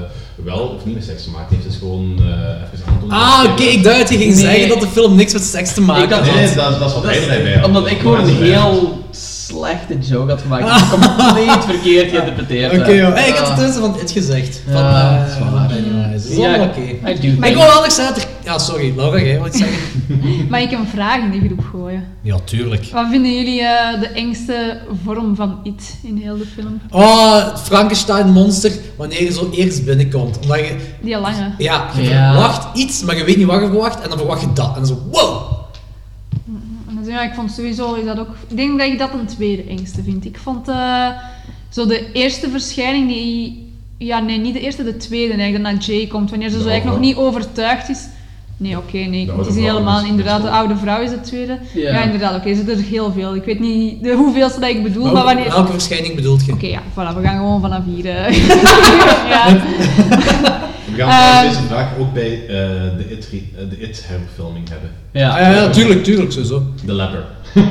[0.44, 1.64] wel of niet met seks te maken heeft.
[1.64, 2.26] Het is gewoon eh
[2.74, 3.16] even aantonen.
[3.18, 4.42] Ah, oké, ik dacht dat je ging Nee.
[4.44, 6.34] zeggen dat de film niks met seks te maken had-.
[6.36, 7.66] Nee, dat, dat is wat Dat is- hij erbij had.
[7.68, 9.00] Omdat ik gewoon een heel
[9.58, 10.64] slechte joke had gemaakt.
[10.90, 12.72] Die compleet verkeerd geïnterpreteerd.
[12.80, 13.06] Oké, joh.
[13.06, 13.16] heb.
[13.16, 13.64] Hey, ik had het Ah.
[13.66, 14.62] tussen van het gezegd.
[14.72, 15.28] Van, Ja, eh, dat
[16.30, 16.82] is Ja, oké.
[17.40, 18.30] Maar ik wil zeggen...
[18.44, 19.78] Ja, sorry, Laura, jij wat zeggen?
[20.50, 22.04] Mag ik een vraag in de groep gooien?
[22.22, 22.86] Ja, tuurlijk.
[22.94, 26.82] Wat vinden jullie eh, de engste vorm van It in heel de film?
[26.90, 30.40] Oh, Frankenstein-monster, wanneer je zo eerst binnenkomt.
[30.42, 30.76] Omdat je...
[31.02, 31.52] Die lange.
[31.58, 32.32] Ja, je Ja.
[32.32, 34.68] verwacht iets, maar je weet niet wat je verwacht, en dan verwacht je dat.
[34.68, 35.60] En dan zo, wow!
[37.12, 38.28] Dus ja, ik vond sowieso is dat ook.
[38.48, 40.26] Ik denk dat ik dat een tweede engste vind.
[40.26, 41.08] Ik vond eh,
[41.70, 43.70] zo de eerste verschijning die.
[43.98, 46.30] Ja, nee, niet de eerste, de tweede eigenlijk, dat naar Jay komt.
[46.30, 48.08] Wanneer ze De zo eigenlijk nog niet overtuigd is.
[48.58, 49.32] Nee, oké, nee.
[49.38, 50.02] Het is niet helemaal.
[50.02, 51.58] is- Inderdaad, de oude vrouw is de tweede.
[51.74, 51.90] Ja.
[51.92, 52.50] Ja, inderdaad, oké.
[52.50, 53.36] er zitten er heel veel.
[53.36, 55.50] Ik weet niet de hoeveelste dat ik bedoel, maar, wanneer.
[55.50, 56.52] Welke verschijning bedoelt je?
[56.52, 58.06] Oké, ja, voilà, we gaan gewoon vanaf hier.
[58.10, 58.34] eh.
[59.34, 59.62] ja.
[60.96, 62.48] We gaan Ehm, deze vraag ook bij eh,
[62.98, 64.90] de It, eh, de It herverfilming hebben.
[65.12, 65.40] Ja.
[65.40, 66.64] Ja, ja, tuurlijk, tuurlijk, sowieso.
[66.86, 67.26] The Leper.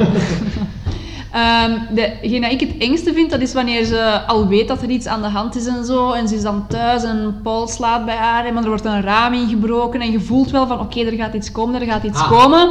[1.32, 4.88] Ehm degene dat ik het engste vind, dat is wanneer ze al weet dat er
[4.88, 6.12] iets aan de hand is en zo.
[6.12, 9.02] En ze is dan thuis en Paul slaat bij haar, en maar er wordt een
[9.02, 10.00] raam ingebroken.
[10.00, 12.30] En je voelt wel van, oké, er gaat iets komen, er gaat iets Ah.
[12.30, 12.68] komen.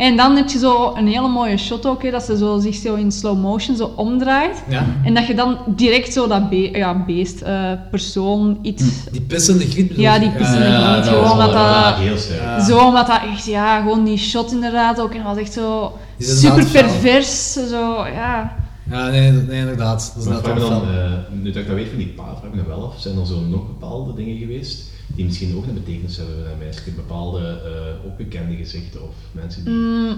[0.00, 2.74] En dan heb je zo een hele mooie shot ook, hè, dat ze zo, zich
[2.74, 4.62] zo in slow motion zo omdraait.
[4.68, 4.86] Ja.
[5.04, 8.84] En dat je dan direct zo dat be ja, beest, eh, persoon, iets...
[9.10, 11.94] Die pissende griet bedoel Ja, die pissende Ja, griet, dat gewoon dat dat...
[11.94, 12.16] heel.
[12.60, 15.10] Zo, omdat dat echt, ja, gewoon die shot inderdaad ook.
[15.14, 18.56] En dat was echt zo super pervers, zo, ja.
[18.90, 20.12] Ja, nee, nee inderdaad.
[20.14, 22.54] Dat is wel dan, eh, nu dat ik dat weet van die pa, vraag ik
[22.54, 24.89] me wel af, zijn er zo nog bepaalde dingen geweest
[25.20, 26.90] die misschien ook een betekenis hebben bij een meisje?
[26.96, 29.74] Bepaalde eh opgekende gezichten of mensen die...
[29.74, 30.16] Mm,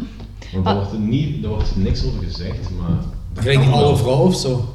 [0.53, 0.81] Want daar Ah.
[0.81, 3.45] wordt, er niet, daar wordt niks over gezegd, maar...
[3.55, 3.75] kan wel.
[3.83, 4.75] oude vrouw of zo.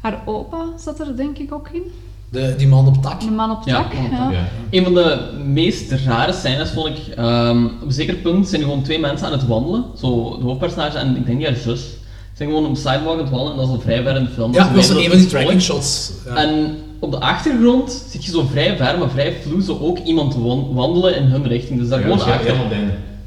[0.00, 1.82] haar opa zat er denk ik ook in.
[2.30, 3.20] De, die man op tak.
[3.20, 3.92] De man op tak.
[3.92, 4.48] Ja, Ja.
[4.70, 8.66] Een van de meest rare scènes vond ik, ehm, op een zeker punt zijn er
[8.68, 9.84] gewoon twee mensen aan het wandelen.
[9.96, 11.80] Zo, de hoofdpersonage en ik denk niet haar zus.
[11.80, 14.16] Ze zijn gewoon op de sidewalk aan het wandelen en dat is al vrij ver
[14.16, 14.52] in de film.
[14.52, 15.28] Ja, dat was een van die volk.
[15.28, 16.12] tracking shots.
[16.26, 16.34] Ja.
[16.36, 20.34] En op de achtergrond zie je zo vrij ver, maar vrij vloe, zo ook iemand
[20.34, 21.78] wan- wandelen in hun richting.
[21.80, 22.54] Dus daar Ja, gewoon dus achter.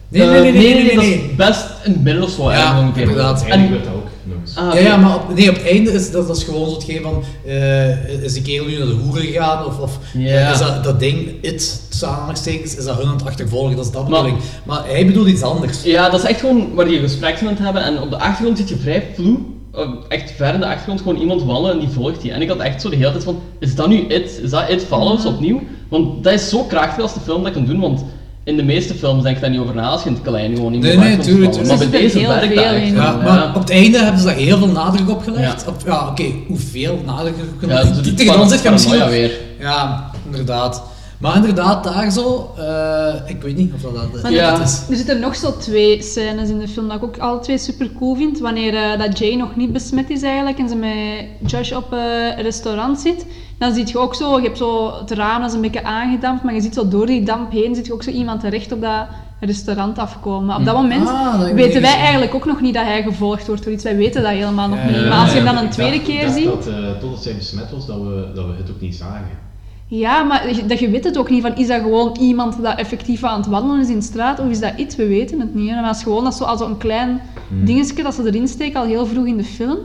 [0.07, 3.01] Nee, nee, nee, nee, nee, nee, dat is best in het midden of zo ongeveer.
[3.01, 3.45] inderdaad.
[3.45, 4.07] En, werd dat ook
[4.55, 6.73] ah, Ja, ja, maar op, nee, op het einde is dat, dat is gewoon zo
[6.75, 10.45] hetgeen van, eh, is die kerel nu naar de hoeren gegaan, of, of Ja.
[10.47, 13.85] eh, is dat, dat ding, it, tussen aanhalingstekens, is dat hun aan het achtervolgen, dat
[13.85, 14.37] is dat Maar- bedoeling.
[14.63, 15.83] Maar hij bedoelt iets anders.
[15.83, 18.69] Ja, dat is echt gewoon waar je gesprekken met hebben en op de achtergrond zit
[18.69, 19.37] je vrij vloe.
[19.73, 22.31] Eh, Echt ver in de achtergrond gewoon iemand wandelen en die volgt je.
[22.31, 24.39] En ik had echt zo de hele tijd van, is dat nu It?
[24.43, 25.61] Is dat It Follows opnieuw?
[25.89, 28.03] Want dat is zo krachtig als de film dat kan doen, want
[28.43, 30.55] in de meeste films denk ik daar niet over na als je in het klein
[30.55, 31.67] gewoon iemand Nee, nee, tuurlijk.
[31.67, 33.51] Maar bij deze er werkt dat echt Ja, ja.
[33.55, 35.61] op het einde hebben ze daar heel veel nadruk op gelegd.
[35.61, 35.67] Ja.
[35.67, 37.91] Op, ja, oké, hoeveel nadruk kunnen Ja, we...
[37.91, 39.31] dus die Tegen dan zit je misschien weer.
[39.59, 40.83] Ja, inderdaad.
[41.21, 44.61] Maar inderdaad, daar zo, eh, ik weet niet of dat dat, Ja.
[44.61, 44.81] is.
[44.89, 47.89] Er zitten nog zo twee scènes in de film dat ik ook alle twee super
[47.97, 48.39] cool vind.
[48.39, 51.99] Wanneer eh, dat Jay nog niet besmet is eigenlijk en ze met Josh op eh,
[52.37, 53.25] een restaurant zit.
[53.57, 56.43] Dan zie je ook zo, je hebt zo het raam dat is een beetje aangedampt,
[56.43, 58.81] maar je ziet zo door die damp heen zit je ook zo iemand terecht op
[58.81, 59.05] dat
[59.39, 60.45] restaurant afkomen.
[60.45, 63.03] Maar op dat moment Ah, dat ik weten wij eigenlijk ook nog niet dat hij
[63.03, 63.83] gevolgd wordt door iets.
[63.83, 65.09] Wij weten dat helemaal nog Ja, niet.
[65.09, 66.45] Maar als je hem dan een Ik tweede dacht- ik keer dacht ziet...
[66.45, 69.49] Dat, eh, totdat zij besmet was, dat we, dat we het ook niet zagen.
[69.93, 71.41] Ja, maar je- dat je weet het ook niet.
[71.41, 74.39] Van, is dat gewoon iemand dat effectief aan het wandelen is in de straat?
[74.39, 74.95] Of is dat iets?
[74.95, 75.69] We weten het niet.
[75.71, 77.65] Maar het is gewoon dat zo, als een klein Hmm.
[77.65, 79.77] dingetje dat ze erin steken al heel vroeg in de film.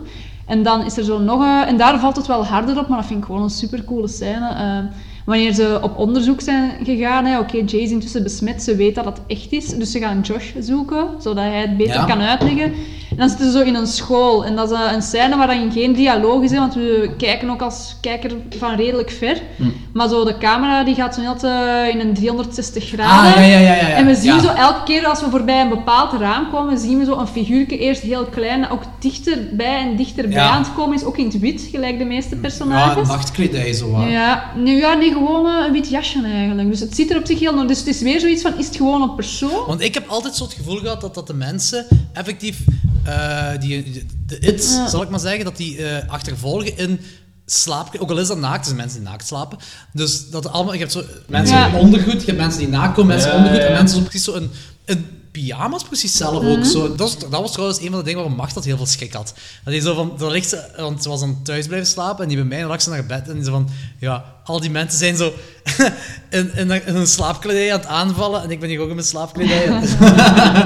[0.46, 1.66] En dan is er zo nog een...
[1.66, 4.48] En daar valt het wel harder op, maar dat vind ik gewoon een supercoole scène.
[4.48, 8.94] Eh, wanneer ze op onderzoek zijn gegaan, hè, oké, Jay is intussen besmet, ze weet
[8.94, 9.68] dat het echt is.
[9.78, 12.04] Dus ze gaan Josh zoeken, zodat hij het beter Ja.
[12.04, 12.72] kan uitleggen.
[13.11, 14.44] En dan zitten ze zo in een school.
[14.44, 17.62] En dat is eh, een scène waarin geen dialoog is, hè, want we kijken ook
[17.62, 19.40] als kijker van redelijk ver.
[19.57, 19.62] Hm.
[19.92, 23.32] Maar zo de camera die gaat zo net eh, in een 360 graden.
[23.34, 23.94] Ah, ja, ja, ja, ja, ja.
[23.94, 24.40] En we zien Ja.
[24.40, 27.78] zo elke keer als we voorbij een bepaald raam komen, zien we zo een figuurtje
[27.78, 30.48] eerst heel klein, dat ook dichterbij en dichterbij Ja.
[30.50, 31.04] aan het komen is.
[31.04, 33.09] Ook in het wit, gelijk de meeste Ja, personages.
[33.09, 34.00] nachtkledij zo.
[34.09, 36.70] Ja, nee, ja, nee, gewoon eh, een wit jasje eigenlijk.
[36.70, 37.66] Dus het ziet er op zich heel...
[37.66, 39.66] Dus het is weer zoiets van, is het gewoon een persoon?
[39.66, 42.64] Want ik heb altijd zo het gevoel gehad dat, dat de mensen effectief
[43.05, 44.88] eh, die, de it, Ja.
[44.88, 47.01] zal ik maar zeggen, dat die eh, achtervolgen in
[47.47, 49.59] slaap, ook al is dat naakt, er zijn mensen die naakt slapen.
[49.92, 51.66] Dus dat allemaal, je hebt zo mensen Ja.
[51.68, 54.03] in ondergoed, je hebt mensen die naakt komen, mensen in ondergoed ja, en mensen zo
[54.03, 54.51] precies zo in,
[54.84, 56.64] in pyjama's precies zelf ook Mhm.
[56.64, 56.88] zo.
[56.88, 59.12] Dat was, dat was trouwens een van de dingen waarom Macht dat heel veel schrik
[59.12, 59.34] had.
[59.64, 62.28] Dat hij zo van, dan ligt ze, want ze was dan thuis blijven slapen en
[62.28, 63.68] die bij mij lag ze naar bed en die zo van,
[63.99, 65.32] ja, al die mensen zijn zo
[66.30, 69.07] in, in, in hun slaapkledij aan het aanvallen en ik ben hier ook in mijn
[69.07, 69.68] slaapkledij.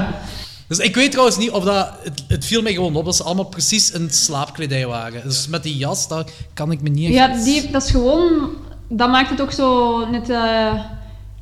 [0.71, 1.89] Dus ik weet trouwens niet of dat...
[2.03, 5.23] Het, het viel mij gewoon op dat ze allemaal precies in slaapkledij waren.
[5.23, 7.13] Dus met die jas, daar kan ik me niet echt...
[7.15, 8.49] Ja, die, dat is gewoon...
[8.87, 10.37] Dat maakt het ook zo net eh,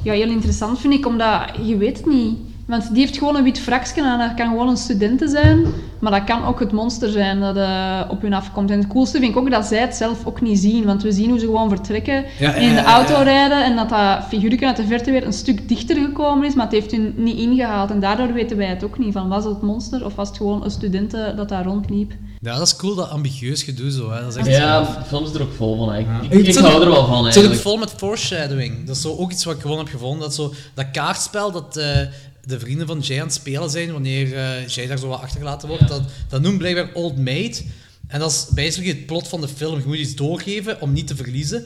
[0.04, 2.38] ja, heel interessant, vind ik, omdat je weet het niet.
[2.70, 4.20] Want die heeft gewoon een wit fraksje aan.
[4.20, 5.66] Dat kan gewoon een studenten zijn,
[6.00, 8.72] maar dat kan ook het monster zijn dat eh, op hun afkomt.
[8.72, 10.86] En het coolste vind ik ook dat zij het zelf ook niet zien.
[10.86, 13.22] Want we zien hoe ze gewoon vertrekken Ja, en in de ja, auto ja.
[13.22, 16.66] rijden en dat dat figuurtje uit de verte weer een stuk dichter gekomen is, maar
[16.66, 17.90] het heeft hun niet ingehaald.
[17.92, 19.14] En daardoor weten wij het ook niet.
[19.14, 22.12] Van, was het het monster of was het gewoon een studenten dat daar rondliep?
[22.42, 24.12] Ja, dat is cool, dat ambitieus gedoe zo.
[24.12, 24.22] Hè.
[24.22, 25.92] Dat is echt Ja, de film is er ook vol van.
[25.94, 26.00] hè.
[26.00, 26.06] Ik,
[26.48, 27.62] ik, hou ook- er wel van Het zit ook eigenlijk.
[27.62, 28.86] vol met foreshadowing.
[28.86, 30.20] Dat is zo ook iets wat ik gewoon heb gevonden.
[30.20, 31.86] Dat, zo, dat kaartspel dat eh,
[32.50, 34.28] de vrienden van Jay aan het spelen zijn wanneer
[34.68, 37.66] Jay daar zo wat achtergelaten wordt, dat, dat noemt blijkbaar Old Maid.
[38.08, 39.80] En dat is basically het plot van de film.
[39.80, 41.66] Je moet iets doorgeven om niet te verliezen.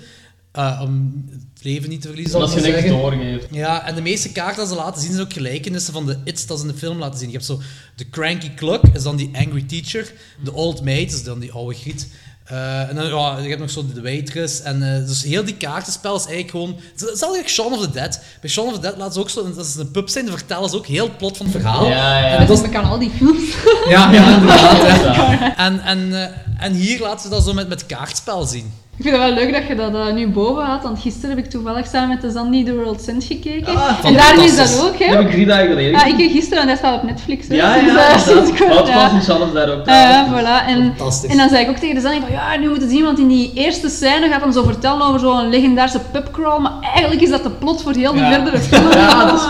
[0.51, 2.39] Eh, om het leven niet te verliezen.
[2.39, 3.47] Als je ik niks doorgeeft.
[3.51, 6.45] Ja, en de meeste kaarten dat ze laten zien zijn ook gelijkenissen van de It's
[6.45, 7.27] dat ze in de film laten zien.
[7.27, 7.61] Je hebt zo
[7.95, 10.11] de Cranky Cluck, is dan die Angry Teacher.
[10.43, 12.07] De Old Maid is dan die oude griet.
[12.43, 14.61] Eh, en dan, ja, je hebt nog zo de waitress.
[14.61, 16.75] En eh, dus heel die kaartenspel is eigenlijk gewoon...
[16.95, 18.19] Hetzelfde als Shaun of the Dead.
[18.41, 19.53] Bij Shaun of the Dead laten ze ook zo...
[19.53, 21.87] Dat is een pub zijn, die vertellen ze ook heel het plot van het verhaal.
[21.87, 22.37] Ja, ja.
[22.37, 23.55] En dat is kan al die films.
[23.89, 24.81] ja, ja, inderdaad.
[25.15, 25.57] ja.
[25.57, 28.73] En, en, eh, en hier laten ze dat zo met, met kaartspel zien.
[28.97, 31.45] Ik vind het wel leuk dat je dat eh, nu boven had, want gisteren heb
[31.45, 33.73] ik toevallig samen met de Zandy The World Sense gekeken.
[34.03, 35.05] en daar is dat ook, hè?
[35.07, 37.47] Dat heb ik drie dagen geleden Ah, ik gisteren en dat staat op Netflix.
[37.47, 37.55] Hè?
[37.55, 39.19] Ja, Dus, ja, sinds kort, ja.
[39.19, 39.79] Charles daar ook.
[39.87, 40.67] Ah, ja, voilà.
[40.67, 40.93] En,
[41.29, 43.03] en dan zei ik ook tegen de Zanny van, ja, nu moet je het zien,
[43.03, 47.21] want in die eerste scène gaat hem zo vertellen over zo'n legendarische pubcrawl, maar eigenlijk
[47.21, 48.31] is dat de plot voor heel de Ja.
[48.31, 48.89] verdere film.
[48.91, 49.45] Ja, dat is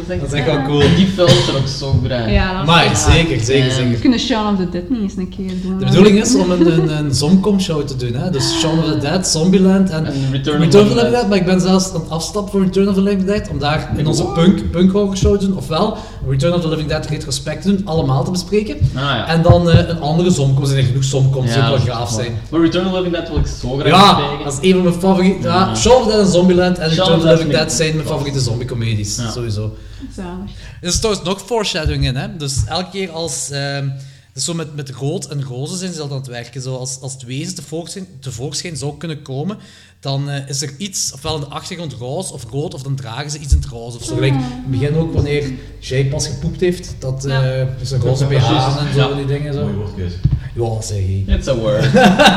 [0.00, 0.20] Ah.
[0.20, 0.78] Dat is echt wel cool.
[0.96, 2.08] Die films zijn ook zo goed.
[2.10, 2.30] hè.
[2.32, 3.74] Ja, dat is Maar zeker, zeker, Ja.
[3.74, 3.90] zeker.
[3.90, 5.78] We kunnen Shaun of the Dead niet eens een keer doen.
[5.78, 8.14] De bedoeling is om een, een, een Zomcom-show te doen.
[8.14, 8.30] Hè?
[8.30, 11.12] Dus Shaun of the Dead, Zombieland en, En Return of Return the of the Living
[11.14, 11.28] Dead.
[11.28, 13.48] Maar ik ben zelfs aan het afstappen voor Return of the Living Dead.
[13.50, 15.56] Om daar in onze punk, punk horror show te doen.
[15.56, 15.96] Ofwel
[16.28, 17.80] Return of the Living Dead retrospect te doen.
[17.84, 18.76] Allemaal te bespreken.
[18.94, 19.26] Ah, ja.
[19.28, 20.62] En dan eh, een andere Zomcom.
[20.62, 22.32] Er zijn er genoeg Zomcoms die ook wel gaaf zijn.
[22.50, 24.82] Maar Return of the Living Dead wil ik zo graag Ja, dat is een van
[24.82, 25.46] mijn favoriete.
[25.48, 25.74] Ja, Ja.
[25.74, 28.06] Shaun of the Dead en Zombieland en Shaun Return of the Living Dead zijn mijn
[28.08, 29.16] favoriete zombie-comedies.
[29.16, 29.30] Ja.
[29.30, 29.70] Sowieso.
[30.16, 30.50] Zalig.
[30.80, 32.36] Er is trouwens nog foreshadowing in, hè.
[32.36, 33.50] Dus elke keer als...
[33.50, 33.88] ehm
[34.34, 36.62] dus zo met, met rood en roze zijn ze altijd aan het werken.
[36.62, 39.58] Zo als, als het wezen tevoorschijn, tevoorschijn zou kunnen komen,
[40.00, 43.30] dan eh, is er iets, ofwel in de achtergrond roze of rood, of dan dragen
[43.30, 43.96] ze iets in het roze.
[43.96, 44.14] Of zo.
[44.14, 48.24] Gelijk, in het begin ook, wanneer Jay pas gepoept heeft, dat eh is een roze
[48.24, 49.14] BH aan en zo, Ja.
[49.14, 49.60] die dingen zo.
[49.62, 50.16] Mooie woordkeuze.
[50.54, 51.24] Ja, zeg je.
[51.26, 51.92] It's a word.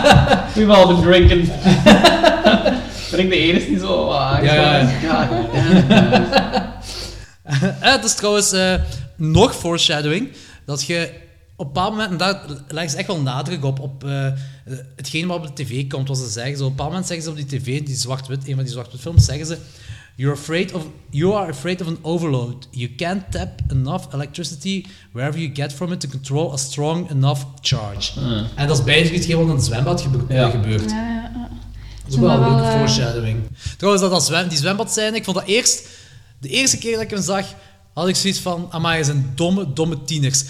[0.55, 1.49] We've all been drinking.
[3.11, 5.25] ben ik de enige die zo ah, Ja, ja, ja.
[5.25, 6.66] God damn.
[7.93, 8.73] Het is trouwens eh,
[9.15, 10.29] nog foreshadowing,
[10.65, 11.09] dat je
[11.55, 14.27] op een bepaald moment, en daar leggen ze echt wel nadruk op, op eh,
[14.95, 16.57] hetgeen wat op de tv komt, wat ze zeggen.
[16.57, 18.73] Zo, op een bepaald moment zeggen ze op die tv, die zwart-wit, een van die
[18.73, 19.57] zwart-wit films, zeggen ze
[20.15, 22.67] You're afraid of, you are afraid of an overload.
[22.71, 27.41] You can't tap enough electricity wherever you get from it to control a strong enough
[27.61, 28.19] charge.
[28.19, 28.41] Ah.
[28.55, 30.49] En dat is basically hetgeen wat in het zwembad gebe- Ja.
[30.49, 30.89] gebeurt.
[30.91, 31.49] Ja, ja, ja.
[32.03, 33.39] Dat is ook wel een leuke eh, foreshadowing.
[33.77, 35.87] Trouwens, dat, dat zwem, die zwembad zijn, ik vond dat eerst...
[36.39, 37.53] De eerste keer dat ik hem zag,
[37.97, 38.67] had ik zoiets van...
[38.69, 40.43] Amai, het zijn domme, domme tieners.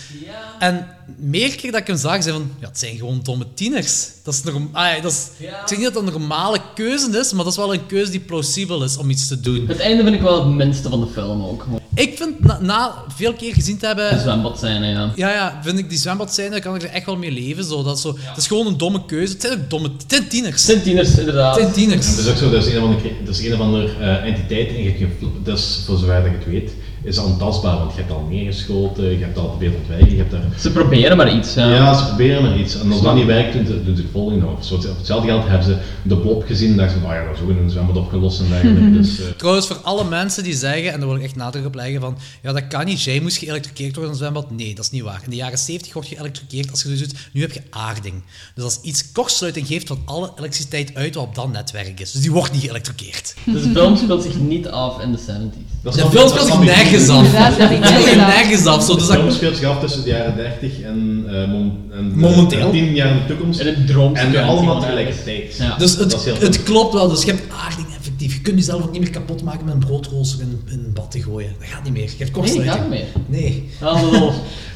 [0.59, 2.51] En meer keer dat ik hem zag, zei van...
[2.59, 4.07] Ja, het zijn gewoon domme tieners.
[4.23, 7.33] Dat is norm, ah, dat is, Ik zeg niet dat dat een normale keuze is,
[7.33, 9.67] maar dat is wel een keuze die plausibel is om iets te doen.
[9.67, 11.65] Het einde vind ik wel het minste van de film ook.
[11.93, 14.09] Ik vind, na, na veel keer gezien te hebben...
[14.09, 15.11] De zwembad zijn, ja.
[15.15, 17.63] Ja, ja, vind ik die zwembad zijn, daar kan ik er echt wel mee leven.
[17.63, 17.83] Zo.
[17.83, 19.33] Dat, zo, Het is gewoon een domme keuze.
[19.33, 19.89] Het zijn ook domme...
[19.97, 20.55] Het zijn tieners.
[20.55, 21.55] Het zijn tieners, inderdaad.
[21.55, 22.07] Het zijn tieners.
[22.07, 24.25] Het is ook zo, dat is een of andere, dat is een of andere eh,
[24.25, 25.07] entiteit, en je,
[25.43, 26.71] dat is voor zover dat je het weet,
[27.07, 30.41] is ontastbaar, want je hebt al neergeschoten, je hebt al geprobeerd ontwijken, je hebt daar...
[30.59, 31.73] Ze proberen maar iets, ja.
[31.73, 32.79] Ja, ze proberen maar iets.
[32.79, 34.65] En als dat niet werkt, doen ze, doen ze het volgende nog.
[34.65, 37.35] Zo, op hetzelfde geld hebben ze de blob gezien en dachten ze, oh ja, dat
[37.35, 38.91] is ook in een zwembad opgelost en dergelijke.
[38.97, 41.75] Dus, eh, Trouwens, voor alle mensen die zeggen, en daar wil ik echt nadruk op
[41.75, 44.51] leggen, van ja, dat kan niet, jij moest geëlektrocuteerd worden in een zwembad.
[44.51, 45.21] Nee, dat is niet waar.
[45.23, 47.13] In de jaren 70 word je geëlektrocuteerd als je dus doet.
[47.33, 48.23] Nu heb je aarding.
[48.55, 52.11] Dus als iets kortsluiting geeft van alle elektriciteit uit wat op dat netwerk is.
[52.11, 53.35] Dus die wordt niet geëlektrocuteerd.
[53.45, 55.81] Dus de film speelt zich niet af in de 70s.
[55.81, 57.57] dat De film speelt zich ik nergens af.
[57.57, 58.83] Dat Het nergens af.
[58.83, 61.77] Zo, De dus film dat, speelt zich af tussen de jaren 30 en, eh, mom-
[61.91, 62.71] en de- Momenteel.
[62.71, 63.59] 10 jaar in de toekomst.
[63.59, 65.55] In een droomsequentie En allemaal tegelijkertijd.
[65.59, 65.75] Ja.
[65.77, 67.07] dus Dat het, is het klopt wel.
[67.09, 68.33] Dus je hebt aarding effectief.
[68.33, 71.11] Je kunt jezelf ook niet meer kapot maken met een broodrooster in, in een bad
[71.11, 71.55] te gooien.
[71.59, 72.01] Dat gaat niet meer.
[72.03, 72.71] Je hebt Nee, dat kortsluiting.
[72.77, 73.41] gaat niet meer.
[73.41, 73.69] Nee.
[73.81, 73.91] Ja,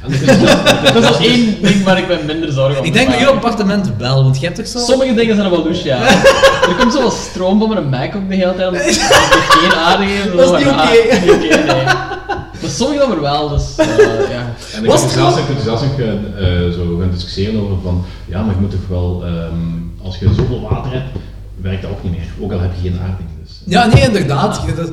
[0.02, 3.20] dat is Dat is één ding waar ik me minder zorgen om Ik denk bij
[3.20, 4.80] jouw appartement wel, want je hebt toch zo...
[4.80, 6.00] Sommige dingen zijn wel douche, ja.
[6.70, 8.68] Er komt zo wat stroom van mijn Mac ook de hele tijd.
[8.68, 8.94] omdat ik
[9.50, 10.32] geen aarde geef.
[10.36, 10.90] Dat is niet oké.
[11.66, 11.86] Nee.
[12.72, 13.88] Maar sommige dan weer wel, dus eh,
[14.30, 14.54] ja.
[14.74, 18.04] En ik Was het zelfs, kunt zelfs ook eh, eh, zo gaan discussiëren over van,
[18.28, 21.10] ja, maar je moet toch wel, ehm, als je zoveel water hebt,
[21.62, 22.28] werkt dat ook niet meer.
[22.40, 23.30] Ook al heb je geen aarding.
[23.42, 23.62] Dus.
[23.66, 24.62] Ja, nee, inderdaad.
[24.66, 24.92] Je- dat-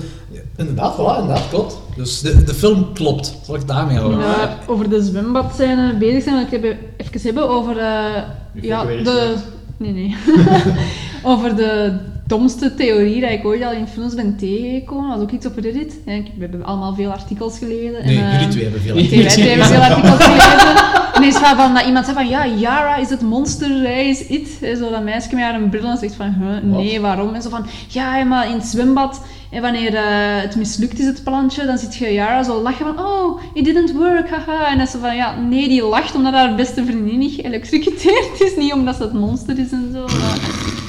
[0.57, 1.79] inderdaad, voilà, inderdaad, klopt.
[1.97, 3.35] Dus de, de film klopt.
[3.45, 4.19] Zal ik daarmee houden?
[4.19, 8.23] Ja, over de zwembadscène bezig zijn, wil ik hebben, even hebben over eh,
[8.55, 9.35] ja, de...
[9.77, 10.17] Nee, nee.
[11.33, 11.93] over de
[12.29, 15.09] domste theorie die ik ooit al in films ben tegengekomen.
[15.09, 15.95] Dat was ook iets op Reddit.
[16.05, 18.05] We hebben allemaal veel artikels gelezen.
[18.05, 20.97] Nee, en, jullie eh, twee hebben veel wij artikels twee hebben veel artikels gelezen.
[21.15, 24.27] En is van, van dat iemand zei van, ja, Yara is het monster, hij is
[24.27, 24.49] it.
[24.63, 27.35] En zo dat meisje met haar een bril en zegt van, huh, nee, waarom?
[27.35, 30.03] En zo van, ja, maar in het zwembad, en wanneer eh,
[30.43, 33.93] het mislukt is, het plantje, dan zit je Yara zo lachen van, oh, it didn't
[33.93, 34.71] work, haha.
[34.71, 38.57] En dan ze van, ja, nee, die lacht omdat haar beste vriendin niet geëlektrocuteerd is,
[38.57, 40.01] niet omdat ze het monster is en zo.
[40.01, 40.88] Maar-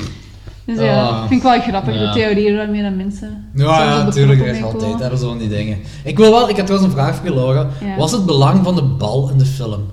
[0.75, 1.19] Dus ja, Ah.
[1.27, 2.05] vind ik wel grappig, Ja.
[2.13, 4.39] de theorieën waarmee dat mensen Ja, ja, natuurlijk.
[4.41, 5.77] Er is altijd hebben zo'n die dingen.
[6.03, 7.69] Ik wil wel, ik heb trouwens een vraag voor je, Laura.
[7.83, 7.95] Ja.
[7.95, 9.91] Wat is het belang van de bal in de film?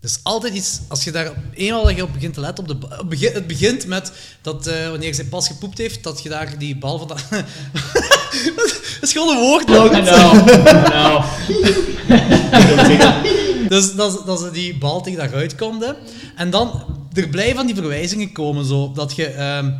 [0.00, 2.86] Is altijd iets, als je daar eenmaal dat je op begint te letten, op de,
[2.96, 4.12] het begin- het begint met
[4.42, 7.08] dat eh, wanneer zij pas gepoept heeft, dat je daar die bal van.
[7.08, 7.14] de-
[9.00, 11.24] dat is gewoon een woord, I know.
[13.68, 15.84] dus dat, dat ze die bal tegen daaruit komt.
[15.84, 15.90] Hè.
[16.36, 16.70] En dan,
[17.12, 19.26] er blijven van die verwijzingen komen, zo, dat je...
[19.26, 19.70] ehm,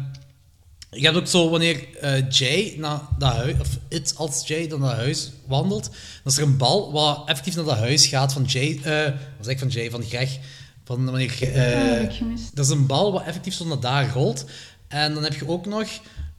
[0.90, 4.80] je hebt ook zo, wanneer eh, Jay naar dat huis, of it als Jay dan
[4.80, 8.44] naar huis wandelt, dan is er een bal wat effectief naar dat huis gaat van
[8.44, 10.38] Jay, eh wat zeg ik van Jay, van Greg.
[10.84, 12.10] Van wanneer, eh,
[12.54, 14.44] dat is een bal wat effectief zo naar daar rolt.
[14.88, 15.88] En dan heb je ook nog,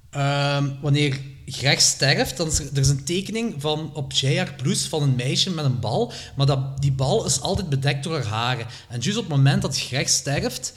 [0.09, 4.85] ehm, wanneer Greg sterft, dan is er, er is een tekening van, op JR Plus
[4.85, 8.25] van een meisje met een bal, maar dat, die bal is altijd bedekt door haar
[8.25, 8.65] haren.
[8.89, 10.73] En juist op het moment dat Greg sterft,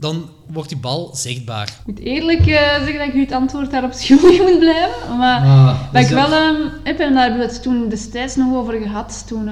[0.00, 1.62] dan wordt die bal zichtbaar.
[1.68, 5.16] Ik moet eerlijk eh, zeggen dat ik u het antwoord daarop schuldig moet blijven.
[5.18, 6.54] Maar Ah, ik dus wel ehm,
[6.84, 9.44] heb, en daar hebben we het toen destijds nog over gehad, toen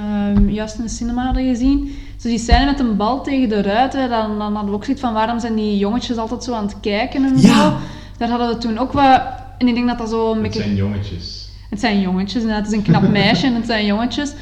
[0.47, 1.97] we juist in de cinema hadden gezien.
[2.21, 5.03] Zo die scène met een bal tegen de ruiten, dan, dan hadden we ook zoiets
[5.03, 7.55] van waarom zijn die jongetjes altijd zo aan het kijken en Ja.
[7.71, 7.77] zo.
[8.19, 9.21] Daar hadden we toen ook wat...
[9.59, 10.61] En ik denk dat dat zo een Het beetje...
[10.63, 11.49] zijn jongetjes.
[11.71, 12.65] Het zijn jongetjes, inderdaad.
[12.65, 14.33] Het is een knap meisje en het zijn jongetjes.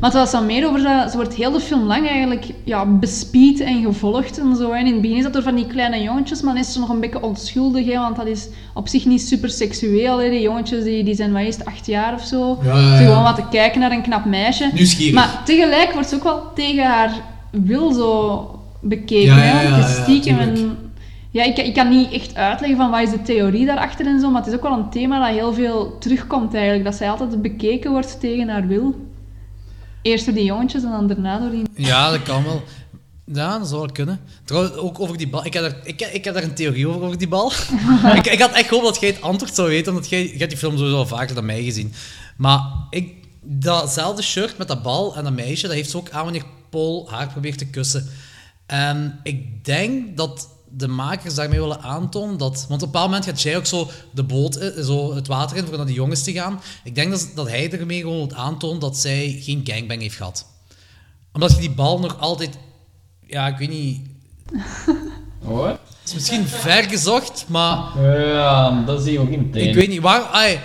[0.00, 1.10] Maar het was dan meer over dat...
[1.10, 4.70] Ze wordt heel de film lang eigenlijk ja, bespied en gevolgd en zo.
[4.70, 6.78] En in het begin is dat door van die kleine jongetjes, maar dan is ze
[6.78, 10.20] nog een beetje onschuldig, hè, want dat is op zich niet super seksueel.
[10.20, 10.30] Hè.
[10.30, 12.58] Die jongetjes die, die zijn maar eerst acht jaar of zo.
[12.62, 14.70] Ja, ja, Ze gewoon wat te kijken naar een knap meisje.
[14.72, 15.14] Nieuwsgierig.
[15.14, 17.12] Maar tegelijk wordt ze ook wel tegen haar
[17.50, 18.48] wil zo
[18.80, 19.34] bekeken.
[19.34, 20.76] Hè, want stiekem en
[21.30, 24.30] ja, ik, ik kan niet echt uitleggen van wat is de theorie daarachter en zo,
[24.30, 26.84] maar het is ook wel een thema dat heel veel terugkomt eigenlijk.
[26.84, 28.94] Dat zij altijd bekeken wordt tegen haar wil.
[30.04, 31.62] Eerst door die jongetjes en dan daarna door die...
[31.74, 32.62] Ja, dat kan wel.
[33.24, 34.20] Ja, dat zou wel kunnen.
[34.44, 35.44] Trouwens, ook over die bal.
[35.44, 37.52] Ik heb daar, ik, ik heb daar een theorie over, over die bal.
[38.18, 40.58] ik, ik had echt gehoopt dat jij het antwoord zou weten, omdat jij, hebt die
[40.58, 41.92] film sowieso al vaker dan mij gezien.
[42.36, 42.60] Maar
[42.90, 46.44] ik, datzelfde shirt met dat bal en dat meisje, dat heeft ze ook aan wanneer
[46.70, 48.08] Paul haar probeert te kussen.
[48.66, 52.54] En ik denk dat de makers daarmee willen aantonen dat...
[52.54, 55.56] Want op een bepaald moment gaat jij ook zo de boot, in, zo het water
[55.56, 56.60] in, voor naar die jongens te gaan.
[56.84, 60.46] Ik denk dat, dat hij ermee gewoon wil aantonen dat zij geen gangbang heeft gehad.
[61.32, 62.58] Omdat je die bal nog altijd...
[63.26, 64.00] Ja, ik weet niet...
[65.44, 65.68] Hoor.
[65.68, 68.02] Het is misschien ver gezocht, maar...
[68.18, 69.68] Ja, dat zie je ook niet meteen.
[69.68, 70.22] Ik weet niet, waar...
[70.22, 70.58] ai,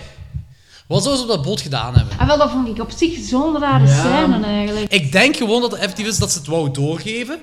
[0.88, 2.18] wat zou ze op dat boot gedaan hebben?
[2.19, 3.99] Ah, wel, dat vond ik op zich zo'n rare Ja.
[3.99, 4.91] scène eigenlijk.
[4.91, 7.40] Ik denk gewoon dat het effectief is dat ze het wou doorgeven,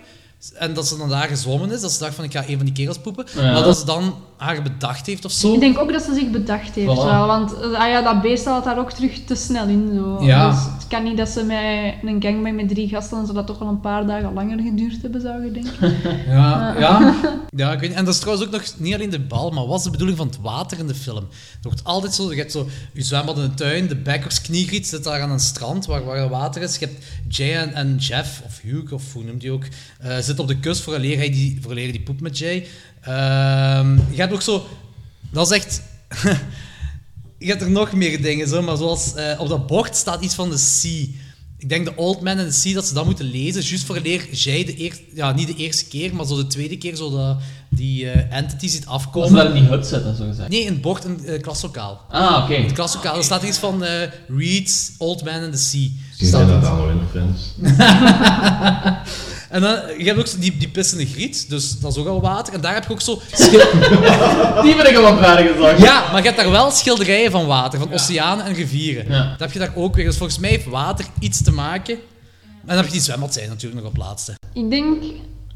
[0.54, 2.64] En dat ze dan daar gezwommen is, dat ze dacht van ik ga een van
[2.64, 3.26] die kerels poepen.
[3.36, 3.52] Ja.
[3.52, 5.54] Maar dat ze dan haar bedacht heeft of zo.
[5.54, 7.04] Ik denk ook dat ze zich bedacht heeft Voilà.
[7.04, 9.90] wel, want ah ja, dat beest had daar ook terug te snel in.
[9.94, 10.24] Zo.
[10.24, 10.50] Ja.
[10.50, 13.46] Dus het kan niet dat ze met een gangbang met drie gasten, dan zou dat
[13.46, 15.94] toch wel een paar dagen langer geduurd hebben, zou je denken.
[16.26, 17.14] Ja, ja.
[17.56, 17.98] ja ik weet niet.
[17.98, 20.18] En dat is trouwens ook nog niet alleen de bal, maar wat is de bedoeling
[20.18, 21.16] van het water in de film?
[21.22, 21.28] Er
[21.62, 25.04] wordt altijd zo, je hebt zo je zwembad in de tuin, de backers kniegriet zit
[25.04, 26.76] daar aan een strand waar, waar er water is.
[26.76, 29.64] Je hebt Jay en, en Jeff, of Hugh, of hoe noemt hij ook,
[29.98, 32.66] eh zit op de kust voor hij die, voor die poep met Jay.
[33.00, 34.66] Ehm, je hebt ook zo,
[35.30, 35.82] dat is echt...
[37.38, 40.34] Je hebt er nog meer dingen, zo, maar zoals eh, op dat bord staat iets
[40.34, 41.06] van de sea.
[41.58, 44.34] Ik denk de Old Man and the Sea, dat ze dat moeten lezen, juist vooraleer
[44.34, 45.02] jij de eerste...
[45.14, 47.36] Ja, niet de eerste keer, maar zo de tweede keer zo dat,
[47.68, 49.28] die eh, entity ziet afkomen.
[49.28, 50.48] Als ze daar in die hut zitten, zo gezegd.
[50.48, 52.00] Nee, in het bord, in het klaslokaal.
[52.08, 52.54] Ah, oké.
[52.54, 55.88] In het klaslokaal, er staat iets van eh Reed's Old Man and the Sea.
[56.08, 57.54] Misschien zijn dat dan in Friends.
[59.48, 62.54] En dan, je hebt ook die, die pissende griet, dus dat is ook al water.
[62.54, 63.20] En daar heb je ook zo...
[64.62, 65.78] Die ben ik al op vragen gezegd.
[65.82, 69.04] Ja, maar je hebt daar wel schilderijen van water, van oceanen en rivieren.
[69.08, 69.30] Ja.
[69.30, 70.04] Dat heb je daar ook weer.
[70.04, 71.94] Dus volgens mij heeft water iets te maken.
[71.94, 74.34] En dan heb je die zwembad zijn natuurlijk nog op laatste.
[74.52, 75.02] Ik denk,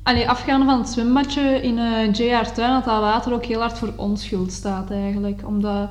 [0.03, 3.79] allee, afgaande van het zwembadje in eh JR Tuin, dat dat water ook heel hard
[3.79, 5.43] voor onschuld staat eigenlijk.
[5.47, 5.89] Omdat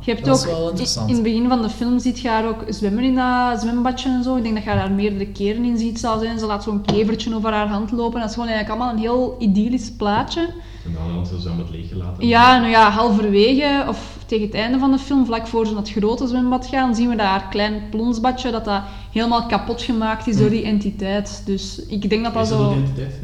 [0.00, 1.08] je hebt dat is ook, wel in, interessant.
[1.08, 4.22] in het begin van de film ziet je haar ook zwemmen in dat zwembadje en
[4.22, 4.36] zo.
[4.36, 6.38] Ik denk dat je haar daar meerdere keren in ziet zal zijn.
[6.38, 8.20] Ze laat zo'n kevertje over haar hand lopen.
[8.20, 10.40] Dat is gewoon eigenlijk allemaal een heel idyllisch plaatje.
[10.84, 12.26] En dan hadden ze zwembad leeggelaten.
[12.26, 15.82] Ja, nou ja, halverwege of tegen het einde van de film, vlak voor ze naar
[15.82, 18.82] het grote zwembad gaan, zien we dat haar klein plonsbadje dat dat
[19.12, 21.42] helemaal kapot gemaakt is door die entiteit.
[21.44, 22.72] Dus ik denk dat dat Is dat zo...
[22.72, 23.14] entiteit?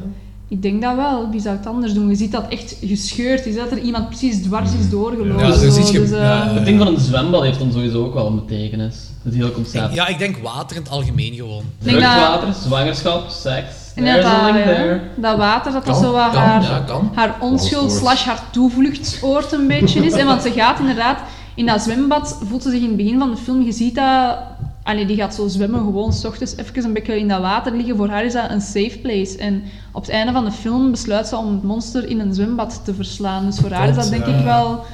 [0.49, 1.31] Ik denk dat wel.
[1.31, 2.09] Wie zou het anders doen?
[2.09, 3.55] Je ziet dat echt gescheurd is.
[3.55, 5.47] Dat er iemand precies dwars is doorgelopen.
[5.47, 5.61] Ja, zo.
[5.61, 8.45] dus Dus, eh, ja, Het ding van een zwembad heeft dan sowieso ook wel een
[8.47, 8.97] betekenis.
[9.23, 9.95] Het hele concept.
[9.95, 11.63] Ja, ik denk water in het algemeen gewoon.
[11.81, 13.75] Vruchtwater, zwangerschap, seks.
[13.99, 15.01] En dat, a link ja, there.
[15.15, 19.67] dat water, dat dat zo wat kan, haar, ja, haar onschuld slash haar toevluchtsoord een
[19.67, 20.13] beetje is.
[20.13, 21.19] En want ze gaat inderdaad,
[21.55, 24.37] in dat zwembad voelt ze zich in het begin van de film, je ziet dat,
[24.83, 27.97] allee, die gaat zo zwemmen, gewoon s ochtends even een beetje in dat water liggen.
[27.97, 29.39] Voor haar is dat een safe place.
[29.39, 29.63] En
[29.93, 32.95] op het einde van de film besluit ze om het monster in een zwembad te
[32.95, 33.47] verslaan.
[33.47, 34.85] Dus voor haar is dat denk ik wel,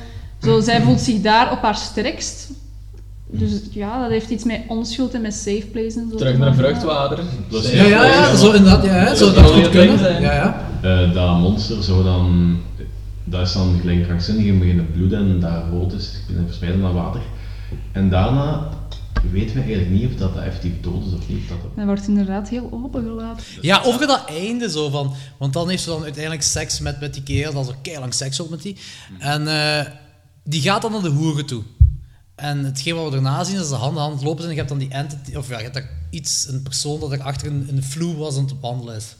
[0.43, 2.51] zo, zij voelt zich daar op haar sterkst.
[3.39, 6.17] Dus ja, dat heeft iets met onschuld en met safe place en zo.
[6.17, 7.19] Terug te naar vruchtwater.
[7.49, 9.99] Ja, ja, ja, zo inderdaad, ja, ja, zo Dat goed kunnen.
[9.99, 10.23] zijn.
[10.23, 10.67] Ja, ja.
[10.83, 12.57] Eh, dat monster zou dan...
[13.25, 16.93] Dat is dan gelijk krankzinnig en beginnen bloeden en dat rood is, beginnen verspreiden naar
[16.93, 17.21] water.
[17.93, 18.69] En daarna
[19.31, 21.49] weten we eigenlijk niet of dat, dat effectief dood is of niet.
[21.77, 23.45] Dat wordt inderdaad heel opengelaten.
[23.61, 25.15] Ja, over dat einde zo van.
[25.39, 28.15] Want dan heeft ze dan uiteindelijk seks met, met die kerel, dat is ook keilang
[28.15, 28.77] seks op met die.
[29.19, 29.87] En eh,
[30.45, 31.63] die gaat dan naar de hoeren toe.
[32.35, 34.53] En hetgeen wat we daarna zien is dat ze hand in hand lopen zijn en
[34.53, 37.23] je hebt dan die entity, of ja, je hebt daar iets, een persoon dat er
[37.23, 39.15] achter een, een vloer was aan het wandelen is.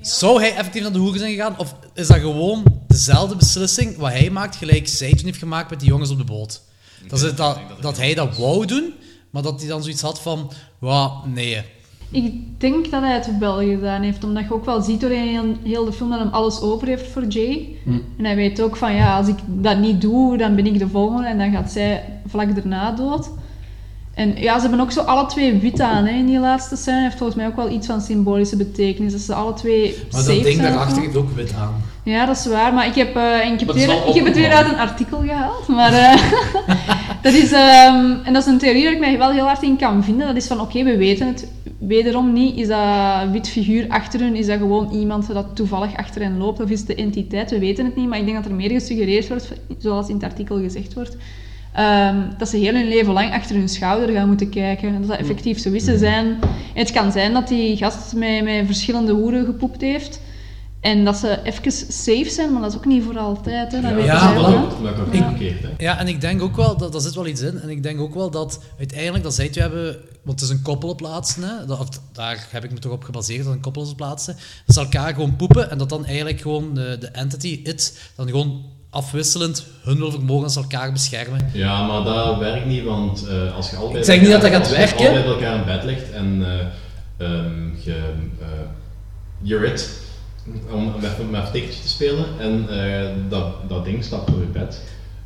[0.00, 1.58] Zou hij effectief naar de hoeren zijn gegaan?
[1.58, 5.80] Of is dat gewoon dezelfde beslissing wat hij maakt, gelijk zij toen heeft gemaakt met
[5.80, 6.60] die jongens op de boot?
[7.08, 8.94] Dat, is dat, dat hij dat wou doen,
[9.30, 11.64] maar dat hij dan zoiets had van, "Wa, nee.
[12.10, 15.56] Ik denk dat hij het wel gedaan heeft, omdat je ook wel ziet door heel,
[15.62, 17.68] heel de film dat hem alles over heeft voor Jay.
[17.84, 17.90] Hm.
[18.16, 20.88] En hij weet ook van, ja, als ik dat niet doe, dan ben ik de
[20.88, 23.30] volgende en dan gaat zij vlak daarna dood.
[24.14, 27.00] En ja, ze hebben ook zo alle twee wit aan hè, in die laatste scène.
[27.00, 29.12] heeft volgens mij ook wel iets van symbolische betekenis.
[29.12, 31.82] Dat ze alle twee Maar dat ding daarachter heeft ook wit aan.
[32.02, 32.74] Ja, dat is waar.
[32.74, 35.68] Maar ik heb, en ik heb, weer, ik heb het weer uit een artikel gehaald.
[35.68, 36.22] Maar eh,
[37.22, 39.76] dat is, ehm, en dat is een theorie waar ik mij wel heel hard in
[39.76, 40.26] kan vinden.
[40.26, 41.46] Dat is van, oké, we weten het
[41.80, 42.56] wederom niet.
[42.56, 44.34] Is dat wit figuur achter hun?
[44.36, 46.60] Is dat gewoon iemand dat toevallig achter hen loopt?
[46.62, 47.50] Of is het de entiteit?
[47.50, 48.08] We weten het niet.
[48.08, 51.16] Maar ik denk dat er meer gesuggereerd wordt, zoals in het artikel gezegd wordt,
[51.74, 54.88] ehm, dat ze heel hun leven lang achter hun schouder gaan moeten kijken.
[54.88, 55.84] En dat dat effectief zo is.
[55.84, 56.38] Ze zijn,
[56.74, 60.20] het kan zijn dat die gast met, met verschillende hoeren gepoept heeft.
[60.80, 63.72] En dat ze even safe zijn, maar dat is ook niet voor altijd.
[63.72, 63.80] Hè.
[63.80, 64.68] Dat Ja, zij maar wel.
[64.68, 65.68] dat wordt verkeerd, hè.
[65.78, 67.58] Ja, en ik denk ook wel, dat, daar zit wel iets in.
[67.60, 70.62] En ik denk ook wel dat uiteindelijk, dat zij twee hebben, want het is een
[70.62, 73.60] koppel op plaatsen, hè, dat, of daar heb ik me toch op gebaseerd, dat een
[73.60, 74.36] koppel is op plaatsen,
[74.66, 78.28] dat ze elkaar gewoon poepen en dat dan eigenlijk gewoon de, de entity, it, dan
[78.28, 81.50] gewoon afwisselend hun wil vermogen als ze elkaar beschermen.
[81.52, 83.98] Ja, maar dat werkt niet, want eh, als je allebei...
[83.98, 85.12] Ik zeg niet dat dat gaat als je werken.
[85.12, 87.94] bij elkaar in bed ligt en eh ehm, je...
[88.40, 88.46] eh
[89.42, 89.90] you're it,
[90.72, 94.80] om met een tikkertje te spelen, en eh, dat, dat ding stapt door je bed.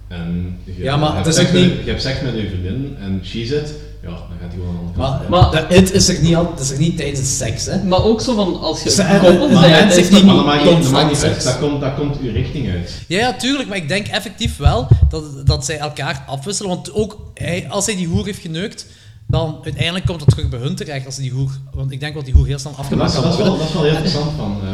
[0.09, 2.97] En je, Ja, maar hebt seks ook met- niet- Je hebt seks met je vriendin
[3.01, 3.75] en she's it,
[4.05, 5.29] ja, dan gaat hij gewoon andere Maar, kant.
[5.29, 7.83] maar dat it is er niet, al, dat is er niet tijdens de seks, hè.
[7.85, 10.23] Maar ook zo van, als je Ze- een koppel maar bent, mensen is heeft dat
[10.23, 12.71] niet- Maar dat maakt niet, dat maakt niet uit, dat komt, dat komt uw richting
[12.71, 13.03] uit.
[13.09, 16.71] Ja, ja, tuurlijk, maar ik denk effectief wel dat, dat zij elkaar afwisselen.
[16.71, 18.87] Want ook hij, als hij die hoer heeft geneukt,
[19.27, 21.51] Dan uiteindelijk komt het terug bij hun terecht als die hoer...
[21.73, 23.49] Want ik denk dat die hoer heel snel Dat afgemaakt is, kan dat, is wel,
[23.49, 23.67] worden.
[23.67, 24.59] dat is wel heel interessant van...
[24.63, 24.69] eh,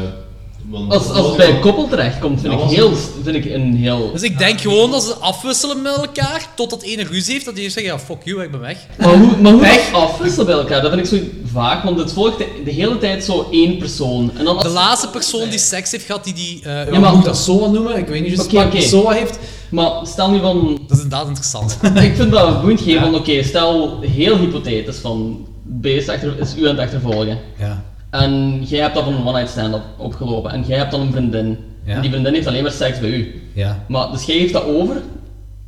[0.71, 2.93] want- Als, als het bij een koppel terechtkomt, vind ik, heel,
[3.23, 4.13] vind ik een heel...
[4.13, 7.71] Dus ik denk gewoon dat ze afwisselen met elkaar, totdat ene ruzie heeft, dat die
[7.71, 8.77] zegt, ja, fuck you, ik ben weg.
[8.99, 9.93] Maar hoe, maar hoe Weg.
[9.93, 13.25] afwisselen bij elkaar, dat vind ik zo vaak, want het volgt de, de hele tijd
[13.25, 14.31] zo één persoon.
[14.39, 14.63] En dan als...
[14.65, 16.61] De laatste persoon die seks heeft gehad, die die...
[16.65, 17.97] eh Ja, hoe maar- moet ik dat SOA noemen?
[17.97, 18.81] Ik weet niet wat oké.
[18.81, 19.39] SOA heeft.
[19.71, 20.79] Maar stel nu van...
[20.87, 21.79] Dat is inderdaad interessant.
[21.95, 26.63] ik vind dat boeiend geven van, oké, stel heel hypothetisch van, beest achter, is u
[26.69, 27.39] aan het achtervolgen.
[27.59, 27.85] Ja.
[28.11, 31.13] En jij hebt dat van een one-night stand op, opgelopen en jij hebt dan een
[31.13, 31.59] vriendin.
[31.85, 31.95] Ja.
[31.95, 33.43] En die vriendin heeft alleen maar seks bij u.
[33.55, 33.85] Ja.
[33.89, 35.03] Maar, dus jij geeft dat over,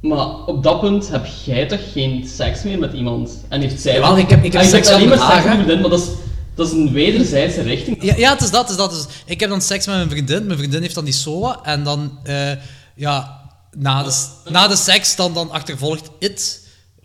[0.01, 3.45] maar op dat punt heb jij toch geen seks meer met iemand?
[3.49, 3.95] En heeft zij...
[3.95, 6.01] Jawel, ik heb- ik heb Ah, seks alleen maar seks met je vriendin, maar dat
[6.01, 6.07] is,
[6.55, 8.03] dat is een wederzijdse richting.
[8.03, 8.91] Ja, ja, het is dat, het is dat.
[8.91, 10.47] Dus ik heb dan seks met mijn vriendin.
[10.47, 11.61] Mijn vriendin heeft dan die SOA.
[11.63, 12.51] En dan, eh,
[12.95, 13.41] ja,
[13.77, 14.15] na de,
[14.51, 16.61] na de seks, dan, dan achtervolgt it.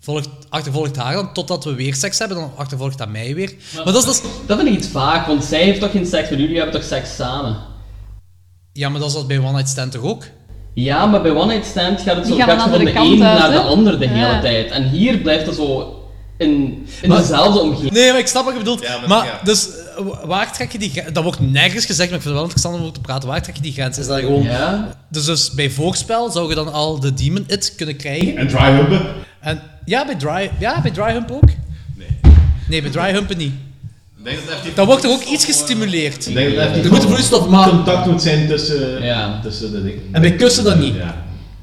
[0.08, 2.38] Volgt, achtervolgt haar dan, totdat we weer seks hebben.
[2.38, 3.54] Dan achtervolgt dat mij weer.
[3.76, 4.06] Maar, dat is...
[4.06, 6.56] Dat is Dat vind ik iets vaak, want zij heeft toch geen seks met jullie,
[6.56, 7.58] hebben toch seks samen?
[8.74, 10.24] ja, maar dat is dat bij One Night Stand toch ook?
[10.74, 13.60] Ja, maar bij One Night Stand gaat het zo gaat van de een naar de
[13.60, 14.42] ander de hele Ja.
[14.42, 14.72] tijd.
[14.72, 15.96] En hier blijft het zo
[16.38, 17.92] in, in Maar- dezelfde omgeving.
[17.92, 18.82] Nee, maar ik snap wat je bedoelt.
[18.82, 19.40] Ja, maar- maar, ja.
[19.44, 21.12] dus, eh, waar trek je die grens?
[21.14, 23.30] Dat wordt nergens gezegd, maar ik vind het wel interessant om over te praten.
[23.30, 23.98] Waar trek je die grens?
[23.98, 24.44] Is dat gewoon...
[24.44, 24.96] Ja.
[25.10, 28.38] Dus, dus bij voorspel zou je dan al de Demon It kunnen krijgen.
[28.38, 29.06] En dry humpen?
[29.42, 31.50] En, ja, bij dry, ja, bij dry hump ook.
[31.96, 32.08] Nee.
[32.70, 33.54] Nee, bij dry humpen niet.
[34.18, 36.28] Ik denk dat Dan wordt er ook iets gestimuleerd.
[36.28, 37.70] Ik denk dat Er moet een vloeistof, maar...
[37.70, 39.40] contact moet zijn tussen, Ja.
[39.44, 40.02] tussen de dingen.
[40.12, 40.96] En bij kussen dan niet.
[40.96, 41.16] Ja.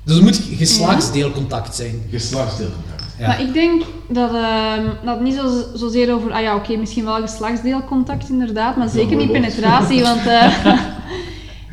[0.05, 2.03] Dus er moet geslachtsdeelcontact zijn.
[2.11, 3.03] Geslachtsdeelcontact.
[3.19, 3.27] Ja.
[3.27, 7.05] Maar ik denk dat, ehm, dat het niet zo, zozeer over, ah ja, oké, misschien
[7.05, 10.65] wel geslachtsdeelcontact inderdaad, maar zeker niet penetratie, want eh,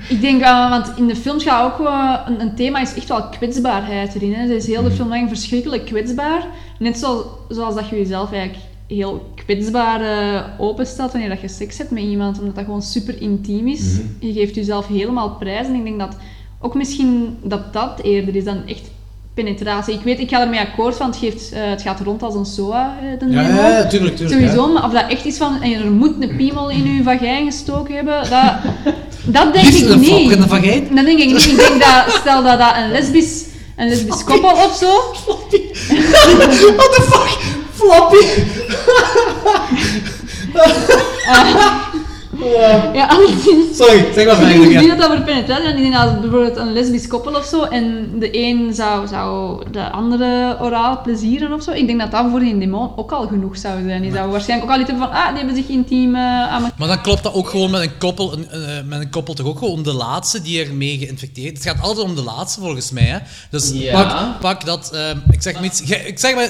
[0.09, 3.07] ik denk, eh, want in de films gaat ook wel, een, een thema is echt
[3.07, 4.33] wel kwetsbaarheid erin.
[4.33, 4.47] Hè.
[4.47, 6.45] Ze is heel de film lang verschrikkelijk kwetsbaar,
[6.79, 11.77] net zoals, zoals dat je jezelf eigenlijk heel kwetsbaar eh, openstelt wanneer dat je seks
[11.77, 13.99] hebt met iemand, omdat dat gewoon super intiem is.
[14.19, 16.17] Je geeft jezelf helemaal prijs en ik denk dat
[16.59, 18.91] ook misschien dat dat eerder is dan echt
[19.33, 19.93] penetratie.
[19.93, 22.45] Ik weet, ik ga ermee akkoord, want het, geeft, eh, het gaat rond als een
[22.45, 24.39] SOA, eh, de Ja, ja, ja, tuurlijk, tuurlijk.
[24.39, 24.73] Sowieso, ja.
[24.73, 27.95] maar of dat echt is van, en er moet een piemel in je vagijn gestoken
[27.95, 28.53] hebben, dat,
[29.23, 30.31] dat denk ik niet.
[30.31, 30.87] in de vagijn?
[30.95, 31.45] Dat denk ik niet.
[31.45, 33.43] Ik denk dat, stel dat dat een lesbisch,
[33.75, 34.87] een lesbisch koppel of zo...
[36.75, 37.37] What the fuck?
[37.73, 38.25] Floppy!
[42.93, 43.77] Ja, alleszins...
[43.77, 44.87] Sorry, zeg maar Ik denk Ja.
[44.87, 45.71] dat dat voor penetratie is.
[45.71, 49.89] Ik denk dat bijvoorbeeld een lesbisch koppel of zo en de een zou, zou de
[49.89, 51.71] andere oraal plezieren of zo.
[51.71, 54.01] Ik denk dat dat voor die demon ook al genoeg zou zijn.
[54.01, 56.71] Die zou waarschijnlijk ook al iets hebben van, ah, die hebben zich intiem eh, aan
[56.77, 59.47] Maar dan klopt dat ook gewoon met een koppel, een, eh, met een koppel toch
[59.47, 62.91] ook gewoon om de laatste die ermee geïnfecteerd Het gaat altijd om de laatste volgens
[62.91, 63.03] mij.
[63.03, 63.17] Hè?
[63.49, 64.03] Dus Ja.
[64.03, 66.49] pak, pak dat, eh, ik zeg maar iets, ik zeg maar,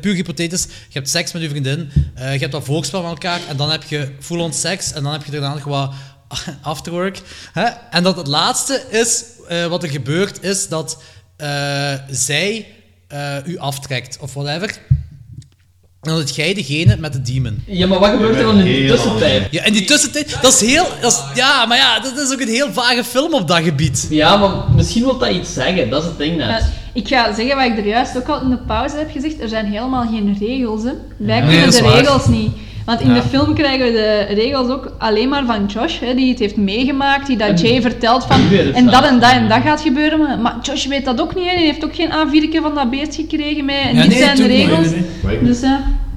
[0.00, 3.40] puur hypothetisch, je hebt seks met je vriendin, eh, je hebt dat voorspel met elkaar
[3.48, 5.92] en dan heb je full-on seks en dan heb je daarna nog wat
[6.62, 7.20] afterwork.
[7.52, 7.64] Hè?
[7.90, 11.02] En dat het laatste is, eh, wat er gebeurt, is dat
[11.36, 12.66] eh, zij
[13.08, 14.78] eh, u aftrekt of whatever.
[16.04, 17.62] Dan zit jij degene met de demon.
[17.66, 19.46] Ja, maar wat gebeurt er dan in de Heel tussentijd?
[19.50, 20.86] Ja, en die tussentijd, dat is heel...
[21.00, 24.06] Dat is, ja, maar ja, dat is ook een heel vage film op dat gebied.
[24.10, 26.48] Ja, maar misschien wil dat iets zeggen, dat is het ding net.
[26.48, 26.60] Ja,
[26.92, 29.40] ik ga zeggen wat ik er juist ook al in de pauze heb gezegd.
[29.40, 30.82] Er zijn helemaal geen regels.
[30.82, 30.90] Hè.
[31.16, 31.98] Wij Nee, kunnen de waar.
[31.98, 32.52] regels niet.
[32.84, 33.14] Want in Ja.
[33.14, 36.56] de film krijgen we de regels ook alleen maar van Josh, hè, die het heeft
[36.56, 38.40] meegemaakt, die dat En Jay vertelt van
[38.74, 40.18] en dat en dat en dat gaat gebeuren.
[40.18, 41.56] Maar- Maar Josh weet dat ook niet, hè.
[41.56, 44.36] die heeft ook geen A4 van dat beest gekregen met en Ja, dit nee, zijn
[44.36, 44.86] de regels.
[44.92, 45.70] ik, Dus, eh,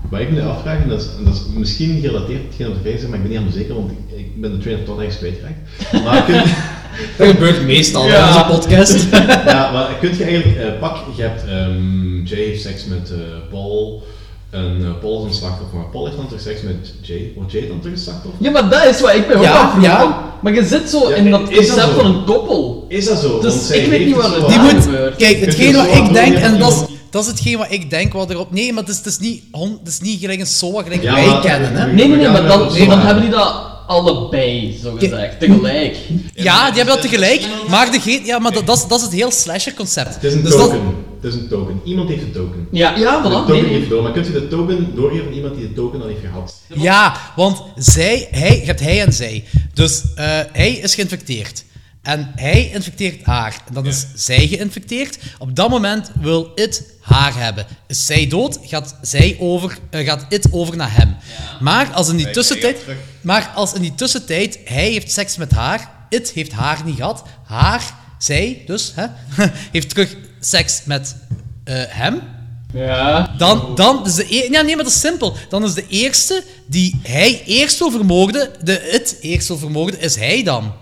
[0.10, 2.77] wat ik me nu afvraag, en dat is, en dat is misschien gerelateerd hetgeen wat
[2.94, 4.84] ik zeg, maar ik ben niet helemaal zeker, want ik, ik ben de train of
[4.84, 6.03] thought ergens kwijtgeraakt.
[6.03, 6.41] Maar kun,
[7.18, 8.18] Dat gebeurt meestal Ja.
[8.18, 9.07] in onze podcast.
[9.53, 13.18] ja, maar kun je eigenlijk, eh, pak, je hebt, ehm, Jay heeft seks met eh,
[13.52, 14.03] Paul,
[14.57, 17.31] en eh, Paul is een slachtoffer, maar Paul heeft dan terug seks met Jay.
[17.35, 18.43] Wordt Jay dan terug een slachtoffer?
[18.43, 19.84] Ja, maar dat is wat ik ook Ja, afvraag.
[19.84, 20.25] ja.
[20.41, 22.85] Maar je zit zo Ja, in dat is dat concept van een koppel.
[22.88, 23.39] Is dat zo?
[23.39, 24.84] Dus Want ik weet niet wat het er Die moet...
[24.84, 25.15] gebeurt.
[25.15, 28.29] Kijk, hetgeen wat ik denk, en dat is, dat is hetgeen wat ik denk wat
[28.29, 28.51] erop...
[28.51, 31.01] Nee, maar het is, het is niet, hon- het is niet gelijk een SOA gelijk
[31.01, 31.85] Ja, wij kennen, hè.
[31.93, 33.55] Nee, nee, nee, maar dan, dat nee, dan hebben die dat
[33.88, 35.97] allebei, zo gezegd, tegelijk.
[36.34, 38.25] Ja, die hebben dat tegelijk, maar degene...
[38.25, 40.13] Ja, maar dat, dat, is, dat is het heel slasher-concept.
[40.13, 41.05] Het is een Dus dat- token.
[41.22, 41.81] Het is een token.
[41.84, 42.68] Iemand heeft een token.
[42.72, 43.31] Ja, ja, De voilà.
[43.31, 46.02] token Nee, heeft door, maar kunt je de token doorgeven aan iemand die de token
[46.02, 46.61] al heeft gehad?
[46.76, 49.44] Ja, want zij, hij, je hebt hij en zij.
[49.73, 51.65] Dus eh, hij is geïnfecteerd.
[52.07, 53.61] En hij infecteert haar.
[53.68, 55.18] En dan is zij geïnfecteerd.
[55.38, 57.65] Op dat moment wil it haar hebben.
[57.88, 61.15] Is zij dood, gaat, zij over, eh, gaat it over naar hem.
[61.60, 62.77] Maar, als in die tussentijd,
[63.22, 67.23] maar als in die tussentijd hij heeft seks met haar, it heeft haar niet gehad,
[67.44, 69.06] haar, zij dus, hè,
[69.72, 70.15] heeft terug
[70.48, 71.15] seks met
[71.64, 72.22] eh, hem.
[72.74, 73.34] Ja.
[73.38, 75.36] Dan, dan is de e- ja, nee, maar dat is simpel.
[75.49, 80.15] Dan is de eerste die hij eerst wil vermoorden, de het eerst wil vermoorden, is
[80.15, 80.74] hij dan.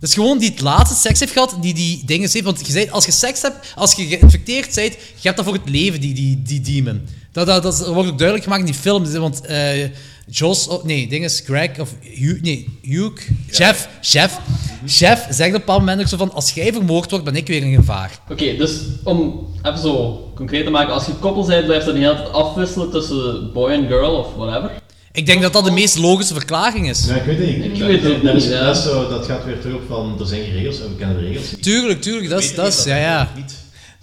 [0.00, 2.44] Dus gewoon die het laatste seks heeft gehad, die die dingen heeft.
[2.44, 5.54] Want je zei, als je seks hebt, als je geïnfecteerd bent, je hebt dat voor
[5.54, 7.08] het leven, die, die, die demon.
[7.32, 9.12] Dat, dat, dat wordt ook duidelijk gemaakt in die film.
[9.12, 9.90] Want eh
[10.28, 14.38] Jos, oh, nee, ding is Greg, of Hugh, nee, Hugh, chef, chef,
[14.86, 17.46] chef zegt op een bepaald moment ook zo van, als jij vermoord wordt, ben ik
[17.46, 18.18] weer in gevaar.
[18.30, 22.00] Oké, dus om even zo concreet te maken, als je koppel bent, blijft dat de
[22.00, 24.70] hele tijd afwisselen tussen boy en girl of whatever.
[25.12, 27.06] Ik denk dat dat de meest logische verklaring is.
[27.06, 27.64] Ja, ik weet het niet.
[27.64, 28.64] Ik dat, weet het ook dat, niet, ja.
[28.64, 30.96] dat, is zo, dat gaat weer terug op van, er zijn geen regels en we
[30.96, 31.62] kennen de regels niet.
[31.62, 33.32] Tuurlijk, tuurlijk, dat is, dat is, ja, ja.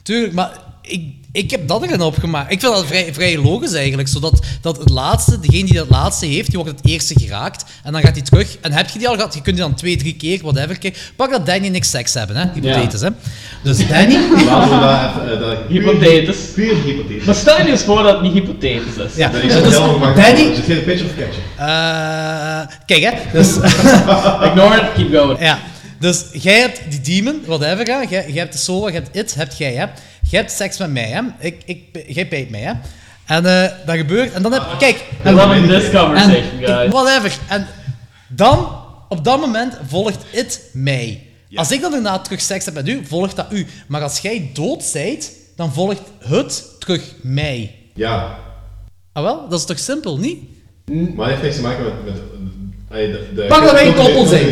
[0.01, 2.51] Tuurlijk, maar ik, ik heb dat erin opgemaakt.
[2.51, 6.25] Ik vind dat vrij, vrij logisch eigenlijk, zodat dat het laatste, degene die dat laatste
[6.25, 9.07] heeft, die wordt het eerste geraakt, en dan gaat hij terug, en heb je die
[9.07, 10.93] al gehad, je kunt die dan twee, drie keer, whatever, keer.
[11.15, 13.09] Pak dat Danny en ik seks hebben, hè, hypothetisch, hè.
[13.63, 14.13] Dus Danny...
[14.45, 15.33] Laten we dat even...
[15.33, 16.37] eh, dat Hypothetisch.
[16.53, 17.25] Puur hypothetisch.
[17.25, 19.15] Maar stel je eens voor dat het niet hypothetisch is.
[19.15, 19.77] Ja, Dat is dus.
[19.77, 20.41] Danny...
[20.41, 21.37] Is het geen pitch of catch?
[21.57, 23.11] Eh, kijk, hè.
[23.39, 23.55] Dus...
[24.47, 25.39] Ignore it, keep going.
[25.39, 25.59] Ja.
[26.03, 27.95] Dus jij hebt die demon, whatever, hè.
[27.95, 29.85] Jij, jij hebt de soul, je hebt it, hebt jij, hè.
[30.29, 31.21] Jij hebt seks met mij, hè.
[31.39, 32.73] Ik, ik, jij bijt mij, hè.
[33.25, 34.63] En eh, dat gebeurt, en dan heb...
[34.79, 35.05] Kijk...
[35.25, 36.91] I'm loving this conversation, en- guys.
[36.91, 37.37] Whatever.
[37.49, 37.67] En
[38.27, 38.67] dan,
[39.09, 41.27] op dat moment, volgt it mij.
[41.53, 43.67] Als ik dan daarna terug seks heb met u, volgt dat u.
[43.87, 47.75] Maar als jij dood zijt, dan volgt het terug mij.
[47.93, 48.37] Ja.
[49.13, 50.39] Ah wel, dat is toch simpel, niet?
[51.15, 52.03] Maar heeft niks te maken met...
[52.05, 52.21] met
[52.93, 54.45] de, de, Pak dat wij een koppel zijn.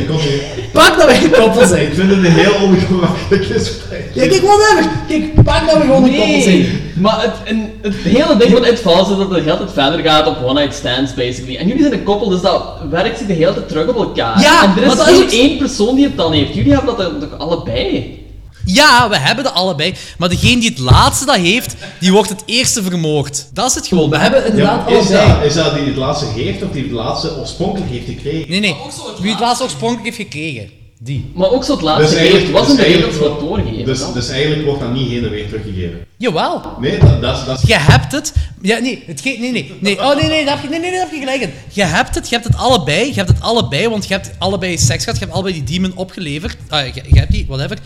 [0.74, 1.82] Pak dat wij een koppel zijn.
[1.88, 4.10] Ik vind het een heel ongemakkelijk gesprek.
[4.14, 4.90] Ja, kijk, whatever.
[5.08, 6.66] Kijk, pak dat we gewoon een koppel zijn.
[6.96, 9.72] maar het, en het hele ding van It Falls is dat het de hele tijd
[9.74, 11.56] verder gaat op one-night stands, basically.
[11.58, 14.42] En jullie zijn een koppel, dus dat werkt zich de hele tijd terug op elkaar.
[14.42, 16.54] Ja, en er maar is dat geen is ook- één persoon die het dan heeft.
[16.54, 18.20] Jullie hebben dat toch allebei?
[18.66, 19.94] Ja, we hebben dat allebei.
[20.18, 23.48] Maar degene die het laatste dat heeft, die wordt het eerste vermoord.
[23.54, 24.10] Dat is het gewoon.
[24.10, 25.28] We hebben inderdaad is, allebei.
[25.34, 28.50] dat, is dat die het laatste heeft of die het laatste oorspronkelijk heeft gekregen?
[28.50, 28.76] Nee, nee.
[29.22, 30.70] Wie het laatste oorspronkelijk heeft gekregen.
[31.04, 31.32] Die.
[31.36, 33.86] Maar ook zo het laatste Dus heeft, was in dus de wereld doorgegeven.
[33.86, 34.14] Dus, dan?
[34.14, 36.06] dus eigenlijk wordt dat niet heen en weer teruggegeven.
[36.18, 36.62] Jawel.
[36.80, 37.68] Nee, dat, dat, is- dat is...
[37.70, 38.34] Je hebt het.
[38.62, 40.00] Ja, nee, het ge- nee, nee, nee.
[40.00, 41.54] Oh, nee, nee, daar heb je, nee, nee, daar heb je gelijk in.
[41.72, 43.08] Je hebt het, je hebt het allebei.
[43.08, 45.20] Je hebt het allebei, want je hebt allebei seks gehad.
[45.20, 46.58] Je hebt allebei die demon opgeleverd.
[46.70, 47.78] Ah, je, je hebt die, whatever.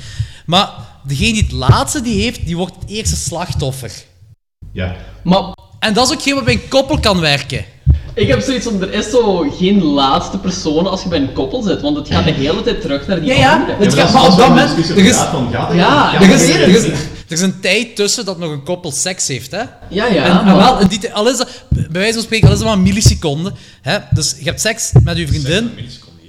[0.45, 0.69] Maar
[1.07, 3.91] degene die het laatste die heeft, die wordt het eerste slachtoffer.
[4.71, 4.95] Ja.
[5.23, 5.43] Maar
[5.79, 7.65] En dat is ook geen wat bij een koppel kan werken.
[8.13, 11.61] ik heb zoiets van, er is zo geen laatste persoon als je bij een koppel
[11.61, 13.77] zit, want het gaat de hele tijd terug naar die Ja, ja, andere.
[13.83, 14.89] het Ja, gaat, maar op dat er moment...
[14.89, 16.93] Er is, gaat van, gaat Ja, gaat er, het is, er, is, er
[17.27, 19.57] is een tijd tussen dat nog een koppel seks heeft, hè?
[19.57, 22.53] Ja, ja, En, en maar- wel, die al is dat, bij wijze van spreken, al
[22.53, 23.51] is dat maar een milliseconde.
[23.81, 23.97] Hè?
[24.11, 25.71] Dus je hebt seks met je vriendin.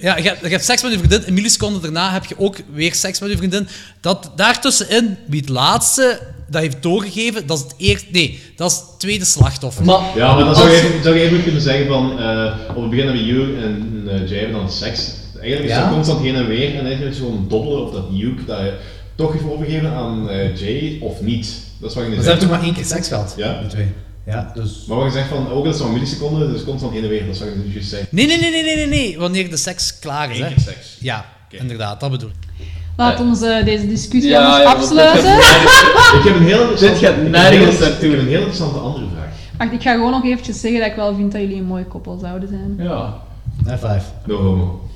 [0.06, 1.22] Ja, je hebt, je hebt seks met je vriendin.
[1.26, 3.68] Een milliseconde daarna heb je ook weer seks met je vriendin.
[4.00, 6.20] Dat, daartussenin, wie het laatste
[6.50, 8.06] dat heeft doorgegeven, dat is het eerste...
[8.10, 9.84] Nee, dat is het tweede slachtoffer.
[9.84, 12.80] Maar, Ja, maar dan zou je, even- zou je even kunnen zeggen van, eh, op
[12.82, 15.10] het begin hebben you en uh, Jay hebben dan seks.
[15.40, 15.84] Eigenlijk is Ja.
[15.84, 18.58] dat constant heen en weer en eigenlijk is het gewoon dobbelen of dat Hugh dat
[18.58, 18.76] je
[19.14, 21.46] toch heeft overgegeven aan eh, Jay of niet.
[21.80, 23.34] Dat is wat je nu Ze hebben toch maar één keer seks gehad?
[23.36, 23.62] Ja.
[23.68, 23.86] Twee.
[24.27, 24.85] Ja, dus...
[24.89, 27.27] Maar wat je zegt van, ook dat is zo'n milliseconde, dus constant heen en weer,
[27.27, 28.12] dat wat je nu juist zegt.
[28.12, 29.19] Nee, nee, nee, nee, nee, nee, nee.
[29.19, 30.97] Wanneer de seks klaar is, Eén keer seks.
[31.01, 32.66] Ja, inderdaad, dat bedoel ik.
[32.97, 35.32] Laat ons eh, deze discussie Ja, anders ja, dit afsluiten.
[36.19, 38.09] Ik heb een heel interessante, gaat nergens heel- naartoe.
[38.09, 39.28] Ik heb een heel interessante andere vraag.
[39.59, 41.85] Wacht, ik ga gewoon nog eventjes zeggen dat ik wel vind dat jullie een mooi
[41.85, 42.74] koppel zouden zijn.
[42.89, 43.23] Ja.
[43.65, 44.03] High five.
[44.27, 44.89] No homo.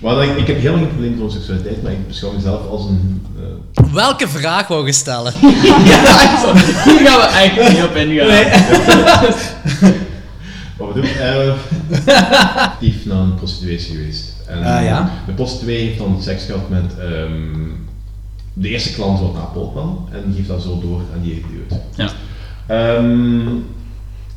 [0.00, 3.26] Maar ik, ik heb helemaal geen probleem met homoseksualiteit, maar ik beschouw mezelf als een...
[3.74, 5.32] eh, Welke vraag wou je stellen?
[5.40, 6.54] Ja.
[6.84, 8.62] Hier gaan we eigenlijk niet op ingaan.
[10.78, 11.52] Wat we doen, eh
[12.56, 14.32] actief naar een prostituee is geweest.
[14.46, 15.10] En Ah, ja.
[15.26, 17.68] De prostituee heeft dan seks gehad met ehm,
[18.52, 21.80] de eerste klant wat naar Polkman en die geeft dat zo door aan die idioot.
[21.94, 22.08] Ja.
[22.66, 23.40] Ehm,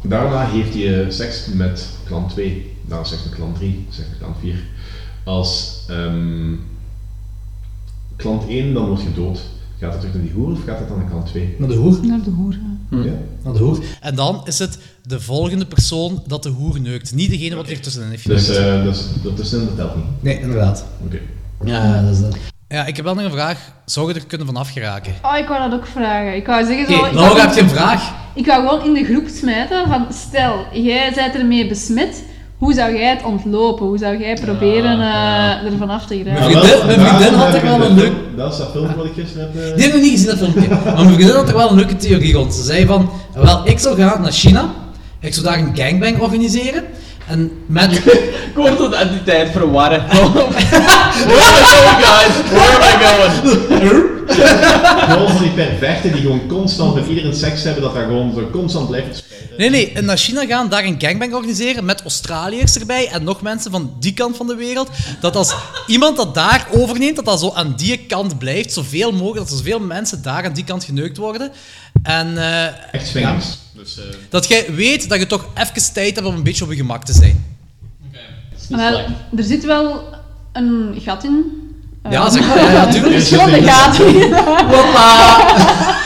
[0.02, 4.18] daarna heeft hij eh, seks met klant 2, daarna seks met klant 3, seks met
[4.18, 4.56] klant 4.
[5.28, 6.54] Als ehm,
[8.16, 9.41] klant 1 dan wordt gedood,
[9.80, 11.56] gaat het terug naar die hoer of gaat het dan naar klant 2?
[11.58, 11.99] Naar de hoer?
[12.06, 12.58] Naar de hoer.
[12.90, 12.98] ja.
[12.98, 13.12] Ja?
[13.44, 13.84] Naar de hoer.
[14.02, 17.16] En dan is het de volgende persoon dat de hoer neukt.
[17.16, 20.06] Niet degene wat er tussenin heeft Dus eh, dat, is, dat tussenin dat telt niet.
[20.20, 20.86] Nee, inderdaad.
[21.06, 21.20] Oké.
[21.66, 22.38] Ja, dat is dat.
[22.68, 23.72] Ja, ik heb wel nog een vraag.
[23.86, 25.14] Zou je er kunnen van afgeraken?
[25.24, 26.36] Oh, ik wou dat ook vragen.
[26.36, 27.14] Ik wou zeggen zo...
[27.14, 28.14] Laura, heb je een vraag?
[28.36, 32.24] Ik wou gewoon in de groep smijten van, stel, jij bent ermee besmet,
[32.58, 33.86] hoe zou jij het ontlopen?
[33.86, 36.52] Hoe zou jij proberen eh, er vanaf te geraken?
[36.52, 38.12] Mijn vriendin- mijn vriendin had er wel een leuk...
[38.38, 39.62] Dat is dat filmpje wat ik gisteren heb...
[39.64, 40.68] eh, Die heb ik nog niet gezien, dat filmpje.
[40.86, 42.54] Maar mijn vriendin had er wel een leuke theorie rond.
[42.54, 44.70] Ze zei van, wel, ik zou gaan naar China.
[45.20, 46.84] Ik zou daar een gangbang organiseren.
[47.28, 47.91] En met...
[48.48, 50.06] Ik hoor tot entiteit verwarren.
[50.08, 50.22] Where
[51.44, 52.49] am I going, guys?
[52.49, 54.16] Where am I going?
[55.30, 58.88] Van die perfecten die gewoon constant met iedereen seks hebben, dat daar gewoon zo constant
[58.88, 59.58] blijft spelen.
[59.58, 63.41] Nee, nee, en naar China gaan, daar een gangbang organiseren met Australiërs erbij en nog
[63.41, 64.90] mensen van die kant van de wereld.
[65.22, 65.56] Dat als
[65.88, 69.58] iemand dat daar overneemt, dat dat zo aan die kant blijft, zoveel mogelijk, dat er
[69.58, 71.52] zoveel mensen daar aan die kant geneukt worden.
[72.04, 73.58] En eh, Echt swingers.
[73.78, 76.70] Dus, eh, dat jij weet dat je toch even tijd hebt om een beetje op
[76.72, 77.45] je gemak te zijn.
[78.70, 78.98] Wel,
[79.38, 80.04] er zit wel
[80.54, 81.44] een gat in.
[82.02, 83.14] Eh, Ja, zeg maar, ja, ja, tuurlijk.
[83.14, 84.34] Verschillende gaten in.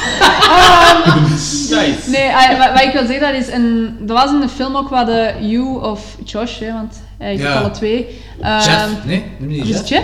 [0.52, 1.22] Ehm,
[1.70, 2.10] Nice.
[2.10, 3.96] Nee, eh, wat, wat ik wil zeggen, dat is een...
[4.02, 7.46] Dat was in de film ook wat de You of Josh, hè, want hij zit
[7.46, 7.54] Ja.
[7.60, 8.08] alle twee.
[8.42, 8.68] Chef?
[8.68, 9.82] Ehm, Nee, niet is?
[9.86, 10.04] Chef?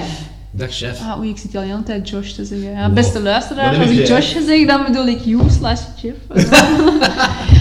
[0.51, 0.99] Dag chef.
[1.01, 2.71] Ah, oei, ik zit al de hele tijd Josh te zeggen.
[2.71, 2.93] Ja, Wow.
[2.93, 6.13] beste luisteraar, als ik Josh zeg, dan bedoel ik you slash Chef.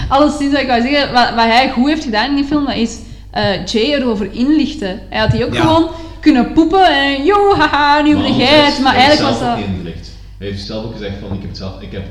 [0.07, 2.75] Alleszins, wat ik wou zeggen, wat, wat hij goed heeft gedaan in die film, dat
[2.75, 2.97] is
[3.31, 4.99] eh, Jay erover inlichten.
[5.09, 5.61] Hij had die ook Ja.
[5.61, 5.89] gewoon
[6.19, 8.79] kunnen poepen en yo, haha, nu ben jij het.
[8.79, 9.57] Maar eigenlijk was dat...
[10.37, 12.03] Hij heeft zelf ook gezegd van, ik heb het zelf, ik heb,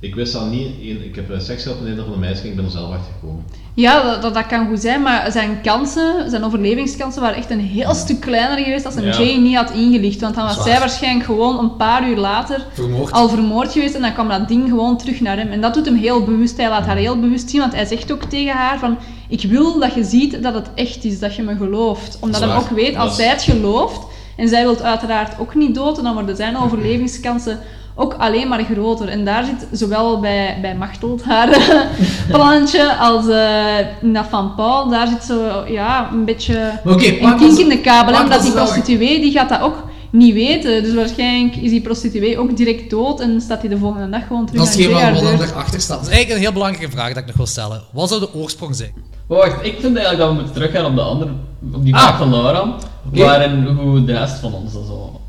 [0.00, 0.68] ik wist al niet,
[1.04, 2.92] ik heb eh, seks gehad met een van de meisjes en ik ben er zelf
[2.92, 3.44] achter gekomen.
[3.74, 7.60] Ja, dat, dat, dat kan goed zijn, maar zijn kansen, zijn overlevingskansen waren echt een
[7.60, 9.22] heel stuk kleiner geweest als een Ja.
[9.22, 10.20] Jay niet had ingelicht.
[10.20, 10.66] Want dan was Zwaar.
[10.66, 13.12] zij waarschijnlijk gewoon een paar uur later Vermoord.
[13.12, 15.48] al vermoord geweest en dan kwam dat ding gewoon terug naar hem.
[15.48, 16.56] En dat doet hem heel bewust.
[16.56, 18.98] Hij laat haar heel bewust zien, want hij zegt ook tegen haar van
[19.28, 22.18] ik wil dat je ziet dat het echt is, dat je me gelooft.
[22.20, 24.06] Omdat hij ook weet, als zij het gelooft
[24.36, 27.58] en zij wil uiteraard ook niet dood, dan worden zijn overlevingskansen
[28.00, 29.08] ook alleen maar groter.
[29.08, 31.48] En daar zit zowel bij, bij Machteld haar
[32.32, 37.58] plannetje als eh, in dat van Paul, daar zit zo ja, een beetje een kink
[37.58, 38.12] in de kabel.
[38.12, 39.76] hè, pak Omdat die prostituee die gaat dat ook
[40.10, 40.82] niet weten.
[40.82, 44.46] Dus waarschijnlijk is die prostituee ook direct dood en staat hij de volgende dag gewoon
[44.46, 44.92] terug Dat is geen
[45.38, 45.98] wat erachter staat.
[45.98, 47.82] Dat is eigenlijk een heel belangrijke vraag dat ik nog wil stellen.
[47.92, 48.92] Wat zou de oorsprong zijn?
[49.26, 51.30] Wacht, ik vind eigenlijk dat we moeten teruggaan op de andere,
[51.74, 52.00] op die Ah.
[52.00, 52.74] vraag van Laura.
[53.12, 55.20] Waarin hoe de rest van ons dat zo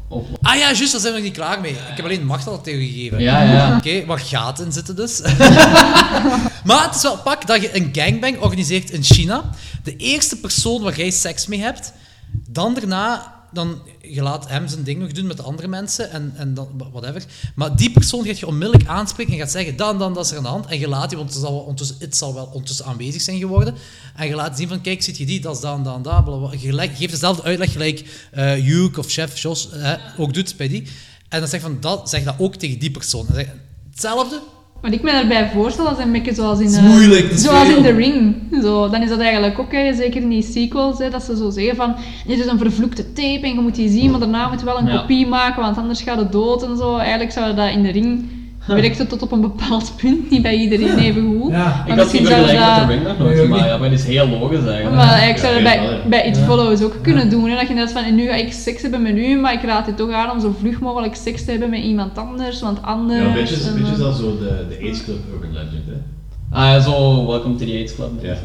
[0.41, 1.71] Ah ja, juist, daar zijn we nog niet klaar mee.
[1.71, 3.19] Ik heb alleen macht al gegeven.
[3.19, 3.77] Ja, ja.
[3.77, 5.21] Oké, waar gaten zitten dus.
[6.67, 9.49] maar het is wel pak dat je een gangbang organiseert in China.
[9.83, 11.93] De eerste persoon waar jij seks mee hebt,
[12.47, 16.33] dan daarna, dan, je laat hem zijn ding nog doen met de andere mensen en,
[16.35, 17.23] en dan, whatever.
[17.55, 20.41] Maar die persoon gaat je onmiddellijk aanspreken en gaat zeggen, dan, dan, dat is er
[20.41, 20.65] de hand.
[20.65, 23.39] En je laat die, want het zal, wel ondertussen, het zal wel ondertussen aanwezig zijn
[23.39, 23.75] geworden.
[24.15, 26.25] En je laat zien van, kijk, ziet je die, dat is dan, dan, dat.
[26.61, 29.69] Je geeft dezelfde uitleg gelijk eh Hugh of Chef Jos
[30.17, 30.87] ook doet bij die.
[31.29, 33.27] En dan zeg van, dat, zeg dat ook tegen die persoon.
[33.27, 33.47] En zeg,
[33.89, 34.41] hetzelfde,
[34.81, 37.69] Wat ik me daarbij voorstel, dat is een beetje zoals in, is eh, moeilijk, zoals
[37.69, 38.35] in The Ring.
[38.61, 41.49] Zo, dan is dat eigenlijk ook, hè, zeker in die sequels, hè, dat ze zo
[41.49, 41.95] zeggen van
[42.27, 44.77] dit is een vervloekte tape en je moet die zien, maar daarna moet je wel
[44.77, 44.97] een Ja.
[44.97, 46.97] kopie maken, want anders gaat het dood en zo.
[46.97, 48.29] Eigenlijk zou dat in The Ring
[48.75, 51.51] werken tot op een bepaald punt, niet bij iedereen even goed.
[51.51, 51.57] Ja.
[51.57, 53.99] Maar Ik had die zou vergelijking met dat- de Ring nog nooit gemaakt, maar het
[53.99, 54.95] is heel logisch eigenlijk.
[54.95, 56.43] Maar eigenlijk zou Ja, bij, bij It Ja.
[56.43, 57.49] Follows ook kunnen doen.
[57.49, 57.55] Hè?
[57.55, 59.85] Dat je net van, en nu ga ik seks hebben met u, maar ik raad
[59.85, 63.19] je toch aan om zo vlug mogelijk seks te hebben met iemand anders, want anders...
[63.21, 65.85] Ja, een beetje, en, een beetje eh, dat zo de, de AIDS Club Urban Legend,
[65.85, 65.93] hè.
[66.51, 68.09] Ah ja, zo, welcome to the AIDS Club.
[68.21, 68.27] Ja.
[68.29, 68.37] ja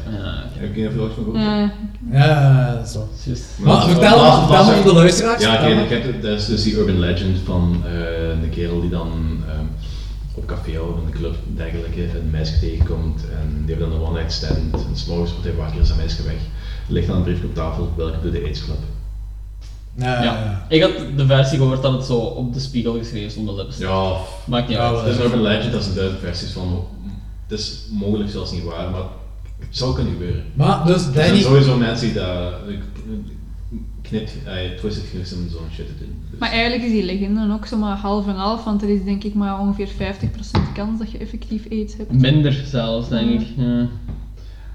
[0.53, 1.37] Heb je er veel van gehoord?
[1.37, 3.07] eh, Ja, dat.
[3.25, 3.45] Juist.
[3.59, 5.43] Maar dat vertel dat dat vertel voor de luisteraars.
[5.43, 9.11] Ja, oké, ik dat is dus die urban legend van eh, een kerel die dan
[9.49, 9.65] ehm,
[10.35, 13.93] op café of in de club en dergelijke een meisje tegenkomt en die heeft dan
[14.01, 16.35] een one night stand en s'morgens wordt hij wakker is dat meisje weg.
[16.87, 18.79] Er ligt dan een briefje op tafel, welke doet de AIDS Club.
[19.97, 20.67] Ja, Ja.
[20.69, 23.75] Ik had de versie gehoord dat het zo op de spiegel geschreven stond, dat hebben
[23.75, 23.83] ze.
[23.83, 24.17] Ja,
[24.47, 24.99] Maakt niet Ja, uit.
[25.01, 26.87] het is een urban legend, dat zijn duizend versies van,
[27.49, 29.03] het is mogelijk zelfs niet waar, maar
[29.59, 30.45] het zou kunnen gebeuren.
[30.55, 32.53] Maar, dus Er zijn sowieso mensen die dat
[34.09, 36.25] knipt, uh, twisted fingers om zo'n shit te doen.
[36.31, 39.25] Dus- Maar eigenlijk is die legende ook zomaar half en half, want er is denk
[39.25, 42.13] ik maar ongeveer 50% kans dat je effectief aids hebt.
[42.13, 43.47] Minder zelfs, denk ik.
[43.57, 43.89] Ja.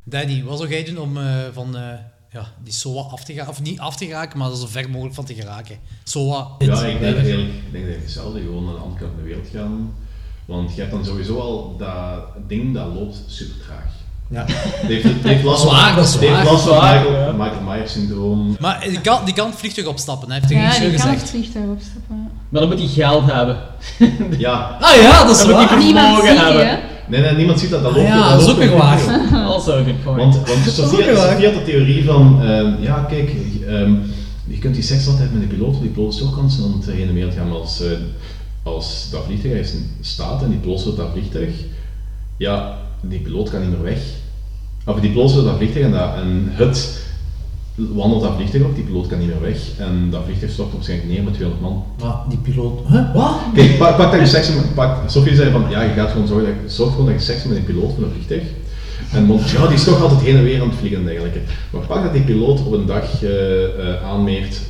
[0.03, 1.93] Danny, wat zou jij doen om eh, van eh,
[2.31, 5.15] ja, die SOA af te gaan, of niet af te geraken, maar zo ver mogelijk
[5.15, 5.77] van te geraken?
[6.03, 9.11] SOA, Ja, ik denk eigenlijk, ik denk dat je hetzelfde gewoon naar de andere kant
[9.13, 9.93] van de wereld gaan.
[10.45, 13.93] Want je hebt dan sowieso al dat ding dat loopt super traag.
[14.31, 14.43] Ja.
[14.47, 16.45] Heeft, het heeft last Zwaar, dat is het heeft zwaar.
[16.53, 17.31] last van Michael, ja.
[17.31, 18.55] Michael Myers syndroom.
[18.59, 21.09] Maar die kan, die kan het vliegtuig opstappen, hij heeft tegen Ja, Richard die kan
[21.09, 21.29] het gezegd.
[21.31, 22.15] vliegtuig opstappen.
[22.15, 22.31] ja.
[22.49, 23.57] Maar dan moet hij geld hebben.
[24.45, 24.77] Ja.
[24.79, 25.67] Ah ja, dat is Dan moet waar.
[25.69, 26.79] hij Niemand vermogen ziet die, hebben.
[27.07, 28.99] Nee, nee, niemand ziet dat, dat Ah loopt ja, dat is ook weer op- waar.
[30.03, 30.35] Point.
[30.35, 30.63] Want, want
[31.45, 33.31] had de theorie van, ehm, ja kijk,
[33.67, 33.93] ehm,
[34.47, 37.07] je kunt die seks altijd met de piloot, want die piloot is ook constant heen
[37.07, 37.91] en weer gaan, maar als, eh,
[38.63, 41.49] als dat vliegtuig staat en die piloot zit dat vliegtuig,
[42.37, 43.99] ja, die piloot kan niet meer weg.
[44.85, 46.99] Of die piloot zit dat vliegtuig en, dat, en het
[47.75, 51.09] wandelt dat vliegtuig op, die piloot kan niet meer weg en dat vliegtuig stort waarschijnlijk
[51.09, 51.83] neer met 200 man.
[52.01, 52.79] Maar die piloot...
[52.87, 53.13] Huh?
[53.13, 53.39] Wat?
[53.53, 54.73] Kijk, pak, pak dat je seks met...
[54.73, 57.43] Pak, Sophie zei van, ja, je gaat gewoon zorgen dat zorg gewoon dat je seks
[57.43, 58.43] hebt met een piloot van een vliegtuig.
[59.11, 61.39] En Montreal die is toch altijd heen en weer aan het vliegen en dergelijke.
[61.69, 64.61] Maar pak dat die piloot op een dag eh, aanmeert.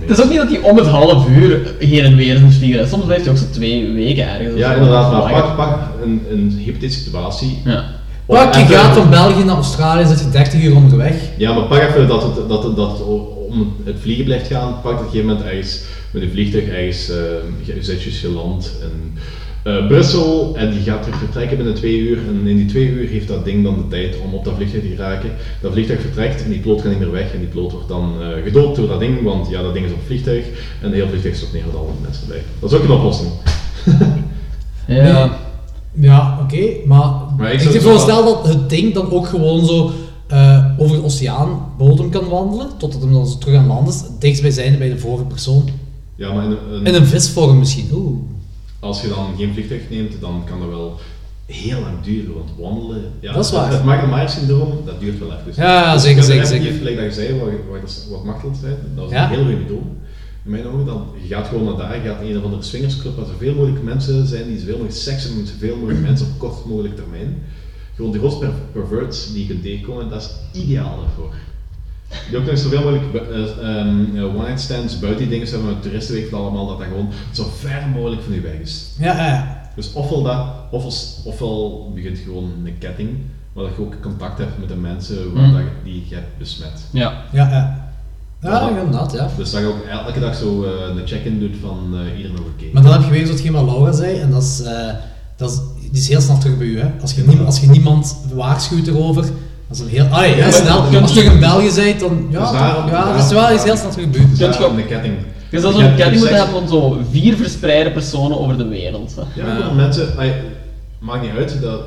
[0.00, 2.88] Het is ook niet dat hij om het half uur heen en weer moet vliegen.
[2.88, 4.58] Soms blijft hij ook zo twee weken ergens.
[4.58, 7.62] Ja, inderdaad, maar pak, pak een, een hypothetische situatie.
[7.64, 7.84] Ja.
[8.26, 11.14] Pak, je gaat van België naar Australië, zit je 30 uur onderweg.
[11.36, 13.02] Ja, maar pak even dat het, dat, dat het
[13.48, 14.80] om het vliegen blijft gaan.
[14.82, 17.16] Pak dat op een gegeven moment ergens met een vliegtuig ergens, eh
[17.62, 19.18] je zit je geland in
[19.62, 22.18] eh, Brussel en die gaat terug vertrekken binnen twee uur.
[22.28, 24.82] En in die twee uur heeft dat ding dan de tijd om op dat vliegtuig
[24.82, 25.30] te geraken.
[25.60, 28.14] Dat vliegtuig vertrekt en die piloot gaat niet meer weg en die piloot wordt dan
[28.22, 30.44] eh gedood door dat ding, want ja, dat ding is op het vliegtuig
[30.82, 32.42] en de hele vliegtuig stort neer met alle mensen erbij.
[32.58, 33.30] Dat is ook een oplossing.
[34.86, 35.38] Ja.
[36.00, 39.90] Ja, oké, maar, Maar ik ik voorstel dat het ding dan ook gewoon zo
[40.26, 41.48] eh, over de oceaan
[41.78, 45.68] bodem kan wandelen, totdat hem dan terug aan land is, dichtstbijzijnde bij de vorige persoon.
[46.14, 48.18] Ja, maar in een, In een visvorm misschien, oeh.
[48.80, 50.98] Als je dan geen vliegtuig neemt, dan kan dat wel
[51.46, 53.12] heel lang duren, want wandelen...
[53.20, 53.72] Ja, Dat is waar.
[53.72, 55.62] Het Michael Myers syndroom, dat duurt wel even.
[55.62, 56.72] Ja, Dus zeker, zeker, zeker.
[56.72, 57.38] Gelijk dat je zei,
[57.70, 59.22] wat, wat, Machtel zei, dat Ja.
[59.24, 59.86] een heel goede methode.
[60.44, 62.62] In mijn ogen, dan, je gaat gewoon naar daar, je gaat in een of andere
[62.62, 66.26] swingersclub waar zoveel mogelijk mensen zijn die zoveel mogelijk seks hebben met zoveel mogelijk mensen
[66.26, 67.42] op kort mogelijk termijn.
[67.94, 70.20] Gewoon die grootste per- perverts die je kunt tegenkomen, dat
[70.52, 71.34] is ideaal daarvoor.
[72.28, 73.40] Die ook nog zoveel mogelijk bu- eh,
[73.78, 77.08] ehm, eh, one-night stands, buiten die dingen hebben met toeristenweek van allemaal, dat dat gewoon
[77.32, 78.86] zo ver mogelijk van je weg is.
[78.98, 79.60] Ja, ja, ja.
[79.76, 80.92] Dus ofwel dat, ofwel,
[81.24, 83.10] ofwel begint gewoon een ketting,
[83.52, 85.52] waar dat je ook contact hebt met de mensen waar Mm.
[85.52, 86.80] dat je, die je hebt besmet.
[86.90, 87.12] Ja.
[87.32, 87.86] Ja, ja.
[88.42, 89.28] Ja, inderdaad, ja.
[89.36, 92.46] Dus dat je ook elke dag zo eh, een check-in doet van eh iedereen nog
[92.54, 92.64] oké.
[92.72, 94.88] Maar dan heb je weer zo'n wat Laura zei, en dat is, eh,
[95.36, 95.58] dat is,
[95.90, 96.80] die is heel snel terug bij u.
[96.80, 96.90] Hè.
[97.00, 99.24] Als, je niemand, als je niemand waarschuwt erover,
[99.68, 100.90] dat is een heel, ah, Ja, snel.
[100.90, 103.50] maar- Als je in België bent, dan ja, Dus toch, daarom- ja, dat is wel
[103.50, 103.90] is heel snel.
[103.90, 104.04] Dus
[104.38, 105.14] Kunt je ook- een ketting.
[105.50, 108.58] Je zou Je zo'n hebt ketting moeten seks- hebben van zo vier verspreide personen over
[108.58, 109.14] de wereld.
[109.16, 109.42] hè.
[109.42, 110.08] Ja, gewoon mensen,
[110.98, 111.80] maakt niet uit dat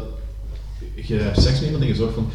[0.95, 2.27] je hebt seks met iemand en je zorgt van,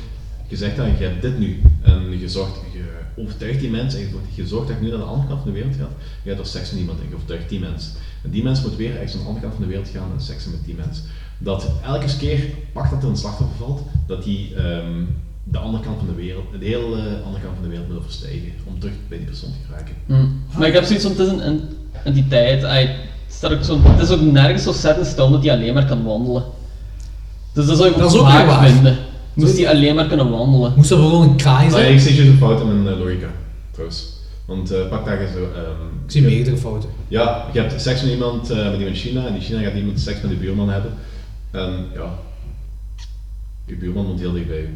[0.49, 1.63] je zegt dan, je hebt dit nu.
[1.83, 2.85] En je zorgt, je
[3.23, 5.41] overtuigt die mensen en je, zorgt- je zorgt dat je nu naar de andere kant
[5.43, 5.91] van de wereld gaat.
[6.23, 7.93] Je hebt er seks met iemand en je overtuigt die mensen.
[8.25, 10.23] En die mens moet weer ergens aan de andere kant van de wereld gaan en
[10.25, 11.03] seksen met die mens.
[11.39, 12.41] Dat elke keer,
[12.73, 15.03] pak dat er een slachtoffer valt, dat die ehm,
[15.51, 16.87] de andere kant van de wereld, de hele
[17.25, 19.95] andere kant van de wereld moet overstijgen om terug bij die persoon te geraken.
[20.07, 20.41] Mm.
[20.59, 21.61] Maar ik heb zoiets van, het is een, een
[22.05, 22.89] entiteit.
[23.29, 25.87] Staat ook zo, het is ook nergens zo set in stone dat hij alleen maar
[25.87, 26.45] kan wandelen.
[27.53, 28.69] Dus dat zou ik Dat ook is vaak waar.
[28.69, 28.97] vinden.
[29.35, 30.73] Moest hij alleen maar kunnen wandelen.
[30.77, 31.93] Moest dat gewoon een kraai Ah, ja, zijn?
[31.93, 33.27] ik zie juist een fout in mijn eh, logica,
[33.71, 34.15] trouwens.
[34.45, 35.39] Want eh, pak daar eens zo...
[35.39, 36.89] ehm, Ik zie meerdere fouten.
[37.09, 39.75] Ja, je hebt seks met iemand, eh, met iemand in China, en in China gaat
[39.75, 40.93] iemand seks met de buurman hebben.
[41.51, 42.15] En ja,
[43.69, 44.69] je buurman woont heel dichtbij je.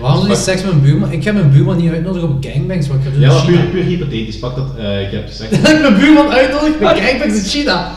[0.00, 1.12] Waarom niet seks met een buurman?
[1.12, 4.38] Ik heb mijn buurman niet uitnodigd op gangbangs, wat ik heb Ja, puur, puur hypothetisch.
[4.38, 5.62] Pak dat, uh, ik heb seks.
[5.62, 7.90] dat mijn buurman uitnodig bij gangbangs in China.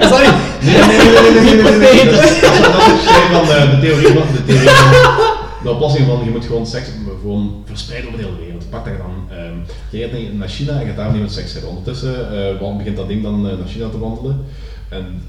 [0.00, 0.28] Sorry.
[0.62, 2.04] Nee, nee, nee, nee, nee, nee, nee, nee.
[2.04, 5.32] Dat, is, dat, is, van de, de theorie van de theorie van
[5.62, 6.88] de oplossing van je moet gewoon seks
[7.20, 8.70] gewoon verspreiden over de hele wereld.
[8.70, 9.38] Pak dat dan.
[9.38, 11.70] Um, jij gaat naar China en gaat daar niet met seks hebben.
[11.70, 12.14] Ondertussen
[12.60, 14.44] uh, begint dat ding dan naar China te wandelen.
[14.88, 15.22] En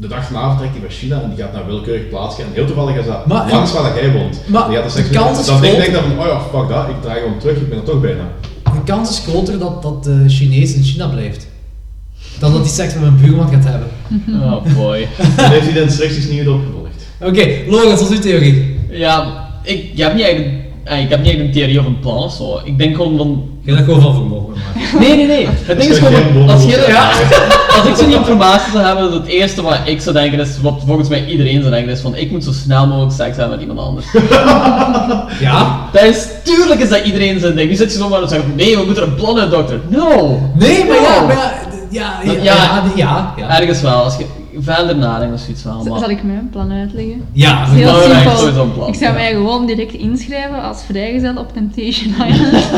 [0.00, 2.42] de dag daarna vertrekt hij naar China en die gaat naar willekeurig plaatsje.
[2.42, 4.40] En heel toevallig is dat Maar- langs waar dat jij woont.
[4.46, 6.40] Maar die gaat er seks de kans is Dan denk ik dan van, oh ja,
[6.40, 8.22] fuck dat, ik draai gewoon terug, ik ben er toch bijna.
[8.62, 11.46] De kans is groter dat, dat de Chinees in China blijft.
[12.38, 13.88] Dan dat hij seks met mijn buurman gaat hebben.
[14.52, 15.08] Oh boy.
[15.36, 16.88] Dan heeft hij de instructies niet goed opgevolgd.
[17.20, 18.78] Oké, Lorenz, wat is uw theorie?
[18.90, 20.46] Ja, ik, ik heb niet eh,
[20.98, 22.60] ik heb niet echt een theorie of een plan of zo.
[22.64, 23.44] Ik denk gewoon van...
[23.62, 25.00] Je hebt gewoon van vermogen maken.
[25.00, 25.48] Nee, nee, nee.
[25.50, 27.10] Het ding is Dat gewoon, als, je, ja,
[27.78, 31.08] als ik zo'n informatie zou hebben, het eerste wat ik zou denken is, wat volgens
[31.08, 33.88] mij iedereen zou denken is van, ik moet zo snel mogelijk seks hebben met iemand
[33.88, 34.06] anders.
[35.40, 35.88] Ja?
[35.92, 37.68] Dat is, tuurlijk is dat iedereen zijn ding.
[37.70, 39.80] Nu zit je zomaar en zegt, nee, we moeten een plan uit, dokter.
[39.88, 40.38] No!
[40.54, 41.36] Nee, maar ja, maar
[41.90, 43.60] ja, ja, ja, Dat- ja, ja, ja.
[43.60, 44.24] Ergens wel, als je
[44.58, 45.60] verder nadenkt of zoiets.
[45.62, 45.98] Z- Maar...
[45.98, 47.24] Zal ik mijn plan uitleggen?
[47.32, 48.36] Ja, Het is heel simpel.
[48.36, 48.88] sowieso een plan.
[48.88, 52.64] Ik zou mij gewoon direct inschrijven als vrijgezel op Temptation Island.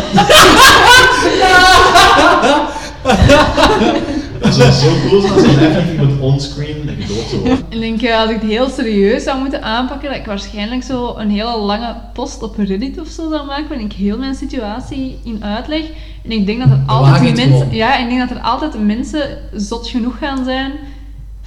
[4.42, 7.58] Dat zou zo cool zijn als er effectief iemand onscreen gedood zou worden.
[7.68, 10.82] En ik denk, eh, als ik het heel serieus zou moeten aanpakken, dat ik waarschijnlijk
[10.82, 14.34] zo een hele lange post op Reddit of zo zou maken, waarin ik heel mijn
[14.34, 15.82] situatie in uitleg.
[16.24, 19.88] En ik denk dat er altijd mensen, ja, ik denk dat er altijd mensen zot
[19.88, 20.72] genoeg gaan zijn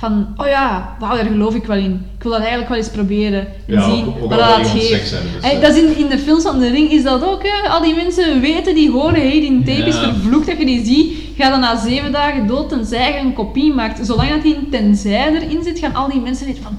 [0.07, 2.05] van, oh ja, wauw, daar geloof ik wel in.
[2.17, 5.11] Ik wil dat eigenlijk wel eens proberen en Ja, zien wat dat geeft.
[5.11, 5.61] hebben, dus, Hey, eh.
[5.61, 7.69] dat is in, in de films van de ring is dat ook, hè.
[7.69, 11.13] Al die mensen weten, die horen, hey, die tape is vervloekt dat je die ziet.
[11.37, 14.05] Ga dan na zeven dagen dood tenzij je een kopie maakt.
[14.05, 16.77] Zolang dat die tenzij erin zit, gaan al die mensen weten van,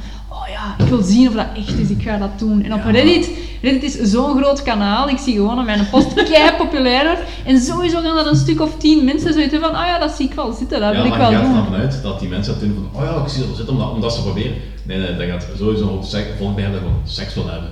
[0.79, 2.63] ja, ik wil zien of dat echt is, ik ga dat doen.
[2.63, 3.31] En op Reddit,
[3.63, 7.21] Reddit is zo'n groot kanaal, ik zie gewoon dat mijn post kei populair wordt.
[7.45, 10.27] En sowieso gaan er een stuk of tien mensen zoiets van, oh ja, dat zie
[10.27, 11.57] ik wel zitten, dat Ja, wil ik maar wel je gaat doen.
[11.57, 13.75] ervan uit dat die mensen dat doen van, oh ja, ik zie er wel zitten
[13.75, 14.53] omdat, omdat ze proberen.
[14.83, 17.71] Nee, nee, dat gaat sowieso een hoop seks, bij hebben dat gewoon seks wil hebben.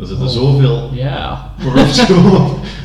[0.00, 1.52] Er zitten zoveel Ja.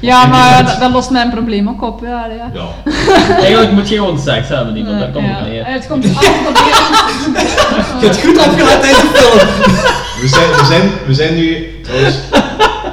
[0.01, 2.01] Ja, maar dat, dat lost mijn probleem ook op.
[2.01, 2.51] Ja, ja.
[2.53, 2.67] Ja.
[3.41, 5.35] Eigenlijk moet je gewoon seks hebben, die, want daar komt Ja.
[5.39, 5.65] het neer.
[5.65, 6.57] Het komt af op
[7.99, 9.37] Je hebt goed afgeleid tijdens de film.
[10.21, 12.15] We zijn, we zijn, we zijn nu trouwens,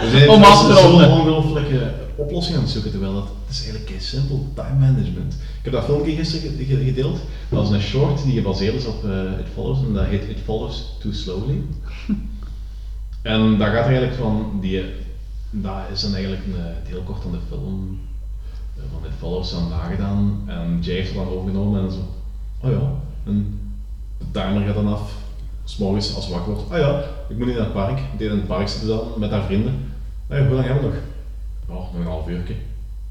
[0.00, 4.00] we zijn Om zo'n ongelooflijke oplossing aan het zoeken, terwijl dat, het is eigenlijk kei
[4.00, 5.32] simpel, time management.
[5.34, 7.18] Ik heb dat filmpje gisteren ge- ge- gedeeld,
[7.48, 10.38] dat was een short die gebaseerd is op eh It Follows, en dat heet It
[10.44, 11.60] Follows Too Slowly.
[13.22, 14.84] En dat gaat eigenlijk van, die,
[15.50, 16.54] dat is dan eigenlijk een,
[16.84, 18.00] heel kort aan de film
[18.76, 22.00] eh, van It Follows aan nagedaan, en Jay heeft het dan overgenomen en zo,
[22.60, 22.92] oh ja,
[23.26, 23.60] en
[24.18, 25.12] de timer gaat dan af,
[25.64, 27.98] s'morgens als wakker wordt, ah ja, ik moet nu naar het park.
[27.98, 29.74] Ik deed in het park zitten met haar vrienden.
[30.26, 30.98] Hey, hoe lang hebben we nog?
[31.68, 32.42] Ja, nog een half uur.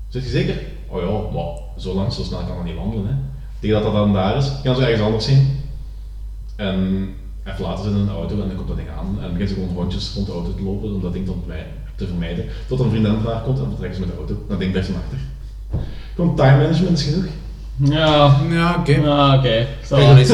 [0.07, 0.61] Zit je zeker?
[0.87, 3.07] Oh ja, zo lang, zo snel kan dat niet wandelen.
[3.07, 3.13] Hè.
[3.59, 5.59] Tegen dat dat dan daar is, gaan ze ergens anders heen.
[6.55, 7.09] En
[7.45, 9.55] even later zit in een auto en dan komt dat ding aan en begint ze
[9.55, 11.25] gewoon rondjes rond de auto te lopen om dat ding
[11.95, 12.45] te, vermijden.
[12.67, 14.45] Tot een vriendin haar komt en dan vertrekken ze met de auto.
[14.47, 15.17] Dat ding blijft dan achter.
[16.15, 17.25] Gewoon time management is genoeg.
[17.83, 18.37] Ja.
[18.49, 18.91] Ja, oké.
[18.91, 19.67] Ja, oké.
[19.81, 20.33] Is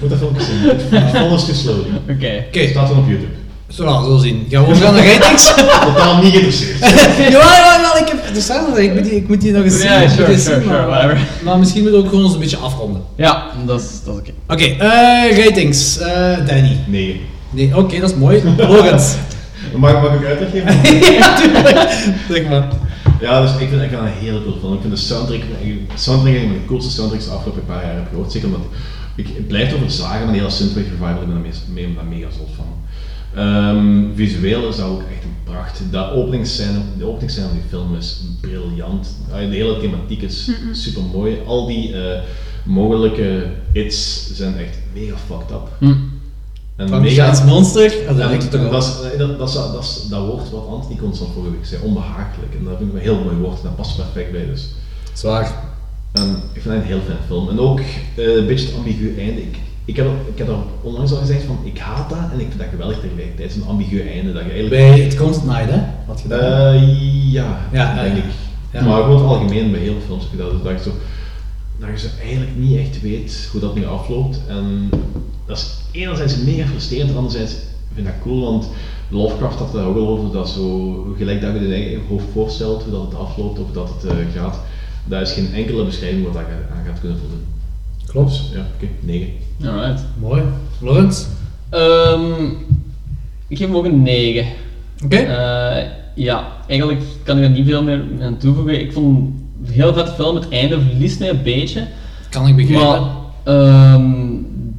[0.00, 1.12] Moet dat filmpje zien.
[1.12, 1.88] Too Slowly.
[2.08, 2.44] Oké.
[2.48, 2.66] Oké.
[2.66, 3.35] Staat dan op YouTube.
[3.68, 4.46] Zo, nou, zo zien.
[4.50, 5.54] Gaan we overgaan naar ratings?
[5.86, 6.78] Totaal niet geïnteresseerd.
[7.34, 8.40] ja, ja, ja, ik heb...
[8.40, 9.90] Staat nog, ik moet die, ik moet die nog eens zien.
[9.90, 11.18] Ja, ik sure, sure, maar, whatever.
[11.44, 13.02] maar misschien moeten we ook gewoon eens een beetje afronden.
[13.16, 14.30] Ja, dat is, dat is oké.
[14.48, 15.98] Oké, eh, ratings.
[15.98, 16.76] Eh, Danny.
[16.86, 17.20] Nee.
[17.50, 18.42] Nee, oké, dat is mooi.
[18.56, 19.14] Logans.
[19.76, 21.12] Mag, mag ik uitleg geven?
[21.14, 22.12] ja, tuurlijk.
[22.30, 22.68] Zeg maar.
[23.20, 24.74] Ja, dus ik vind, ik een hele cool film.
[24.74, 27.94] Ik vind de soundtrack, de soundtrack een van de coolste soundtracks de afgelopen paar jaar
[27.94, 28.32] heb gehoord.
[28.32, 28.60] Zeker omdat
[29.16, 32.48] ik, het blijft over zagen, maar die hele synthwave revival, ik ben daar mega zot
[32.56, 32.75] van.
[33.36, 35.82] Ehm, visueel is dat ook echt een pracht.
[35.90, 39.16] Dat openingsscène, de openingsscène van die film is briljant.
[39.32, 41.38] Ah, De hele thematiek is super mooi.
[41.46, 42.22] Al die eh,
[42.64, 45.68] mogelijke hits zijn echt mega fucked up.
[45.78, 45.94] Hm.
[46.76, 48.78] En Van Giants Monster, dat en lijkt het toch dat, wel.
[49.06, 51.82] is, eh, dat, dat, is, dat, is, dat woord wat Anthony constant vorige week zei,
[51.82, 52.54] onbehagelijk.
[52.58, 54.68] En dat vind ik een heel mooi woord en dat past perfect bij dus.
[55.12, 55.52] Zwaar.
[56.12, 57.48] En ik vind het een heel fijne film.
[57.48, 57.80] En ook
[58.14, 59.40] eh, een beetje het ambigu einde.
[59.42, 59.56] Ik,
[59.86, 62.58] ik, heb, ik heb er onlangs al gezegd van, ik haat dat en ik vind
[62.58, 63.48] dat geweldig tegelijkertijd.
[63.48, 65.08] Het is een ambigu einde dat je eigenlijk...
[65.08, 65.80] Bij Comes at Night, hè?
[66.06, 66.34] Wat je.
[66.34, 68.22] Eh, ja, Ja, denk ja.
[68.22, 68.30] ik.
[68.72, 68.84] Ja.
[68.84, 70.50] Maar gewoon het algemeen bij heel veel films heb je dat.
[70.50, 70.96] Dus dat, je zo,
[71.78, 74.40] dat je zo eigenlijk niet echt weet hoe dat nu afloopt.
[74.48, 74.88] En
[75.46, 77.52] dat is enerzijds mega frustrerend, en anderzijds
[77.94, 78.68] vind ik dat cool, want
[79.08, 82.24] Lovecraft had daar ook al over, dat zo, gelijk dat je in je eigen hoofd
[82.32, 84.60] voorstelt, hoe dat het afloopt of dat het eh, gaat,
[85.04, 87.44] daar is geen enkele beschrijving wat dat je aan gaat kunnen voldoen.
[88.06, 88.42] Klopt.
[88.52, 89.28] Ja, oké, 9.
[89.64, 90.04] Alright.
[90.20, 90.42] Mooi.
[90.80, 91.26] Lawrence?
[91.68, 92.44] Ehm,
[93.48, 94.46] ik geef hem ook een 9.
[95.04, 95.16] Oké.
[95.16, 95.84] Eh,
[96.14, 98.80] ja, eigenlijk kan ik er niet veel meer aan toevoegen.
[98.80, 99.18] Ik vond
[99.64, 100.34] een heel vette film.
[100.34, 101.86] Het einde verliest mij een beetje.
[102.30, 102.84] Kan ik begrijpen.
[102.84, 103.00] Maar
[103.44, 104.04] ehm,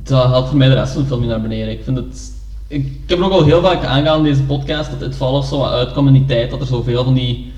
[0.03, 1.71] dat haalt voor mij de rest van de film niet naar beneden.
[1.71, 2.31] Ik vind het...
[2.67, 5.49] Ik, ik heb er ook al heel vaak aangehaald in deze podcast dat het Follows
[5.49, 7.51] zo uitkwam in die tijd dat er zoveel van die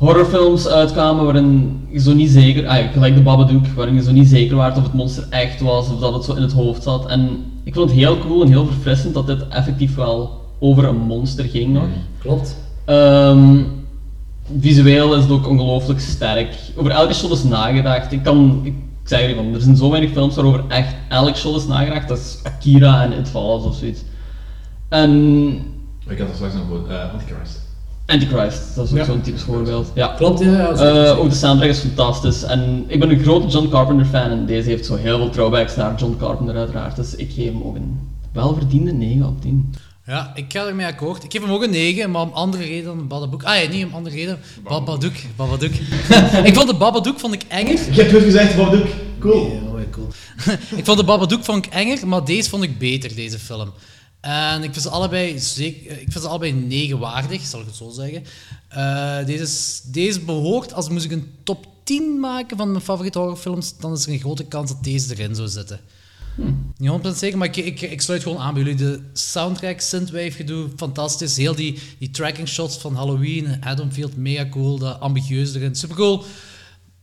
[0.00, 4.28] horrorfilms uitkwamen waarin je zo niet zeker, ah, gelijk de Babadook, waarin je zo niet
[4.28, 7.06] zeker was of het monster echt was of dat het zo in het hoofd zat.
[7.06, 10.96] En ik vond het heel cool en heel verfrissend dat dit effectief wel over een
[10.96, 11.88] monster ging nog.
[12.18, 12.56] Klopt.
[12.84, 13.62] Ehm,
[14.60, 16.54] visueel is het ook ongelooflijk sterk.
[16.76, 18.12] Over elke shot is nagedacht.
[18.12, 18.74] Ik kan, ik
[19.04, 22.08] zeg er van, er zijn zo weinig films waarover echt elk shot is nagedacht.
[22.08, 24.00] Dat is Akira en It Follows of zoiets.
[24.88, 25.10] En
[26.08, 27.68] Ik had er straks nog voor eh, Antichrist.
[28.10, 29.04] Antichrist, dat is ook Ja.
[29.04, 29.90] zo'n typisch voorbeeld.
[29.94, 30.06] Ja.
[30.16, 30.68] Klopt, ja.
[30.70, 32.42] Eh, ook de soundtrack is fantastisch.
[32.42, 35.76] En ik ben een grote John Carpenter fan en deze heeft zo heel veel throwbacks
[35.76, 36.96] naar John Carpenter uiteraard.
[36.96, 37.98] Dus ik geef hem ook een
[38.32, 39.74] welverdiende 9 op 10.
[40.06, 41.24] Ja, ik ga ermee akkoord.
[41.24, 43.42] Ik geef hem ook een 9, maar om andere reden dan Babadook.
[43.42, 44.38] Ah ja, niet om andere reden.
[44.62, 45.12] Babadook.
[45.36, 45.70] Babadook.
[46.48, 47.78] ik vond de Babadook vond ik enger.
[47.92, 48.86] Je hebt goed gezegd, Babadook.
[49.18, 49.58] Cool.
[49.90, 50.06] Cool.
[50.80, 53.70] ik vond de Babadook vond ik enger, maar deze vond ik beter, deze film.
[54.20, 57.74] En ik vind ze allebei, zeker, ik vind ze allebei 9 waardig, zal ik het
[57.76, 58.24] zo zeggen.
[58.68, 63.18] Eh, deze, is- deze behoort, als moest ik een top 10 maken van mijn favoriete
[63.18, 65.80] horrorfilms, dan is er een grote kans dat deze erin zou zitten.
[66.76, 68.76] Niet 100% zeker, maar ik, ik, ik sluit gewoon aan bij jullie.
[68.78, 71.36] De soundtrack, synthwave gedoe, fantastisch.
[71.36, 74.78] Heel die, die tracking shots van Halloween, Haddonfield, mega cool.
[74.78, 76.24] De ambitieus erin, super cool.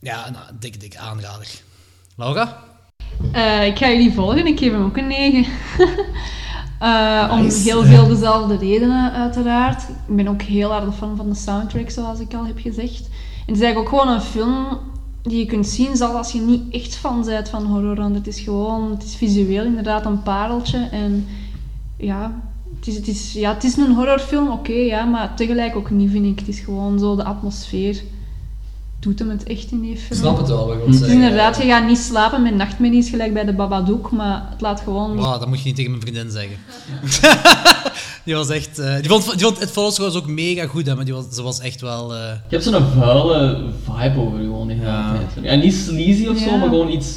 [0.00, 1.48] Ja, nou, dik, dik aanrader.
[2.16, 2.64] Laura?
[3.32, 5.46] Eh, ik ga jullie volgen, ik geef hem ook een 9.
[6.78, 9.82] Eh, Om heel veel dezelfde redenen, uiteraard.
[9.82, 13.00] Ik ben ook heel erg fan van de soundtrack, zoals ik al heb gezegd.
[13.46, 14.78] En het is eigenlijk ook gewoon een film
[15.22, 17.96] die je kunt zien, zelfs als je niet echt fan bent van horror.
[17.96, 20.88] Want het is gewoon, het is visueel inderdaad een pareltje.
[20.90, 21.26] En
[21.96, 22.40] ja,
[22.76, 26.10] het is, het is, ja, het is een horrorfilm, oké, ja, maar tegelijk ook niet,
[26.10, 26.38] vind ik.
[26.38, 28.02] Het is gewoon zo de atmosfeer.
[29.00, 30.18] Doet hem het echt in die Ik film?
[30.20, 31.16] snap het wel, wat je wilt Het is zeggen.
[31.22, 35.16] inderdaad, je gaat niet slapen met nachtmerries gelijk bij de Babadook, maar het laat gewoon...
[35.16, 36.56] Wow, dat moet je niet tegen mijn vriendin zeggen.
[38.24, 38.78] Die was echt...
[38.78, 41.24] eh, die, vond, die vond It Follows trouwens ook mega goed, hè, maar die was,
[41.32, 42.14] ze was echt wel...
[42.14, 44.84] eh, Je hebt zo'n vuile vibe over je gewoon de hele
[45.34, 45.44] tijd.
[45.46, 46.56] En niet sleazy of zo, Ja.
[46.56, 47.16] maar gewoon iets...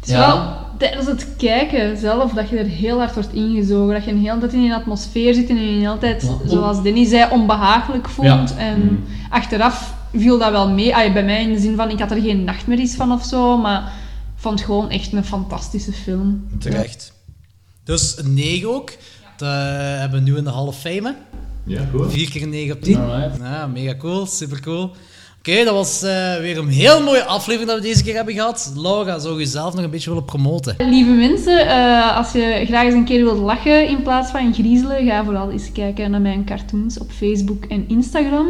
[0.00, 0.48] Het is wel
[0.78, 3.94] tijdens het kijken zelf dat je er heel hard wordt ingezogen.
[3.94, 6.48] Dat je een hele tijd in een atmosfeer zit en je een hele tijd, Ja.
[6.48, 8.26] zoals Danny zei, onbehagelijk voelt.
[8.28, 8.44] Ja.
[8.58, 10.94] En achteraf viel dat wel mee.
[10.94, 13.56] Ay, bij mij in de zin van, ik had er geen nachtmerries van of zo,
[13.56, 13.82] maar
[14.36, 16.46] ik vond het gewoon echt een fantastische film.
[16.58, 17.12] Terecht.
[17.84, 18.92] Dus een 9 ook.
[19.36, 19.48] Dat
[19.98, 21.14] hebben we nu in de Hall of Fame.
[21.64, 22.12] Ja, goed.
[22.12, 22.96] 4 keer een 9 op 10.
[22.96, 23.38] Alright.
[23.40, 24.92] Ja, mega cool, super cool.
[25.48, 28.72] Oké, dat was eh, weer een heel mooie aflevering dat we deze keer hebben gehad.
[28.76, 30.74] Laura, zou je zelf nog een beetje willen promoten?
[30.78, 35.06] Lieve mensen, eh, als je graag eens een keer wilt lachen in plaats van griezelen,
[35.06, 38.48] ga vooral eens kijken naar mijn cartoons op Facebook en Instagram.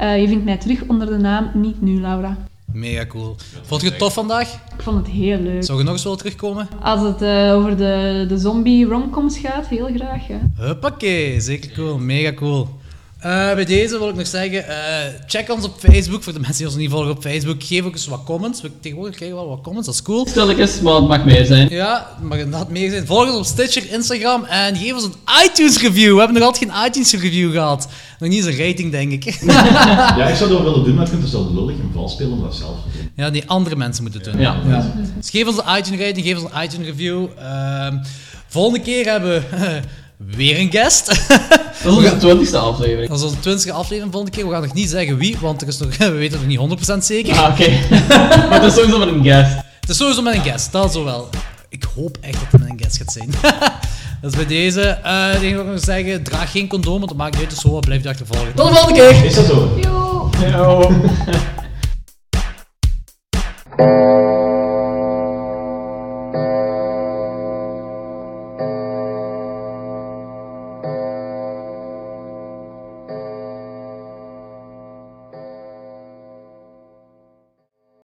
[0.00, 2.36] Eh, je vindt mij terug onder de naam Niet Nu Laura.
[2.72, 3.36] Mega cool.
[3.62, 4.52] Vond je het tof vandaag?
[4.52, 5.64] Ik vond het heel leuk.
[5.64, 6.68] Zou je nog eens willen terugkomen?
[6.82, 10.28] Als het eh, over de, de zombie romcoms gaat, heel graag.
[10.28, 10.40] Ja.
[10.56, 12.68] Huppakee, zeker cool, mega cool.
[13.20, 14.76] Eh, bij deze wil ik nog zeggen, eh,
[15.26, 17.62] check ons op Facebook, voor de mensen die ons niet volgen op Facebook.
[17.62, 18.60] Geef ook eens wat comments.
[18.60, 20.26] We tegenwoordig krijgen we wel wat comments, dat is cool.
[20.26, 21.68] Stel ik eens, maar het mag meer zijn.
[21.68, 23.06] Ja, het mag inderdaad meer zijn.
[23.06, 25.14] Volg ons op Stitcher, Instagram en geef ons een
[25.44, 26.12] iTunes review.
[26.12, 27.88] We hebben nog altijd geen iTunes review gehad.
[28.18, 29.24] Nog niet eens een rating, denk ik.
[30.16, 32.12] Ja, ik zou dat wel willen doen, maar ik vind het zo lullig en vals
[32.12, 33.10] spelen om dat zelf te doen.
[33.16, 34.40] Ja, die andere mensen moeten doen.
[34.40, 34.56] Ja.
[35.16, 37.26] Dus geef ons een iTunes rating, geef ons een iTunes review.
[37.38, 37.96] Ehm,
[38.46, 39.80] volgende keer hebben we
[40.26, 41.06] weer een guest.
[41.82, 43.08] Dat is onze twintigste aflevering.
[43.08, 44.46] Dat is onze twintigste aflevering volgende keer.
[44.46, 46.88] We gaan nog niet zeggen wie, want er is nog, we weten het nog niet
[46.98, 47.36] 100% zeker.
[47.36, 47.70] Ah, oké.
[48.48, 49.54] maar het is sowieso met een guest.
[49.80, 51.28] Het is sowieso met een guest, dat zo wel.
[51.68, 53.30] Ik hoop echt dat het met een guest gaat zijn.
[54.20, 54.82] dat is bij deze.
[54.82, 57.50] Eh het enige wat ik nog zeggen, draag geen condoom, want dat maakt niet uit,
[57.50, 58.54] dus zo wat blijft je achtervolgen.
[58.54, 59.24] Tot de volgende keer!
[59.24, 59.78] Is dat zo?
[59.80, 60.30] Yo!
[60.50, 60.90] Yo.